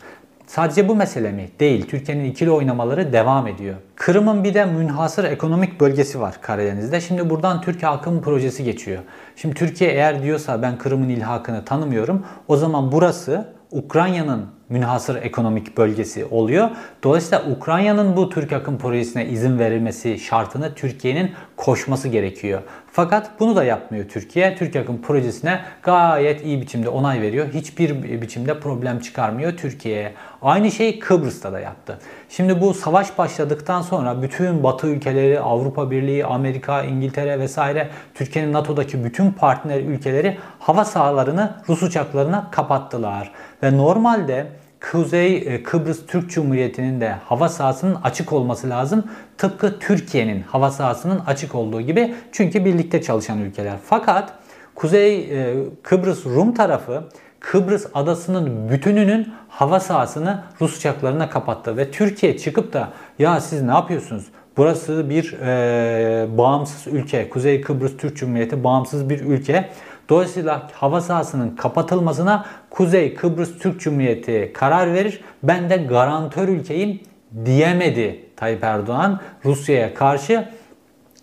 Sadece 0.46 0.88
bu 0.88 0.94
mesele 0.94 1.32
mi? 1.32 1.48
Değil. 1.60 1.86
Türkiye'nin 1.86 2.24
ikili 2.24 2.50
oynamaları 2.50 3.12
devam 3.12 3.46
ediyor. 3.46 3.74
Kırım'ın 3.96 4.44
bir 4.44 4.54
de 4.54 4.64
münhasır 4.64 5.24
ekonomik 5.24 5.80
bölgesi 5.80 6.20
var 6.20 6.34
Karadeniz'de. 6.40 7.00
Şimdi 7.00 7.30
buradan 7.30 7.60
Türkiye 7.60 7.90
Akım 7.90 8.22
projesi 8.22 8.64
geçiyor. 8.64 9.02
Şimdi 9.36 9.54
Türkiye 9.54 9.90
eğer 9.90 10.22
diyorsa 10.22 10.62
ben 10.62 10.78
Kırım'ın 10.78 11.08
ilhakını 11.08 11.64
tanımıyorum. 11.64 12.26
O 12.48 12.56
zaman 12.56 12.92
burası 12.92 13.54
Ukrayna'nın 13.70 14.46
münhasır 14.68 15.22
ekonomik 15.22 15.78
bölgesi 15.78 16.24
oluyor. 16.24 16.70
Dolayısıyla 17.02 17.44
Ukrayna'nın 17.50 18.16
bu 18.16 18.30
Türk 18.30 18.52
akım 18.52 18.78
projesine 18.78 19.26
izin 19.26 19.58
verilmesi 19.58 20.18
şartını 20.18 20.74
Türkiye'nin 20.74 21.32
koşması 21.56 22.08
gerekiyor. 22.08 22.62
Fakat 22.92 23.30
bunu 23.40 23.56
da 23.56 23.64
yapmıyor 23.64 24.08
Türkiye. 24.08 24.56
Türk 24.56 24.76
akım 24.76 25.02
projesine 25.02 25.60
gayet 25.82 26.44
iyi 26.44 26.60
biçimde 26.60 26.88
onay 26.88 27.20
veriyor. 27.20 27.46
Hiçbir 27.54 28.22
biçimde 28.22 28.60
problem 28.60 29.00
çıkarmıyor 29.00 29.56
Türkiye'ye. 29.56 30.14
Aynı 30.44 30.70
şey 30.70 30.98
Kıbrıs'ta 30.98 31.52
da 31.52 31.60
yaptı. 31.60 31.98
Şimdi 32.28 32.60
bu 32.60 32.74
savaş 32.74 33.18
başladıktan 33.18 33.82
sonra 33.82 34.22
bütün 34.22 34.62
Batı 34.62 34.86
ülkeleri, 34.86 35.40
Avrupa 35.40 35.90
Birliği, 35.90 36.24
Amerika, 36.24 36.82
İngiltere 36.82 37.38
vesaire 37.38 37.90
Türkiye'nin 38.14 38.52
NATO'daki 38.52 39.04
bütün 39.04 39.30
partner 39.30 39.80
ülkeleri 39.80 40.38
hava 40.58 40.84
sahalarını 40.84 41.54
Rus 41.68 41.82
uçaklarına 41.82 42.50
kapattılar. 42.50 43.32
Ve 43.62 43.76
normalde 43.76 44.46
Kuzey 44.90 45.36
e, 45.36 45.62
Kıbrıs 45.62 46.06
Türk 46.06 46.30
Cumhuriyeti'nin 46.30 47.00
de 47.00 47.10
hava 47.10 47.48
sahasının 47.48 47.94
açık 48.04 48.32
olması 48.32 48.70
lazım. 48.70 49.04
Tıpkı 49.38 49.78
Türkiye'nin 49.78 50.42
hava 50.42 50.70
sahasının 50.70 51.20
açık 51.26 51.54
olduğu 51.54 51.80
gibi. 51.80 52.14
Çünkü 52.32 52.64
birlikte 52.64 53.02
çalışan 53.02 53.38
ülkeler. 53.38 53.76
Fakat 53.84 54.32
Kuzey 54.74 55.18
e, 55.20 55.54
Kıbrıs 55.82 56.26
Rum 56.26 56.54
tarafı 56.54 57.04
Kıbrıs 57.50 57.86
adasının 57.94 58.68
bütününün 58.68 59.32
hava 59.48 59.80
sahasını 59.80 60.42
Rus 60.60 60.76
uçaklarına 60.78 61.30
kapattı 61.30 61.76
ve 61.76 61.90
Türkiye 61.90 62.38
çıkıp 62.38 62.72
da 62.72 62.88
ya 63.18 63.40
siz 63.40 63.62
ne 63.62 63.70
yapıyorsunuz? 63.70 64.24
Burası 64.56 65.10
bir 65.10 65.32
e, 65.32 66.38
bağımsız 66.38 66.92
ülke. 66.92 67.28
Kuzey 67.28 67.60
Kıbrıs 67.60 67.96
Türk 67.96 68.16
Cumhuriyeti 68.16 68.64
bağımsız 68.64 69.10
bir 69.10 69.20
ülke. 69.20 69.68
Dolayısıyla 70.08 70.68
hava 70.72 71.00
sahasının 71.00 71.56
kapatılmasına 71.56 72.46
Kuzey 72.70 73.14
Kıbrıs 73.14 73.58
Türk 73.58 73.80
Cumhuriyeti 73.80 74.52
karar 74.54 74.92
verir. 74.92 75.20
Ben 75.42 75.70
de 75.70 75.76
garantör 75.76 76.48
ülkeyim 76.48 77.00
diyemedi 77.44 78.20
Tayyip 78.36 78.64
Erdoğan 78.64 79.20
Rusya'ya 79.44 79.94
karşı. 79.94 80.48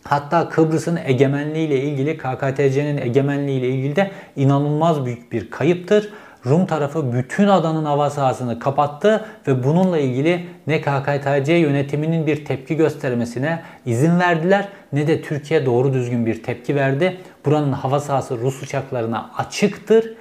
Hatta 0.03 0.49
Kıbrıs'ın 0.49 0.99
egemenliği 1.05 1.67
ile 1.67 1.81
ilgili 1.81 2.17
KKTC'nin 2.17 2.97
egemenliği 2.97 3.59
ile 3.59 3.69
ilgili 3.69 3.95
de 3.95 4.11
inanılmaz 4.35 5.05
büyük 5.05 5.31
bir 5.31 5.49
kayıptır. 5.49 6.09
Rum 6.45 6.65
tarafı 6.65 7.13
bütün 7.13 7.47
adanın 7.47 7.85
hava 7.85 8.09
sahasını 8.09 8.59
kapattı 8.59 9.25
ve 9.47 9.63
bununla 9.63 9.97
ilgili 9.97 10.45
ne 10.67 10.81
KKTC 10.81 11.53
yönetiminin 11.53 12.27
bir 12.27 12.45
tepki 12.45 12.75
göstermesine 12.75 13.61
izin 13.85 14.19
verdiler 14.19 14.67
ne 14.93 15.07
de 15.07 15.21
Türkiye 15.21 15.65
doğru 15.65 15.93
düzgün 15.93 16.25
bir 16.25 16.43
tepki 16.43 16.75
verdi. 16.75 17.17
Buranın 17.45 17.71
hava 17.71 17.99
sahası 17.99 18.37
Rus 18.37 18.63
uçaklarına 18.63 19.31
açıktır 19.37 20.13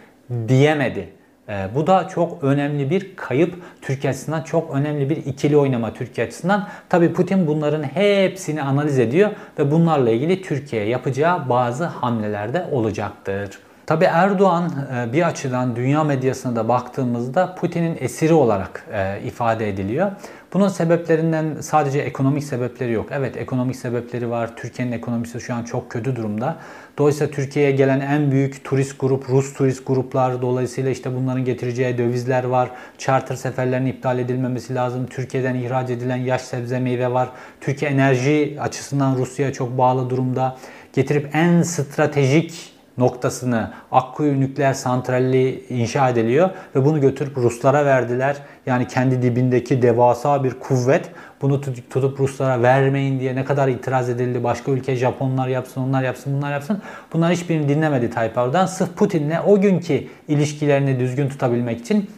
diyemedi. 0.48 1.19
E, 1.50 1.68
bu 1.74 1.86
da 1.86 2.08
çok 2.08 2.44
önemli 2.44 2.90
bir 2.90 3.16
kayıp 3.16 3.54
Türkiye 3.82 4.10
açısından. 4.10 4.42
Çok 4.42 4.74
önemli 4.74 5.10
bir 5.10 5.16
ikili 5.16 5.56
oynama 5.56 5.94
Türkiye 5.94 6.26
açısından. 6.26 6.68
Tabi 6.88 7.12
Putin 7.12 7.46
bunların 7.46 7.82
hepsini 7.82 8.62
analiz 8.62 8.98
ediyor 8.98 9.30
ve 9.58 9.70
bunlarla 9.70 10.10
ilgili 10.10 10.42
Türkiye'ye 10.42 10.88
yapacağı 10.88 11.48
bazı 11.48 11.84
hamlelerde 11.84 12.66
olacaktır. 12.72 13.58
Tabi 13.86 14.04
Erdoğan 14.04 14.70
e, 14.94 15.12
bir 15.12 15.26
açıdan 15.26 15.76
dünya 15.76 16.04
medyasına 16.04 16.56
da 16.56 16.68
baktığımızda 16.68 17.54
Putin'in 17.54 17.96
esiri 18.00 18.32
olarak 18.32 18.84
e, 18.92 19.20
ifade 19.24 19.68
ediliyor. 19.68 20.10
Bunun 20.52 20.68
sebeplerinden 20.68 21.56
sadece 21.60 21.98
ekonomik 21.98 22.44
sebepleri 22.44 22.92
yok. 22.92 23.08
Evet 23.12 23.36
ekonomik 23.36 23.76
sebepleri 23.76 24.30
var. 24.30 24.56
Türkiye'nin 24.56 24.92
ekonomisi 24.92 25.40
şu 25.40 25.54
an 25.54 25.62
çok 25.64 25.90
kötü 25.90 26.16
durumda. 26.16 26.56
Dolayısıyla 26.98 27.32
Türkiye'ye 27.32 27.70
gelen 27.70 28.00
en 28.00 28.30
büyük 28.30 28.64
turist 28.64 29.00
grup 29.00 29.30
Rus 29.30 29.54
turist 29.54 29.86
gruplar. 29.86 30.42
Dolayısıyla 30.42 30.90
işte 30.90 31.16
bunların 31.16 31.44
getireceği 31.44 31.98
dövizler 31.98 32.44
var. 32.44 32.70
Charter 32.98 33.34
seferlerin 33.34 33.86
iptal 33.86 34.18
edilmemesi 34.18 34.74
lazım. 34.74 35.06
Türkiye'den 35.06 35.54
ihraç 35.54 35.90
edilen 35.90 36.16
yaş 36.16 36.40
sebze 36.40 36.80
meyve 36.80 37.12
var. 37.12 37.28
Türkiye 37.60 37.90
enerji 37.90 38.56
açısından 38.60 39.16
Rusya'ya 39.16 39.52
çok 39.52 39.78
bağlı 39.78 40.10
durumda. 40.10 40.56
Getirip 40.92 41.28
en 41.34 41.62
stratejik 41.62 42.72
noktasını 43.00 43.70
Akkuyu 43.92 44.40
nükleer 44.40 44.72
santrali 44.72 45.64
inşa 45.68 46.08
ediliyor 46.08 46.50
ve 46.76 46.84
bunu 46.84 47.00
götürüp 47.00 47.36
Ruslara 47.36 47.84
verdiler. 47.84 48.36
Yani 48.66 48.88
kendi 48.88 49.22
dibindeki 49.22 49.82
devasa 49.82 50.44
bir 50.44 50.54
kuvvet 50.54 51.10
bunu 51.42 51.60
tutup 51.60 52.20
Ruslara 52.20 52.62
vermeyin 52.62 53.20
diye 53.20 53.36
ne 53.36 53.44
kadar 53.44 53.68
itiraz 53.68 54.08
edildi. 54.08 54.44
Başka 54.44 54.72
ülke 54.72 54.96
Japonlar 54.96 55.48
yapsın, 55.48 55.80
onlar 55.80 56.02
yapsın, 56.02 56.36
bunlar 56.36 56.52
yapsın. 56.52 56.82
Bunlar 57.12 57.32
hiçbirini 57.32 57.68
dinlemedi 57.68 58.10
Tayyip 58.10 58.38
Erdoğan. 58.38 58.66
Sırf 58.66 58.96
Putin'le 58.96 59.38
o 59.46 59.60
günkü 59.60 60.04
ilişkilerini 60.28 61.00
düzgün 61.00 61.28
tutabilmek 61.28 61.80
için 61.80 62.10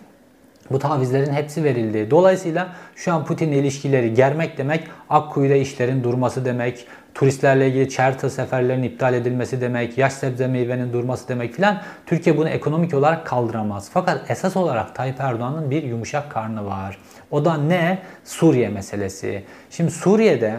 bu 0.71 0.79
tavizlerin 0.79 1.33
hepsi 1.33 1.65
verildi. 1.65 2.11
Dolayısıyla 2.11 2.69
şu 2.97 3.13
an 3.13 3.25
Putin'le 3.25 3.53
ilişkileri 3.53 4.15
germek 4.15 4.59
demek, 4.59 4.85
Akkuyu'da 5.11 5.55
işlerin 5.55 6.05
durması 6.05 6.45
demek, 6.45 6.87
turistlerle 7.15 7.69
ilgili 7.69 7.89
charter 7.89 8.29
seferlerin 8.29 8.83
iptal 8.83 9.15
edilmesi 9.15 9.61
demek, 9.61 9.99
yaş 9.99 10.13
sebze 10.13 10.47
meyvenin 10.47 10.93
durması 10.93 11.29
demek 11.29 11.55
filan. 11.55 11.81
Türkiye 12.07 12.37
bunu 12.37 12.49
ekonomik 12.49 12.95
olarak 12.95 13.27
kaldıramaz. 13.27 13.91
Fakat 13.93 14.31
esas 14.31 14.57
olarak 14.57 14.95
Tayyip 14.95 15.21
Erdoğan'ın 15.21 15.71
bir 15.71 15.83
yumuşak 15.83 16.31
karnı 16.31 16.67
var. 16.67 16.99
O 17.31 17.45
da 17.45 17.57
ne? 17.57 17.99
Suriye 18.25 18.69
meselesi. 18.69 19.45
Şimdi 19.71 19.91
Suriye'de 19.91 20.59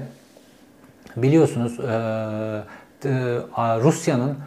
biliyorsunuz 1.17 1.77
Rusya'nın 3.57 4.37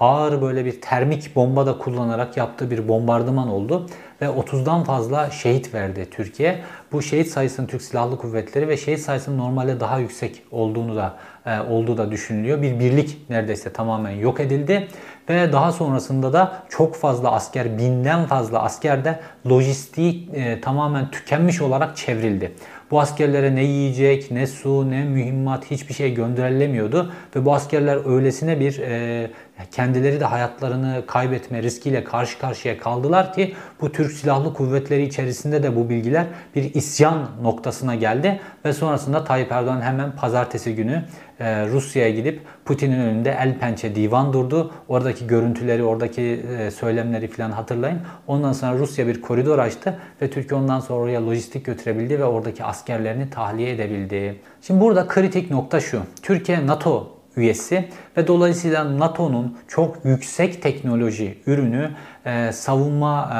ağır 0.00 0.42
böyle 0.42 0.64
bir 0.64 0.80
termik 0.80 1.36
bomba 1.36 1.66
da 1.66 1.78
kullanarak 1.78 2.36
yaptığı 2.36 2.70
bir 2.70 2.88
bombardıman 2.88 3.48
oldu 3.48 3.86
ve 4.24 4.28
30'dan 4.28 4.84
fazla 4.84 5.30
şehit 5.30 5.74
verdi 5.74 6.06
Türkiye. 6.10 6.60
Bu 6.92 7.02
şehit 7.02 7.28
sayısının 7.28 7.66
Türk 7.66 7.82
Silahlı 7.82 8.18
Kuvvetleri 8.18 8.68
ve 8.68 8.76
şehit 8.76 9.00
sayısının 9.00 9.38
normalde 9.38 9.80
daha 9.80 9.98
yüksek 9.98 10.42
olduğunu 10.50 10.96
da 10.96 11.16
e, 11.46 11.60
olduğu 11.60 11.98
da 11.98 12.10
düşünülüyor. 12.10 12.62
Bir 12.62 12.80
birlik 12.80 13.30
neredeyse 13.30 13.72
tamamen 13.72 14.10
yok 14.10 14.40
edildi 14.40 14.88
ve 15.28 15.52
daha 15.52 15.72
sonrasında 15.72 16.32
da 16.32 16.62
çok 16.68 16.96
fazla 16.96 17.32
asker, 17.32 17.78
binden 17.78 18.26
fazla 18.26 18.62
asker 18.62 19.04
de 19.04 19.20
lojistiği 19.46 20.30
e, 20.34 20.60
tamamen 20.60 21.10
tükenmiş 21.10 21.60
olarak 21.60 21.96
çevrildi. 21.96 22.52
Bu 22.90 23.00
askerlere 23.00 23.54
ne 23.54 23.64
yiyecek, 23.64 24.30
ne 24.30 24.46
su, 24.46 24.90
ne 24.90 25.04
mühimmat 25.04 25.70
hiçbir 25.70 25.94
şey 25.94 26.14
gönderilemiyordu 26.14 27.12
ve 27.36 27.44
bu 27.44 27.54
askerler 27.54 28.14
öylesine 28.14 28.60
bir 28.60 28.78
e, 28.78 29.30
kendileri 29.70 30.20
de 30.20 30.24
hayatlarını 30.24 31.02
kaybetme 31.06 31.62
riskiyle 31.62 32.04
karşı 32.04 32.38
karşıya 32.38 32.78
kaldılar 32.78 33.32
ki 33.32 33.54
bu 33.80 33.92
Türk 33.92 34.12
Silahlı 34.12 34.54
Kuvvetleri 34.54 35.02
içerisinde 35.02 35.62
de 35.62 35.76
bu 35.76 35.88
bilgiler 35.90 36.26
bir 36.54 36.74
isyan 36.74 37.28
noktasına 37.42 37.94
geldi 37.94 38.40
ve 38.64 38.72
sonrasında 38.72 39.24
Tayyip 39.24 39.52
Erdoğan 39.52 39.80
hemen 39.80 40.16
pazartesi 40.16 40.74
günü 40.74 41.04
e, 41.40 41.66
Rusya'ya 41.66 42.10
gidip 42.10 42.40
Putin'in 42.64 43.00
önünde 43.00 43.36
el 43.40 43.58
pençe 43.58 43.94
divan 43.94 44.32
durdu. 44.32 44.70
Oradaki 44.88 45.26
görüntüleri, 45.26 45.84
oradaki 45.84 46.22
e, 46.22 46.70
söylemleri 46.70 47.28
falan 47.28 47.50
hatırlayın. 47.50 48.00
Ondan 48.26 48.52
sonra 48.52 48.78
Rusya 48.78 49.06
bir 49.06 49.20
koridor 49.20 49.58
açtı 49.58 49.98
ve 50.22 50.30
Türkiye 50.30 50.60
ondan 50.60 50.80
sonra 50.80 51.00
oraya 51.00 51.26
lojistik 51.26 51.66
götürebildi 51.66 52.18
ve 52.18 52.24
oradaki 52.24 52.64
askerlerini 52.64 53.30
tahliye 53.30 53.70
edebildi. 53.70 54.40
Şimdi 54.62 54.80
burada 54.80 55.06
kritik 55.06 55.50
nokta 55.50 55.80
şu. 55.80 56.02
Türkiye 56.22 56.66
NATO 56.66 57.13
üyesi 57.36 57.88
ve 58.16 58.26
dolayısıyla 58.26 58.98
NATO'nun 58.98 59.58
çok 59.68 60.04
yüksek 60.04 60.62
teknoloji 60.62 61.38
ürünü 61.46 61.90
e, 62.26 62.52
savunma 62.52 63.30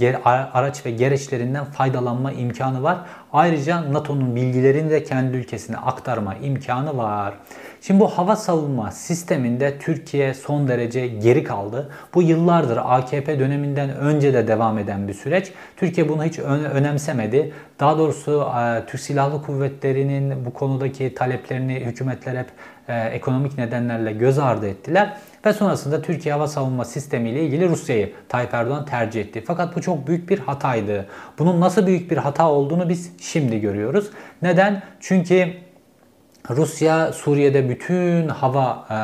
e, 0.00 0.16
araç 0.24 0.86
ve 0.86 0.90
gereçlerinden 0.90 1.64
faydalanma 1.64 2.32
imkanı 2.32 2.82
var. 2.82 2.98
Ayrıca 3.32 3.92
NATO'nun 3.92 4.36
bilgilerini 4.36 4.90
de 4.90 5.04
kendi 5.04 5.36
ülkesine 5.36 5.76
aktarma 5.76 6.34
imkanı 6.34 6.96
var. 6.96 7.34
Şimdi 7.80 8.00
bu 8.00 8.08
hava 8.08 8.36
savunma 8.36 8.90
sisteminde 8.90 9.78
Türkiye 9.78 10.34
son 10.34 10.68
derece 10.68 11.06
geri 11.06 11.44
kaldı. 11.44 11.90
Bu 12.14 12.22
yıllardır 12.22 12.78
AKP 12.84 13.38
döneminden 13.38 13.90
önce 13.96 14.34
de 14.34 14.48
devam 14.48 14.78
eden 14.78 15.08
bir 15.08 15.14
süreç. 15.14 15.52
Türkiye 15.76 16.08
bunu 16.08 16.24
hiç 16.24 16.38
önemsemedi. 16.38 17.52
Daha 17.80 17.98
doğrusu 17.98 18.48
e, 18.58 18.86
Türk 18.86 19.00
Silahlı 19.00 19.42
Kuvvetleri'nin 19.42 20.46
bu 20.46 20.52
konudaki 20.52 21.14
taleplerini 21.14 21.74
hükümetler 21.74 22.36
hep 22.36 22.46
e, 22.88 23.00
ekonomik 23.00 23.58
nedenlerle 23.58 24.12
göz 24.12 24.38
ardı 24.38 24.68
ettiler. 24.68 25.16
Ve 25.46 25.52
sonrasında 25.52 26.02
Türkiye 26.02 26.34
hava 26.34 26.48
savunma 26.48 26.84
sistemi 26.84 27.30
ile 27.30 27.42
ilgili 27.42 27.68
Rusya'yı 27.68 28.12
Tayyip 28.28 28.54
Erdoğan 28.54 28.84
tercih 28.84 29.20
etti. 29.20 29.44
Fakat 29.46 29.76
bu 29.76 29.80
çok 29.80 30.06
büyük 30.06 30.28
bir 30.28 30.38
hataydı. 30.38 31.06
Bunun 31.38 31.60
nasıl 31.60 31.86
büyük 31.86 32.10
bir 32.10 32.16
hata 32.16 32.50
olduğunu 32.50 32.88
biz 32.88 33.12
şimdi 33.20 33.60
görüyoruz. 33.60 34.10
Neden? 34.42 34.82
Çünkü 35.00 35.52
Rusya 36.50 37.12
Suriye'de 37.12 37.68
bütün 37.68 38.28
hava 38.28 38.86
e, 38.90 38.96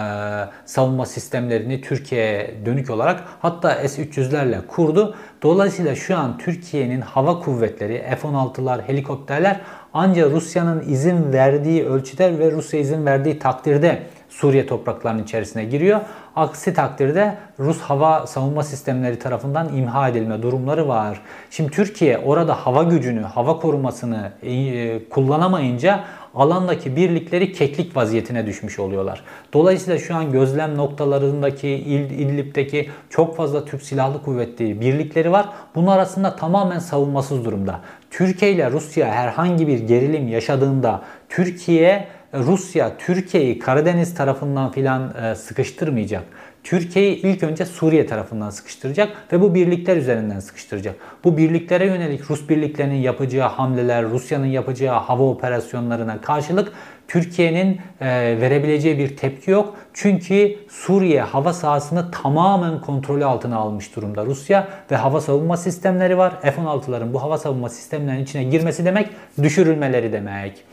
savunma 0.65 1.07
sistemlerini 1.07 1.81
Türkiye'ye 1.81 2.55
dönük 2.67 2.91
olarak 2.91 3.25
hatta 3.43 3.89
S-300'lerle 3.89 4.67
kurdu. 4.67 5.15
Dolayısıyla 5.43 5.95
şu 5.95 6.17
an 6.17 6.39
Türkiye'nin 6.39 7.01
hava 7.01 7.41
kuvvetleri, 7.41 8.03
F-16'lar, 8.21 8.83
helikopterler 8.89 9.61
ancak 9.95 10.31
Rusya'nın 10.31 10.85
izin 10.89 11.33
verdiği 11.33 11.87
ölçüde 11.87 12.39
ve 12.39 12.53
Rusya 12.53 12.81
izin 12.81 13.07
verdiği 13.07 13.39
takdirde 13.39 14.03
Suriye 14.29 14.67
topraklarının 14.67 15.23
içerisine 15.23 15.65
giriyor. 15.65 16.01
Aksi 16.37 16.75
takdirde 16.75 17.37
Rus 17.59 17.81
hava 17.81 18.27
savunma 18.27 18.63
sistemleri 18.63 19.19
tarafından 19.19 19.77
imha 19.77 20.09
edilme 20.09 20.43
durumları 20.43 20.89
var. 20.89 21.21
Şimdi 21.51 21.71
Türkiye 21.71 22.19
orada 22.19 22.55
hava 22.55 22.83
gücünü, 22.83 23.23
hava 23.23 23.59
korumasını 23.59 24.33
e, 24.43 25.09
kullanamayınca 25.09 26.05
alandaki 26.35 26.97
birlikleri 26.97 27.53
keklik 27.53 27.97
vaziyetine 27.97 28.47
düşmüş 28.47 28.79
oluyorlar. 28.79 29.25
Dolayısıyla 29.53 29.99
şu 29.99 30.15
an 30.15 30.33
gözlem 30.33 30.77
noktalarındaki 30.77 31.69
İl, 31.69 32.11
İdlib'deki 32.11 32.91
çok 33.11 33.37
fazla 33.37 33.65
Türk 33.65 33.83
Silahlı 33.83 34.23
Kuvvetleri 34.23 34.81
birlikleri 34.81 35.33
var. 35.33 35.49
Bunun 35.75 35.87
arasında 35.87 36.37
tamamen 36.37 36.79
savunmasız 36.79 37.45
durumda. 37.45 37.81
Türkiye 38.11 38.53
ile 38.53 38.71
Rusya 38.71 39.13
herhangi 39.13 39.67
bir 39.67 39.79
gerilim 39.79 40.29
yaşadığında 40.29 41.03
Türkiye 41.29 42.09
Rusya 42.35 42.97
Türkiye'yi 42.99 43.59
Karadeniz 43.59 44.15
tarafından 44.15 44.73
filan 44.73 45.15
e, 45.23 45.35
sıkıştırmayacak. 45.35 46.25
Türkiye'yi 46.65 47.17
ilk 47.17 47.43
önce 47.43 47.67
Suriye 47.67 48.07
tarafından 48.07 48.51
sıkıştıracak 48.51 49.33
ve 49.33 49.41
bu 49.41 49.55
birlikler 49.55 49.97
üzerinden 49.97 50.41
sıkıştıracak. 50.41 50.95
Bu 51.25 51.37
birliklere 51.37 51.87
yönelik 51.87 52.31
Rus 52.31 52.49
birliklerinin 52.49 52.95
yapacağı 52.95 53.49
hamleler, 53.49 54.05
Rusya'nın 54.05 54.47
yapacağı 54.47 54.99
hava 54.99 55.23
operasyonlarına 55.23 56.21
karşılık 56.21 56.73
Türkiye'nin 57.09 57.81
e, 58.01 58.07
verebileceği 58.41 58.99
bir 58.99 59.17
tepki 59.17 59.51
yok. 59.51 59.77
Çünkü 59.95 60.57
Suriye 60.69 61.21
hava 61.21 61.53
sahasını 61.53 62.11
tamamen 62.11 62.81
kontrolü 62.81 63.25
altına 63.25 63.57
almış 63.57 63.97
durumda 63.97 64.27
Rusya 64.27 64.69
ve 64.91 64.97
hava 64.97 65.21
savunma 65.21 65.57
sistemleri 65.57 66.19
var. 66.19 66.33
F-16'ların 66.43 67.13
bu 67.13 67.23
hava 67.23 67.39
savunma 67.39 67.69
sistemlerinin 67.69 68.23
içine 68.23 68.45
girmesi 68.45 68.85
demek 68.85 69.11
düşürülmeleri 69.43 70.13
demek. 70.13 70.65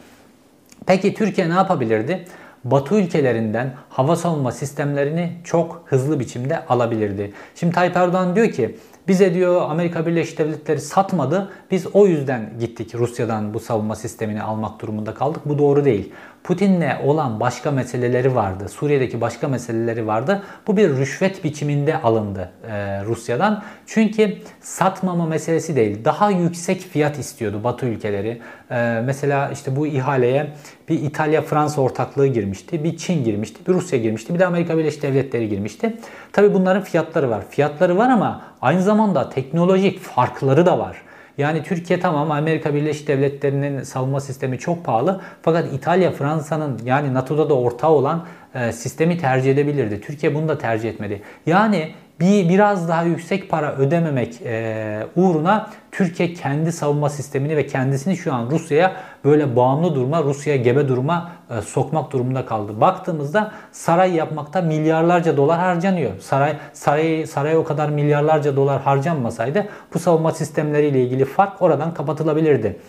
Peki 0.86 1.14
Türkiye 1.14 1.50
ne 1.50 1.54
yapabilirdi? 1.54 2.26
Batı 2.72 2.96
ülkelerinden 2.96 3.74
hava 3.90 4.16
savunma 4.16 4.52
sistemlerini 4.52 5.32
çok 5.44 5.84
hızlı 5.86 6.20
biçimde 6.20 6.66
alabilirdi. 6.66 7.34
Şimdi 7.56 7.76
Tayyip 7.76 7.98
Erdoğan 7.98 8.36
diyor 8.36 8.52
ki 8.52 8.78
bize 9.08 9.34
diyor 9.34 9.62
Amerika 9.70 10.06
Birleşik 10.06 10.38
Devletleri 10.38 10.82
satmadı. 10.82 11.50
Biz 11.72 11.88
o 11.94 12.08
yüzden 12.08 12.54
gittik 12.60 12.96
Rusya'dan 12.96 13.54
bu 13.54 13.60
savunma 13.60 13.96
sistemini 13.96 14.42
almak 14.42 14.82
durumunda 14.82 15.14
kaldık. 15.14 15.42
Bu 15.46 15.58
doğru 15.58 15.86
değil. 15.86 16.14
Putin'le 16.48 16.98
olan 17.04 17.40
başka 17.40 17.72
meseleleri 17.72 18.36
vardı. 18.36 18.70
Suriye'deki 18.70 19.22
başka 19.22 19.48
meseleleri 19.48 20.08
vardı. 20.08 20.44
Bu 20.68 20.78
bir 20.78 20.90
rüşvet 20.90 21.44
biçiminde 21.44 22.02
alındı 22.02 22.52
e, 22.70 23.04
Rusya'dan. 23.04 23.64
Çünkü 23.86 24.38
satmama 24.62 25.26
meselesi 25.26 25.76
değil. 25.76 26.06
Daha 26.06 26.32
yüksek 26.32 26.82
fiyat 26.82 27.20
istiyordu 27.20 27.64
Batı 27.64 27.86
ülkeleri. 27.86 28.42
E, 28.72 29.02
mesela 29.06 29.50
işte 29.50 29.76
bu 29.76 29.88
ihaleye 29.88 30.48
bir 30.90 31.02
İtalya-Fransa 31.02 31.82
ortaklığı 31.82 32.28
girmişti. 32.28 32.84
Bir 32.84 32.98
Çin 32.98 33.24
girmişti. 33.24 33.60
Bir 33.68 33.74
Rusya 33.74 34.00
girmişti. 34.00 34.34
Bir 34.34 34.40
de 34.40 34.46
Amerika 34.46 34.78
Birleşik 34.78 35.04
Devletleri 35.04 35.50
girmişti. 35.50 35.98
Tabi 36.34 36.54
bunların 36.54 36.84
fiyatları 36.84 37.30
var. 37.30 37.44
Fiyatları 37.50 37.98
var 37.98 38.10
ama 38.10 38.42
aynı 38.62 38.82
zamanda 38.82 39.30
teknolojik 39.30 40.00
farkları 40.00 40.66
da 40.66 40.80
var. 40.80 41.07
Yani 41.38 41.64
Türkiye 41.64 42.00
tamam 42.00 42.32
Amerika 42.32 42.74
Birleşik 42.74 43.08
Devletleri'nin 43.08 43.84
savunma 43.84 44.20
sistemi 44.20 44.60
çok 44.60 44.86
pahalı. 44.86 45.22
Fakat 45.42 45.74
İtalya, 45.74 46.12
Fransa'nın 46.12 46.80
yani 46.86 47.14
NATO'da 47.14 47.50
da 47.50 47.54
ortağı 47.54 47.92
olan 47.92 48.26
e, 48.56 48.72
sistemi 48.72 49.18
tercih 49.18 49.52
edebilirdi. 49.52 50.02
Türkiye 50.02 50.36
bunu 50.36 50.48
da 50.48 50.58
tercih 50.58 50.90
etmedi. 50.90 51.22
Yani 51.46 51.92
bir 52.20 52.50
biraz 52.50 52.90
daha 52.90 53.04
yüksek 53.04 53.50
para 53.50 53.76
ödememek 53.76 54.42
e, 54.42 55.08
uğruna 55.16 55.70
Türkiye 55.92 56.34
kendi 56.34 56.72
savunma 56.72 57.10
sistemini 57.10 57.58
ve 57.58 57.68
kendisini 57.68 58.18
şu 58.18 58.34
an 58.34 58.52
Rusya'ya 58.52 58.96
böyle 59.26 59.56
bağımlı 59.56 59.96
duruma, 59.96 60.24
Rusya'ya 60.24 60.62
gebe 60.62 60.88
duruma 60.88 61.32
e, 61.50 61.62
sokmak 61.62 62.12
durumunda 62.12 62.46
kaldı. 62.46 62.82
Baktığımızda 62.82 63.52
saray 63.72 64.16
yapmakta 64.16 64.62
milyarlarca 64.62 65.38
dolar 65.38 65.60
harcanıyor. 65.60 66.12
Saray 66.20 66.58
saray 66.74 67.26
saray 67.26 67.58
o 67.58 67.64
kadar 67.64 67.90
milyarlarca 67.90 68.56
dolar 68.56 68.82
harcanmasaydı 68.82 69.68
bu 69.94 70.00
savunma 70.00 70.32
sistemleriyle 70.32 71.04
ilgili 71.04 71.26
fark 71.26 71.62
oradan 71.62 71.94
kapatılabilirdi. 71.94 72.80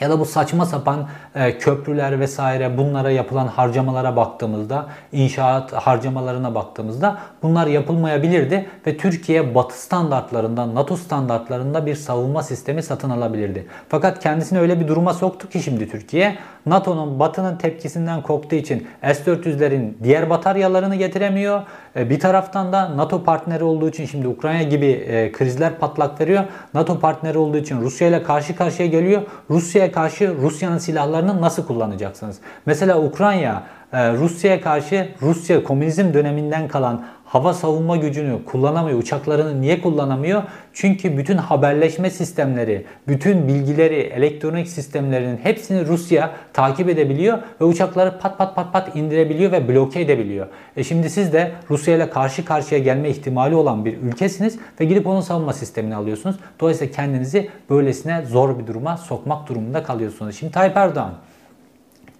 Ya 0.00 0.10
da 0.10 0.20
bu 0.20 0.24
saçma 0.24 0.66
sapan 0.66 1.08
e, 1.34 1.58
köprüler 1.58 2.20
vesaire 2.20 2.78
bunlara 2.78 3.10
yapılan 3.10 3.46
harcamalara 3.46 4.16
baktığımızda, 4.16 4.86
inşaat 5.12 5.72
harcamalarına 5.72 6.54
baktığımızda 6.54 7.18
bunlar 7.42 7.66
yapılmayabilirdi 7.66 8.66
ve 8.86 8.96
Türkiye 8.96 9.54
Batı 9.54 9.82
standartlarında, 9.82 10.74
NATO 10.74 10.96
standartlarında 10.96 11.86
bir 11.86 11.94
savunma 11.94 12.42
sistemi 12.42 12.82
satın 12.82 13.10
alabilirdi. 13.10 13.66
Fakat 13.88 14.22
kendisini 14.22 14.58
öyle 14.58 14.80
bir 14.80 14.88
duruma 14.88 15.14
soktu 15.14 15.48
ki 15.48 15.62
şimdi 15.62 15.90
Türkiye, 15.90 16.38
NATO'nun 16.66 17.18
Batı'nın 17.18 17.56
tepkisinden 17.56 18.22
korktuğu 18.22 18.56
için 18.56 18.86
S-400'lerin 19.02 19.92
diğer 20.02 20.30
bataryalarını 20.30 20.96
getiremiyor. 20.96 21.62
E, 21.96 22.10
bir 22.10 22.20
taraftan 22.20 22.72
da 22.72 22.96
NATO 22.96 23.24
partneri 23.24 23.64
olduğu 23.64 23.88
için 23.88 24.06
şimdi 24.06 24.28
Ukrayna 24.28 24.62
gibi 24.62 24.86
e, 24.86 25.32
krizler 25.32 25.78
patlak 25.78 26.20
veriyor. 26.20 26.44
NATO 26.74 27.00
partneri 27.00 27.38
olduğu 27.38 27.56
için 27.56 27.80
Rusya 27.80 28.08
ile 28.08 28.22
karşı 28.22 28.56
karşıya 28.56 28.88
geliyor. 28.88 29.22
Rusya'ya 29.50 29.92
karşı 29.92 30.34
Rusya'nın 30.42 30.78
silahlarını 30.78 31.40
nasıl 31.40 31.66
kullanacaksınız? 31.66 32.38
Mesela 32.66 33.00
Ukrayna 33.00 33.62
e, 33.92 34.12
Rusya'ya 34.12 34.60
karşı 34.60 35.08
Rusya 35.22 35.64
komünizm 35.64 36.14
döneminden 36.14 36.68
kalan 36.68 37.04
hava 37.34 37.54
savunma 37.54 37.96
gücünü 37.96 38.44
kullanamıyor. 38.44 38.98
Uçaklarını 38.98 39.60
niye 39.60 39.80
kullanamıyor? 39.80 40.42
Çünkü 40.72 41.16
bütün 41.16 41.36
haberleşme 41.36 42.10
sistemleri, 42.10 42.84
bütün 43.08 43.48
bilgileri, 43.48 43.94
elektronik 43.94 44.68
sistemlerinin 44.68 45.36
hepsini 45.36 45.86
Rusya 45.86 46.30
takip 46.52 46.88
edebiliyor 46.88 47.38
ve 47.60 47.64
uçakları 47.64 48.18
pat 48.18 48.38
pat 48.38 48.56
pat 48.56 48.72
pat 48.72 48.96
indirebiliyor 48.96 49.52
ve 49.52 49.68
bloke 49.68 50.00
edebiliyor. 50.00 50.46
E 50.76 50.84
şimdi 50.84 51.10
siz 51.10 51.32
de 51.32 51.52
Rusya 51.70 51.96
ile 51.96 52.10
karşı 52.10 52.44
karşıya 52.44 52.80
gelme 52.80 53.08
ihtimali 53.08 53.54
olan 53.54 53.84
bir 53.84 53.98
ülkesiniz 53.98 54.58
ve 54.80 54.84
gidip 54.84 55.06
onun 55.06 55.20
savunma 55.20 55.52
sistemini 55.52 55.96
alıyorsunuz. 55.96 56.36
Dolayısıyla 56.60 56.94
kendinizi 56.94 57.48
böylesine 57.70 58.22
zor 58.22 58.58
bir 58.58 58.66
duruma 58.66 58.96
sokmak 58.96 59.48
durumunda 59.48 59.82
kalıyorsunuz. 59.82 60.36
Şimdi 60.36 60.52
Tayyip 60.52 60.76
Erdoğan 60.76 61.14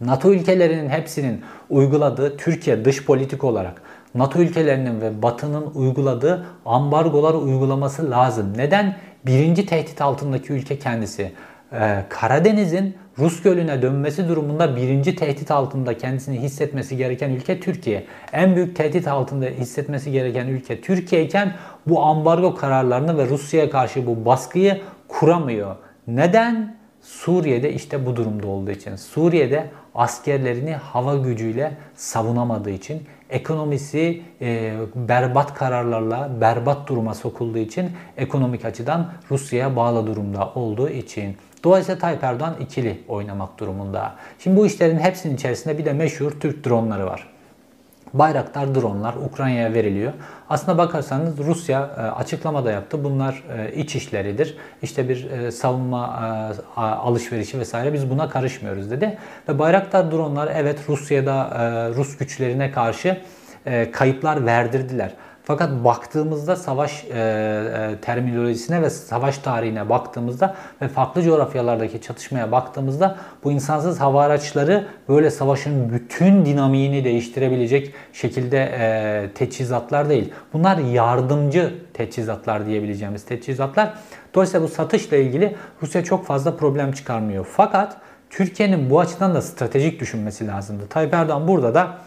NATO 0.01 0.33
ülkelerinin 0.33 0.89
hepsinin 0.89 1.41
uyguladığı 1.71 2.37
Türkiye 2.37 2.85
dış 2.85 3.05
politik 3.05 3.45
olarak 3.45 3.83
NATO 4.15 4.39
ülkelerinin 4.39 5.01
ve 5.01 5.23
Batı'nın 5.23 5.71
uyguladığı 5.75 6.47
ambargolar 6.67 7.35
uygulaması 7.35 8.11
lazım. 8.11 8.53
Neden? 8.57 8.97
Birinci 9.27 9.67
tehdit 9.67 10.01
altındaki 10.01 10.53
ülke 10.53 10.79
kendisi. 10.79 11.33
Ee, 11.73 12.05
Karadeniz'in 12.09 12.95
Rus 13.19 13.43
Gölü'ne 13.43 13.83
dönmesi 13.83 14.29
durumunda 14.29 14.77
birinci 14.77 15.17
tehdit 15.17 15.51
altında 15.51 15.99
kendisini 15.99 16.41
hissetmesi 16.41 16.97
gereken 16.97 17.31
ülke 17.31 17.61
Türkiye. 17.61 18.05
En 18.33 18.57
büyük 18.57 18.77
tehdit 18.77 19.09
altında 19.09 19.45
hissetmesi 19.45 20.13
gereken 20.13 20.47
ülke 20.47 20.81
Türkiye 20.81 21.25
iken 21.25 21.53
bu 21.87 22.03
ambargo 22.03 22.55
kararlarını 22.55 23.19
ve 23.19 23.29
Rusya'ya 23.29 23.71
karşı 23.71 24.07
bu 24.07 24.25
baskıyı 24.25 24.81
kuramıyor. 25.09 25.77
Neden? 26.07 26.77
Suriye'de 27.05 27.73
işte 27.73 28.07
bu 28.07 28.17
durumda 28.17 28.47
olduğu 28.47 28.71
için. 28.71 28.97
Suriye'de 28.97 29.71
askerlerini 29.95 30.75
hava 30.75 31.15
gücüyle 31.15 31.77
savunamadığı 31.95 32.71
için 32.71 33.03
ekonomisi 33.31 34.23
e, 34.41 34.77
berbat 34.95 35.55
kararlarla 35.55 36.31
berbat 36.41 36.89
duruma 36.89 37.15
sokulduğu 37.15 37.59
için 37.59 37.91
ekonomik 38.17 38.65
açıdan 38.65 39.13
Rusya'ya 39.31 39.77
bağlı 39.77 40.07
durumda 40.07 40.53
olduğu 40.55 40.89
için. 40.89 41.37
Dolayısıyla 41.65 41.99
Tayyip 41.99 42.25
Erdoğan 42.25 42.55
ikili 42.61 43.01
oynamak 43.09 43.59
durumunda. 43.59 44.15
Şimdi 44.39 44.57
bu 44.57 44.67
işlerin 44.67 44.99
hepsinin 44.99 45.35
içerisinde 45.35 45.79
bir 45.79 45.85
de 45.85 45.93
meşhur 45.93 46.31
Türk 46.31 46.67
dronları 46.67 47.07
var. 47.07 47.34
Bayraktar 48.15 48.75
dronlar 48.75 49.15
Ukrayna'ya 49.15 49.75
veriliyor. 49.75 50.13
Aslına 50.51 50.79
bakarsanız 50.79 51.39
Rusya 51.39 51.81
e, 51.81 52.01
açıklama 52.01 52.65
da 52.65 52.71
yaptı. 52.71 53.05
Bunlar 53.05 53.43
e, 53.59 53.75
iç 53.75 53.97
işleridir. 53.97 54.57
İşte 54.83 55.09
bir 55.09 55.31
e, 55.31 55.51
savunma 55.51 56.21
alışverişi 56.77 57.59
vesaire 57.59 57.93
biz 57.93 58.11
buna 58.11 58.29
karışmıyoruz 58.29 58.91
dedi. 58.91 59.19
Ve 59.49 59.59
Bayraktar 59.59 60.11
dronlar 60.11 60.53
evet 60.55 60.79
Rusya'da 60.89 61.51
Rus 61.97 62.17
güçlerine 62.17 62.71
karşı 62.71 63.19
kayıplar 63.93 64.47
verdirdiler. 64.47 65.13
Fakat 65.47 65.85
baktığımızda 65.85 66.57
savaş 66.57 67.05
e, 67.05 67.09
e, 67.11 67.97
terminolojisine 68.03 68.83
ve 68.83 68.91
savaş 68.91 69.39
tarihine 69.39 69.89
baktığımızda 69.89 70.55
ve 70.83 70.89
farklı 70.89 71.23
coğrafyalardaki 71.23 72.01
çatışmaya 72.01 72.53
baktığımızda 72.53 73.17
bu 73.45 73.53
insansız 73.53 74.01
hava 74.01 74.23
araçları 74.23 74.87
böyle 75.09 75.31
savaşın 75.31 75.93
bütün 75.93 76.45
dinamiğini 76.45 77.05
değiştirebilecek 77.05 77.95
şekilde 78.13 78.71
e, 78.79 79.31
teçhizatlar 79.35 80.09
değil. 80.09 80.33
Bunlar 80.53 80.79
yardımcı 80.79 81.75
teçhizatlar 81.95 82.67
diyebileceğimiz 82.67 83.25
teçhizatlar. 83.25 83.95
Dolayısıyla 84.35 84.67
bu 84.67 84.69
satışla 84.69 85.17
ilgili 85.17 85.57
Rusya 85.83 86.05
çok 86.05 86.27
fazla 86.27 86.57
problem 86.57 86.93
çıkarmıyor. 86.93 87.47
Fakat 87.51 87.97
Türkiye'nin 88.31 88.91
bu 88.91 89.01
açıdan 89.01 89.35
da 89.35 89.43
stratejik 89.43 90.01
düşünmesi 90.01 90.47
lazımdı. 90.47 90.87
Tayyip 90.89 91.15
Erdoğan 91.15 91.49
burada 91.49 91.75
da 91.75 91.99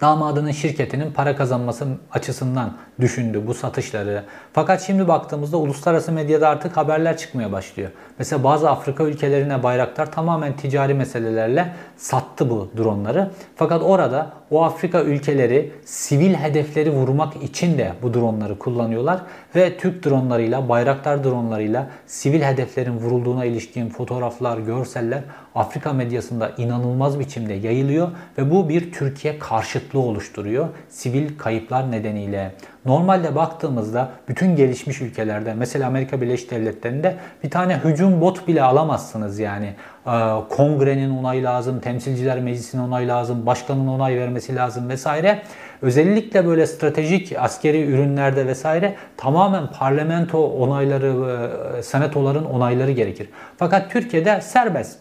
damadının 0.00 0.50
şirketinin 0.50 1.12
para 1.12 1.36
kazanması 1.36 1.86
açısından 2.12 2.72
düşündü 3.00 3.42
bu 3.46 3.54
satışları. 3.54 4.24
Fakat 4.52 4.82
şimdi 4.82 5.08
baktığımızda 5.08 5.56
uluslararası 5.56 6.12
medyada 6.12 6.48
artık 6.48 6.76
haberler 6.76 7.16
çıkmaya 7.16 7.52
başlıyor. 7.52 7.90
Mesela 8.18 8.44
bazı 8.44 8.70
Afrika 8.70 9.04
ülkelerine 9.04 9.62
bayraklar 9.62 10.12
tamamen 10.12 10.56
ticari 10.56 10.94
meselelerle 10.94 11.72
sattı 11.96 12.50
bu 12.50 12.70
dronları. 12.76 13.30
Fakat 13.56 13.82
orada 13.82 14.30
o 14.50 14.64
Afrika 14.64 15.02
ülkeleri 15.02 15.70
sivil 15.84 16.34
hedefleri 16.34 16.90
vurmak 16.90 17.42
için 17.42 17.78
de 17.78 17.92
bu 18.02 18.14
dronları 18.14 18.58
kullanıyorlar 18.58 19.20
ve 19.56 19.76
Türk 19.76 20.04
dronlarıyla, 20.04 20.68
bayraktar 20.68 21.24
dronlarıyla 21.24 21.90
sivil 22.06 22.40
hedeflerin 22.40 22.96
vurulduğuna 22.96 23.44
ilişkin 23.44 23.88
fotoğraflar, 23.88 24.58
görseller 24.58 25.22
Afrika 25.54 25.92
medyasında 25.92 26.52
inanılmaz 26.58 27.20
biçimde 27.20 27.54
yayılıyor 27.54 28.08
ve 28.38 28.50
bu 28.50 28.68
bir 28.68 28.92
Türkiye 28.92 29.38
karşıtlığı 29.38 30.00
oluşturuyor 30.00 30.68
sivil 30.88 31.38
kayıplar 31.38 31.92
nedeniyle. 31.92 32.52
Normalde 32.86 33.34
baktığımızda 33.34 34.08
bütün 34.28 34.56
gelişmiş 34.56 35.00
ülkelerde 35.00 35.54
mesela 35.54 35.86
Amerika 35.86 36.20
Birleşik 36.20 36.50
Devletleri'nde 36.50 37.16
bir 37.44 37.50
tane 37.50 37.80
hücum 37.84 38.20
bot 38.20 38.48
bile 38.48 38.62
alamazsınız 38.62 39.38
yani. 39.38 39.74
Ee, 40.06 40.10
kongrenin 40.48 41.18
onayı 41.18 41.44
lazım, 41.44 41.80
temsilciler 41.80 42.40
meclisinin 42.40 42.82
onayı 42.82 43.08
lazım, 43.08 43.46
başkanın 43.46 43.88
onay 43.88 44.16
vermesi 44.16 44.56
lazım 44.56 44.88
vesaire. 44.88 45.42
Özellikle 45.82 46.46
böyle 46.46 46.66
stratejik 46.66 47.32
askeri 47.38 47.82
ürünlerde 47.82 48.46
vesaire 48.46 48.94
tamamen 49.16 49.66
parlamento 49.66 50.46
onayları, 50.46 51.38
e, 51.78 51.82
senatoların 51.82 52.44
onayları 52.44 52.90
gerekir. 52.90 53.28
Fakat 53.56 53.90
Türkiye'de 53.90 54.40
serbest. 54.40 54.98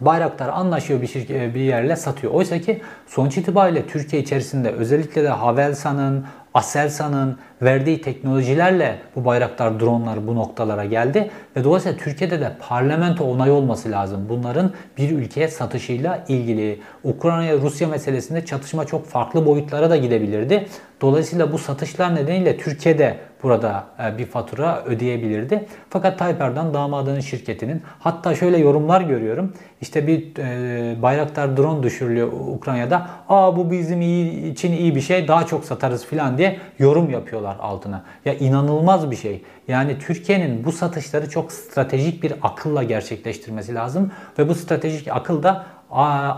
Bayraktar 0.00 0.48
anlaşıyor 0.48 1.02
bir 1.02 1.06
şirket 1.06 1.54
bir 1.54 1.60
yerle 1.60 1.96
satıyor. 1.96 2.32
Oysa 2.32 2.58
ki 2.58 2.82
sonuç 3.06 3.36
itibariyle 3.36 3.86
Türkiye 3.86 4.22
içerisinde 4.22 4.70
özellikle 4.70 5.24
de 5.24 5.28
Havelsan'ın, 5.28 6.26
Aselsan'ın 6.54 7.38
verdiği 7.62 8.00
teknolojilerle 8.00 8.98
bu 9.16 9.24
bayraktar 9.24 9.80
dronlar 9.80 10.26
bu 10.26 10.34
noktalara 10.34 10.84
geldi 10.84 11.30
ve 11.56 11.64
dolayısıyla 11.64 11.98
Türkiye'de 11.98 12.40
de 12.40 12.52
parlamento 12.68 13.24
onay 13.24 13.50
olması 13.50 13.90
lazım. 13.90 14.26
Bunların 14.28 14.72
bir 14.98 15.10
ülkeye 15.10 15.48
satışıyla 15.48 16.24
ilgili. 16.28 16.80
Ukrayna 17.04 17.52
Rusya 17.52 17.88
meselesinde 17.88 18.44
çatışma 18.44 18.84
çok 18.84 19.06
farklı 19.06 19.46
boyutlara 19.46 19.90
da 19.90 19.96
gidebilirdi. 19.96 20.66
Dolayısıyla 21.00 21.52
bu 21.52 21.58
satışlar 21.58 22.14
nedeniyle 22.14 22.56
Türkiye'de 22.56 23.16
burada 23.42 23.84
e, 24.04 24.18
bir 24.18 24.26
fatura 24.26 24.84
ödeyebilirdi. 24.84 25.66
Fakat 25.90 26.18
Tayyip 26.18 26.40
Erdoğan 26.40 26.74
damadının 26.74 27.20
şirketinin 27.20 27.82
hatta 27.98 28.34
şöyle 28.34 28.58
yorumlar 28.58 29.00
görüyorum. 29.00 29.52
İşte 29.80 30.06
bir 30.06 30.38
e, 30.38 31.02
Bayraktar 31.02 31.56
drone 31.56 31.82
düşürülüyor 31.82 32.32
Ukrayna'da. 32.32 33.10
Aa 33.28 33.56
bu 33.56 33.70
bizim 33.70 34.00
iyi, 34.00 34.52
için 34.52 34.72
iyi 34.72 34.94
bir 34.94 35.00
şey 35.00 35.28
daha 35.28 35.46
çok 35.46 35.64
satarız 35.64 36.06
falan 36.06 36.38
diye 36.38 36.58
yorum 36.78 37.10
yapıyorlar 37.10 37.49
altına. 37.58 38.04
Ya 38.24 38.34
inanılmaz 38.34 39.10
bir 39.10 39.16
şey. 39.16 39.42
Yani 39.68 39.98
Türkiye'nin 39.98 40.64
bu 40.64 40.72
satışları 40.72 41.30
çok 41.30 41.52
stratejik 41.52 42.22
bir 42.22 42.34
akılla 42.42 42.82
gerçekleştirmesi 42.82 43.74
lazım. 43.74 44.12
Ve 44.38 44.48
bu 44.48 44.54
stratejik 44.54 45.08
akıl 45.08 45.42
da 45.42 45.66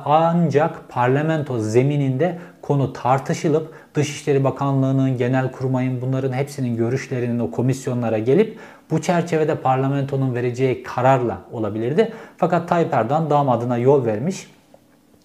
ancak 0.04 0.88
parlamento 0.88 1.58
zemininde 1.58 2.38
konu 2.62 2.92
tartışılıp 2.92 3.74
Dışişleri 3.94 4.44
Bakanlığı'nın, 4.44 5.16
genel 5.16 5.52
kurmayın 5.52 6.00
bunların 6.02 6.32
hepsinin 6.32 6.76
görüşlerinin 6.76 7.38
o 7.38 7.50
komisyonlara 7.50 8.18
gelip 8.18 8.58
bu 8.90 9.02
çerçevede 9.02 9.54
parlamentonun 9.54 10.34
vereceği 10.34 10.82
kararla 10.82 11.38
olabilirdi. 11.52 12.12
Fakat 12.36 12.68
Tayyip 12.68 12.94
Erdoğan 12.94 13.30
damadına 13.30 13.78
yol 13.78 14.04
vermiş. 14.04 14.46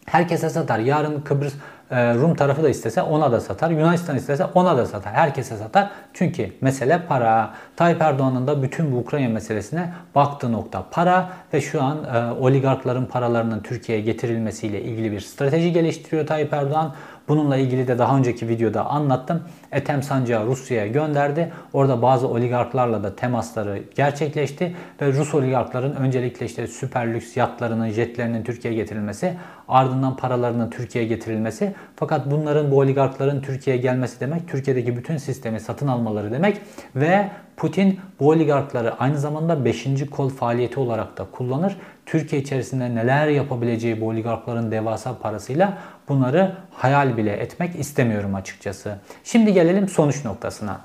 Herkese 0.05 0.49
satar. 0.49 0.79
Yarın 0.79 1.21
Kıbrıs 1.21 1.53
Rum 1.91 2.35
tarafı 2.35 2.63
da 2.63 2.69
istese 2.69 3.01
ona 3.01 3.31
da 3.31 3.39
satar. 3.41 3.69
Yunanistan 3.69 4.15
istese 4.15 4.45
ona 4.45 4.77
da 4.77 4.85
satar. 4.85 5.13
Herkese 5.13 5.57
satar. 5.57 5.89
Çünkü 6.13 6.51
mesele 6.61 7.01
para. 7.07 7.53
Tayyip 7.75 8.01
Erdoğan'ın 8.01 8.47
da 8.47 8.63
bütün 8.63 8.91
bu 8.91 8.97
Ukrayna 8.97 9.29
meselesine 9.29 9.93
baktığı 10.15 10.51
nokta 10.51 10.85
para 10.91 11.29
ve 11.53 11.61
şu 11.61 11.83
an 11.83 11.97
e, 12.03 12.31
oligarkların 12.41 13.05
paralarının 13.05 13.59
Türkiye'ye 13.59 14.03
getirilmesiyle 14.03 14.81
ilgili 14.81 15.11
bir 15.11 15.19
strateji 15.19 15.73
geliştiriyor 15.73 16.27
Tayyip 16.27 16.53
Erdoğan. 16.53 16.93
Bununla 17.27 17.57
ilgili 17.57 17.87
de 17.87 17.97
daha 17.97 18.17
önceki 18.17 18.47
videoda 18.47 18.85
anlattım. 18.85 19.43
Ethem 19.71 20.03
Sancağı 20.03 20.45
Rusya'ya 20.45 20.87
gönderdi. 20.87 21.51
Orada 21.73 22.01
bazı 22.01 22.27
oligarklarla 22.27 23.03
da 23.03 23.15
temasları 23.15 23.83
gerçekleşti 23.95 24.75
ve 25.01 25.13
Rus 25.13 25.35
oligarkların 25.35 25.95
öncelikle 25.95 26.45
işte 26.45 26.67
süper 26.67 27.13
lüks 27.13 27.37
yatlarının, 27.37 27.89
jetlerinin 27.89 28.43
Türkiye'ye 28.43 28.79
getirilmesi, 28.79 29.33
ardından 29.67 30.15
paralarının 30.15 30.69
Türkiye'ye 30.69 31.09
getirilmesi. 31.09 31.73
Fakat 31.95 32.31
bunların 32.31 32.71
bu 32.71 32.79
oligarkların 32.79 33.41
Türkiye'ye 33.41 33.81
gelmesi 33.81 34.19
demek 34.19 34.47
Türkiye'deki 34.47 34.97
bütün 34.97 35.17
sistemi 35.17 35.59
satın 35.59 35.87
almaları 35.87 36.31
demek 36.31 36.61
ve 36.95 37.29
Putin 37.57 37.99
bu 38.19 38.29
oligarkları 38.29 38.99
aynı 38.99 39.17
zamanda 39.17 39.65
5. 39.65 39.87
kol 40.11 40.29
faaliyeti 40.29 40.79
olarak 40.79 41.17
da 41.17 41.25
kullanır. 41.31 41.75
Türkiye 42.05 42.41
içerisinde 42.41 42.95
neler 42.95 43.27
yapabileceği 43.27 44.01
bu 44.01 44.07
oligarkların 44.07 44.71
devasa 44.71 45.17
parasıyla 45.17 45.77
bunları 46.09 46.55
hayal 46.71 47.17
bile 47.17 47.31
etmek 47.31 47.79
istemiyorum 47.79 48.35
açıkçası. 48.35 48.95
Şimdi 49.23 49.53
gelelim 49.53 49.89
sonuç 49.89 50.25
noktasına. 50.25 50.81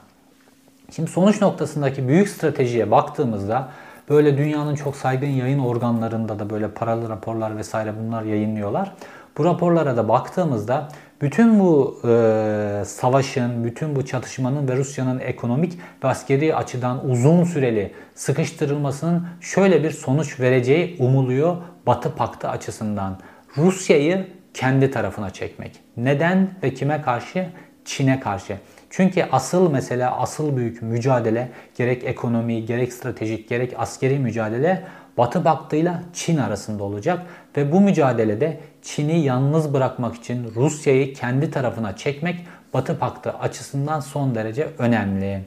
Şimdi 0.90 1.10
sonuç 1.10 1.40
noktasındaki 1.40 2.08
büyük 2.08 2.28
stratejiye 2.28 2.90
baktığımızda 2.90 3.68
böyle 4.08 4.38
dünyanın 4.38 4.74
çok 4.74 4.96
saygın 4.96 5.26
yayın 5.26 5.58
organlarında 5.58 6.38
da 6.38 6.50
böyle 6.50 6.68
paralı 6.68 7.08
raporlar 7.08 7.56
vesaire 7.56 7.92
bunlar 8.00 8.22
yayınlıyorlar. 8.22 8.92
Bu 9.38 9.44
raporlara 9.44 9.96
da 9.96 10.08
baktığımızda 10.08 10.88
bütün 11.22 11.60
bu 11.60 12.00
e, 12.04 12.82
savaşın, 12.86 13.64
bütün 13.64 13.96
bu 13.96 14.06
çatışmanın 14.06 14.68
ve 14.68 14.76
Rusya'nın 14.76 15.18
ekonomik 15.18 15.78
ve 16.04 16.08
askeri 16.08 16.56
açıdan 16.56 17.10
uzun 17.10 17.44
süreli 17.44 17.92
sıkıştırılmasının 18.14 19.26
şöyle 19.40 19.84
bir 19.84 19.90
sonuç 19.90 20.40
vereceği 20.40 20.96
umuluyor 20.98 21.56
Batı 21.86 22.14
Paktı 22.14 22.48
açısından. 22.48 23.18
Rusya'yı 23.58 24.26
kendi 24.54 24.90
tarafına 24.90 25.30
çekmek. 25.30 25.80
Neden 25.96 26.50
ve 26.62 26.74
kime 26.74 27.02
karşı? 27.02 27.48
Çin'e 27.84 28.20
karşı. 28.20 28.56
Çünkü 28.92 29.24
asıl 29.32 29.70
mesele, 29.70 30.06
asıl 30.06 30.56
büyük 30.56 30.82
mücadele 30.82 31.48
gerek 31.76 32.04
ekonomi, 32.04 32.66
gerek 32.66 32.92
stratejik, 32.92 33.48
gerek 33.48 33.74
askeri 33.76 34.18
mücadele 34.18 34.82
Batı 35.18 35.44
baktığıyla 35.44 36.02
Çin 36.12 36.36
arasında 36.36 36.84
olacak 36.84 37.26
ve 37.56 37.72
bu 37.72 37.80
mücadelede 37.80 38.60
Çin'i 38.82 39.20
yalnız 39.20 39.74
bırakmak 39.74 40.14
için 40.14 40.52
Rusya'yı 40.56 41.14
kendi 41.14 41.50
tarafına 41.50 41.96
çekmek 41.96 42.46
Batı 42.74 42.98
Paktı 42.98 43.30
açısından 43.30 44.00
son 44.00 44.34
derece 44.34 44.68
önemli. 44.78 45.42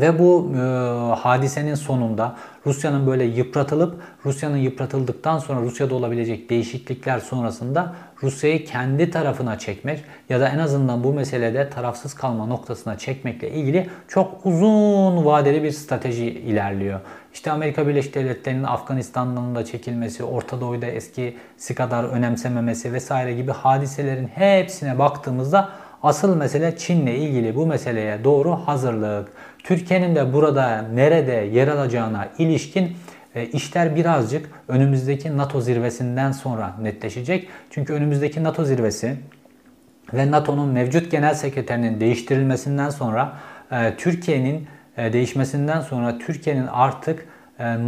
Ve 0.00 0.18
bu 0.18 0.52
e, 0.56 0.60
hadisenin 1.14 1.74
sonunda 1.74 2.36
Rusya'nın 2.66 3.06
böyle 3.06 3.24
yıpratılıp 3.24 4.02
Rusya'nın 4.24 4.56
yıpratıldıktan 4.56 5.38
sonra 5.38 5.60
Rusya'da 5.60 5.94
olabilecek 5.94 6.50
değişiklikler 6.50 7.18
sonrasında 7.18 7.94
Rusya'yı 8.22 8.64
kendi 8.64 9.10
tarafına 9.10 9.58
çekmek 9.58 10.04
ya 10.28 10.40
da 10.40 10.48
en 10.48 10.58
azından 10.58 11.04
bu 11.04 11.12
meselede 11.12 11.70
tarafsız 11.70 12.14
kalma 12.14 12.46
noktasına 12.46 12.98
çekmekle 12.98 13.50
ilgili 13.50 13.88
çok 14.08 14.46
uzun 14.46 15.24
vadeli 15.24 15.62
bir 15.62 15.70
strateji 15.70 16.26
ilerliyor. 16.26 17.00
İşte 17.34 17.50
Amerika 17.50 17.86
Birleşik 17.86 18.14
Devletleri'nin 18.14 18.64
Afganistan'dan 18.64 19.54
da 19.54 19.64
çekilmesi, 19.64 20.24
Orta 20.24 20.60
Doğu'da 20.60 20.86
eskisi 20.86 21.74
kadar 21.74 22.04
önemsememesi 22.04 22.92
vesaire 22.92 23.34
gibi 23.34 23.52
hadiselerin 23.52 24.26
hepsine 24.26 24.98
baktığımızda 24.98 25.68
asıl 26.02 26.36
mesele 26.36 26.76
Çin'le 26.76 27.06
ilgili 27.06 27.56
bu 27.56 27.66
meseleye 27.66 28.24
doğru 28.24 28.52
hazırlık. 28.52 29.28
Türkiye'nin 29.64 30.14
de 30.14 30.32
burada 30.32 30.82
nerede 30.82 31.32
yer 31.32 31.68
alacağına 31.68 32.28
ilişkin 32.38 32.96
e, 33.34 33.46
işler 33.46 33.96
birazcık 33.96 34.50
önümüzdeki 34.68 35.36
NATO 35.36 35.60
zirvesinden 35.60 36.32
sonra 36.32 36.76
netleşecek. 36.82 37.48
Çünkü 37.70 37.92
önümüzdeki 37.92 38.44
NATO 38.44 38.64
zirvesi 38.64 39.16
ve 40.14 40.30
NATO'nun 40.30 40.68
mevcut 40.68 41.10
genel 41.10 41.34
sekreterinin 41.34 42.00
değiştirilmesinden 42.00 42.90
sonra 42.90 43.32
e, 43.72 43.94
Türkiye'nin 43.96 44.66
e, 44.96 45.12
değişmesinden 45.12 45.80
sonra 45.80 46.18
Türkiye'nin 46.18 46.66
artık 46.66 47.26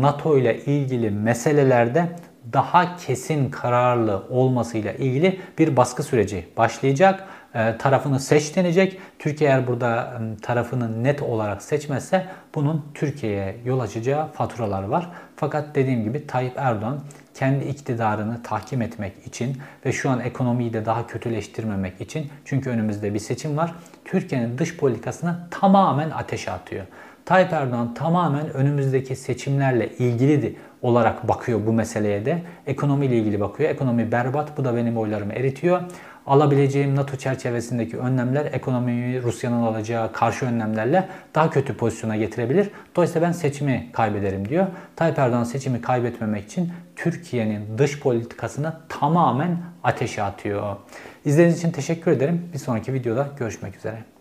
NATO 0.01 0.39
ile 0.39 0.65
ilgili 0.65 1.11
meselelerde 1.11 2.09
daha 2.53 2.97
kesin 2.97 3.51
kararlı 3.51 4.23
olmasıyla 4.31 4.93
ilgili 4.93 5.41
bir 5.59 5.77
baskı 5.77 6.03
süreci 6.03 6.45
başlayacak. 6.57 7.25
E, 7.55 7.77
tarafını 7.79 8.21
seç 8.21 8.57
denecek. 8.57 9.01
Türkiye 9.19 9.51
eğer 9.51 9.67
burada 9.67 10.21
tarafını 10.43 11.05
net 11.05 11.23
olarak 11.23 11.63
seçmezse 11.63 12.27
bunun 12.55 12.85
Türkiye'ye 12.95 13.57
yol 13.65 13.81
açacağı 13.81 14.33
faturalar 14.33 14.83
var. 14.83 15.11
Fakat 15.37 15.75
dediğim 15.75 16.05
gibi 16.05 16.27
Tayyip 16.27 16.53
Erdoğan 16.57 17.01
kendi 17.35 17.65
iktidarını 17.65 18.43
tahkim 18.43 18.83
etmek 18.83 19.27
için 19.27 19.57
ve 19.87 19.93
şu 19.93 20.11
an 20.11 20.21
ekonomiyi 20.21 20.73
de 20.73 20.87
daha 20.87 21.07
kötüleştirmemek 21.07 22.01
için 22.01 22.31
çünkü 22.45 22.71
önümüzde 22.71 23.15
bir 23.15 23.19
seçim 23.19 23.57
var. 23.57 23.75
Türkiye'nin 24.05 24.59
dış 24.59 24.77
politikasını 24.77 25.37
tamamen 25.51 26.11
ateşe 26.11 26.51
atıyor. 26.51 26.87
Tayyip 27.25 27.53
Erdoğan 27.53 27.95
tamamen 27.95 28.55
önümüzdeki 28.55 29.17
seçimlerle 29.17 29.89
ilgili 29.89 30.57
olarak 30.83 31.29
bakıyor 31.29 31.67
bu 31.67 31.73
meseleye 31.73 32.27
de. 32.27 32.43
Ekonomiyle 32.67 33.17
ilgili 33.17 33.41
bakıyor. 33.41 33.71
Ekonomi 33.71 34.13
berbat. 34.13 34.59
Bu 34.59 34.65
da 34.65 34.77
benim 34.77 34.97
oylarımı 34.97 35.33
eritiyor 35.33 35.83
alabileceğim 36.27 36.97
NATO 36.97 37.17
çerçevesindeki 37.17 37.99
önlemler 37.99 38.47
ekonomiyi 38.53 39.23
Rusya'nın 39.23 39.63
alacağı 39.63 40.13
karşı 40.13 40.47
önlemlerle 40.47 41.09
daha 41.35 41.51
kötü 41.51 41.77
pozisyona 41.77 42.17
getirebilir. 42.17 42.71
Dolayısıyla 42.97 43.29
ben 43.29 43.33
seçimi 43.33 43.89
kaybederim 43.93 44.49
diyor. 44.49 44.67
Tayyip 44.97 45.19
Erdoğan 45.19 45.45
seçimi 45.45 45.81
kaybetmemek 45.81 46.45
için 46.45 46.73
Türkiye'nin 46.97 47.79
dış 47.79 48.01
politikasını 48.01 48.73
tamamen 48.89 49.59
ateşe 49.85 50.23
atıyor. 50.23 50.77
İzlediğiniz 51.25 51.59
için 51.59 51.71
teşekkür 51.71 52.11
ederim. 52.11 52.49
Bir 52.53 52.59
sonraki 52.59 52.93
videoda 52.93 53.29
görüşmek 53.39 53.77
üzere. 53.77 54.12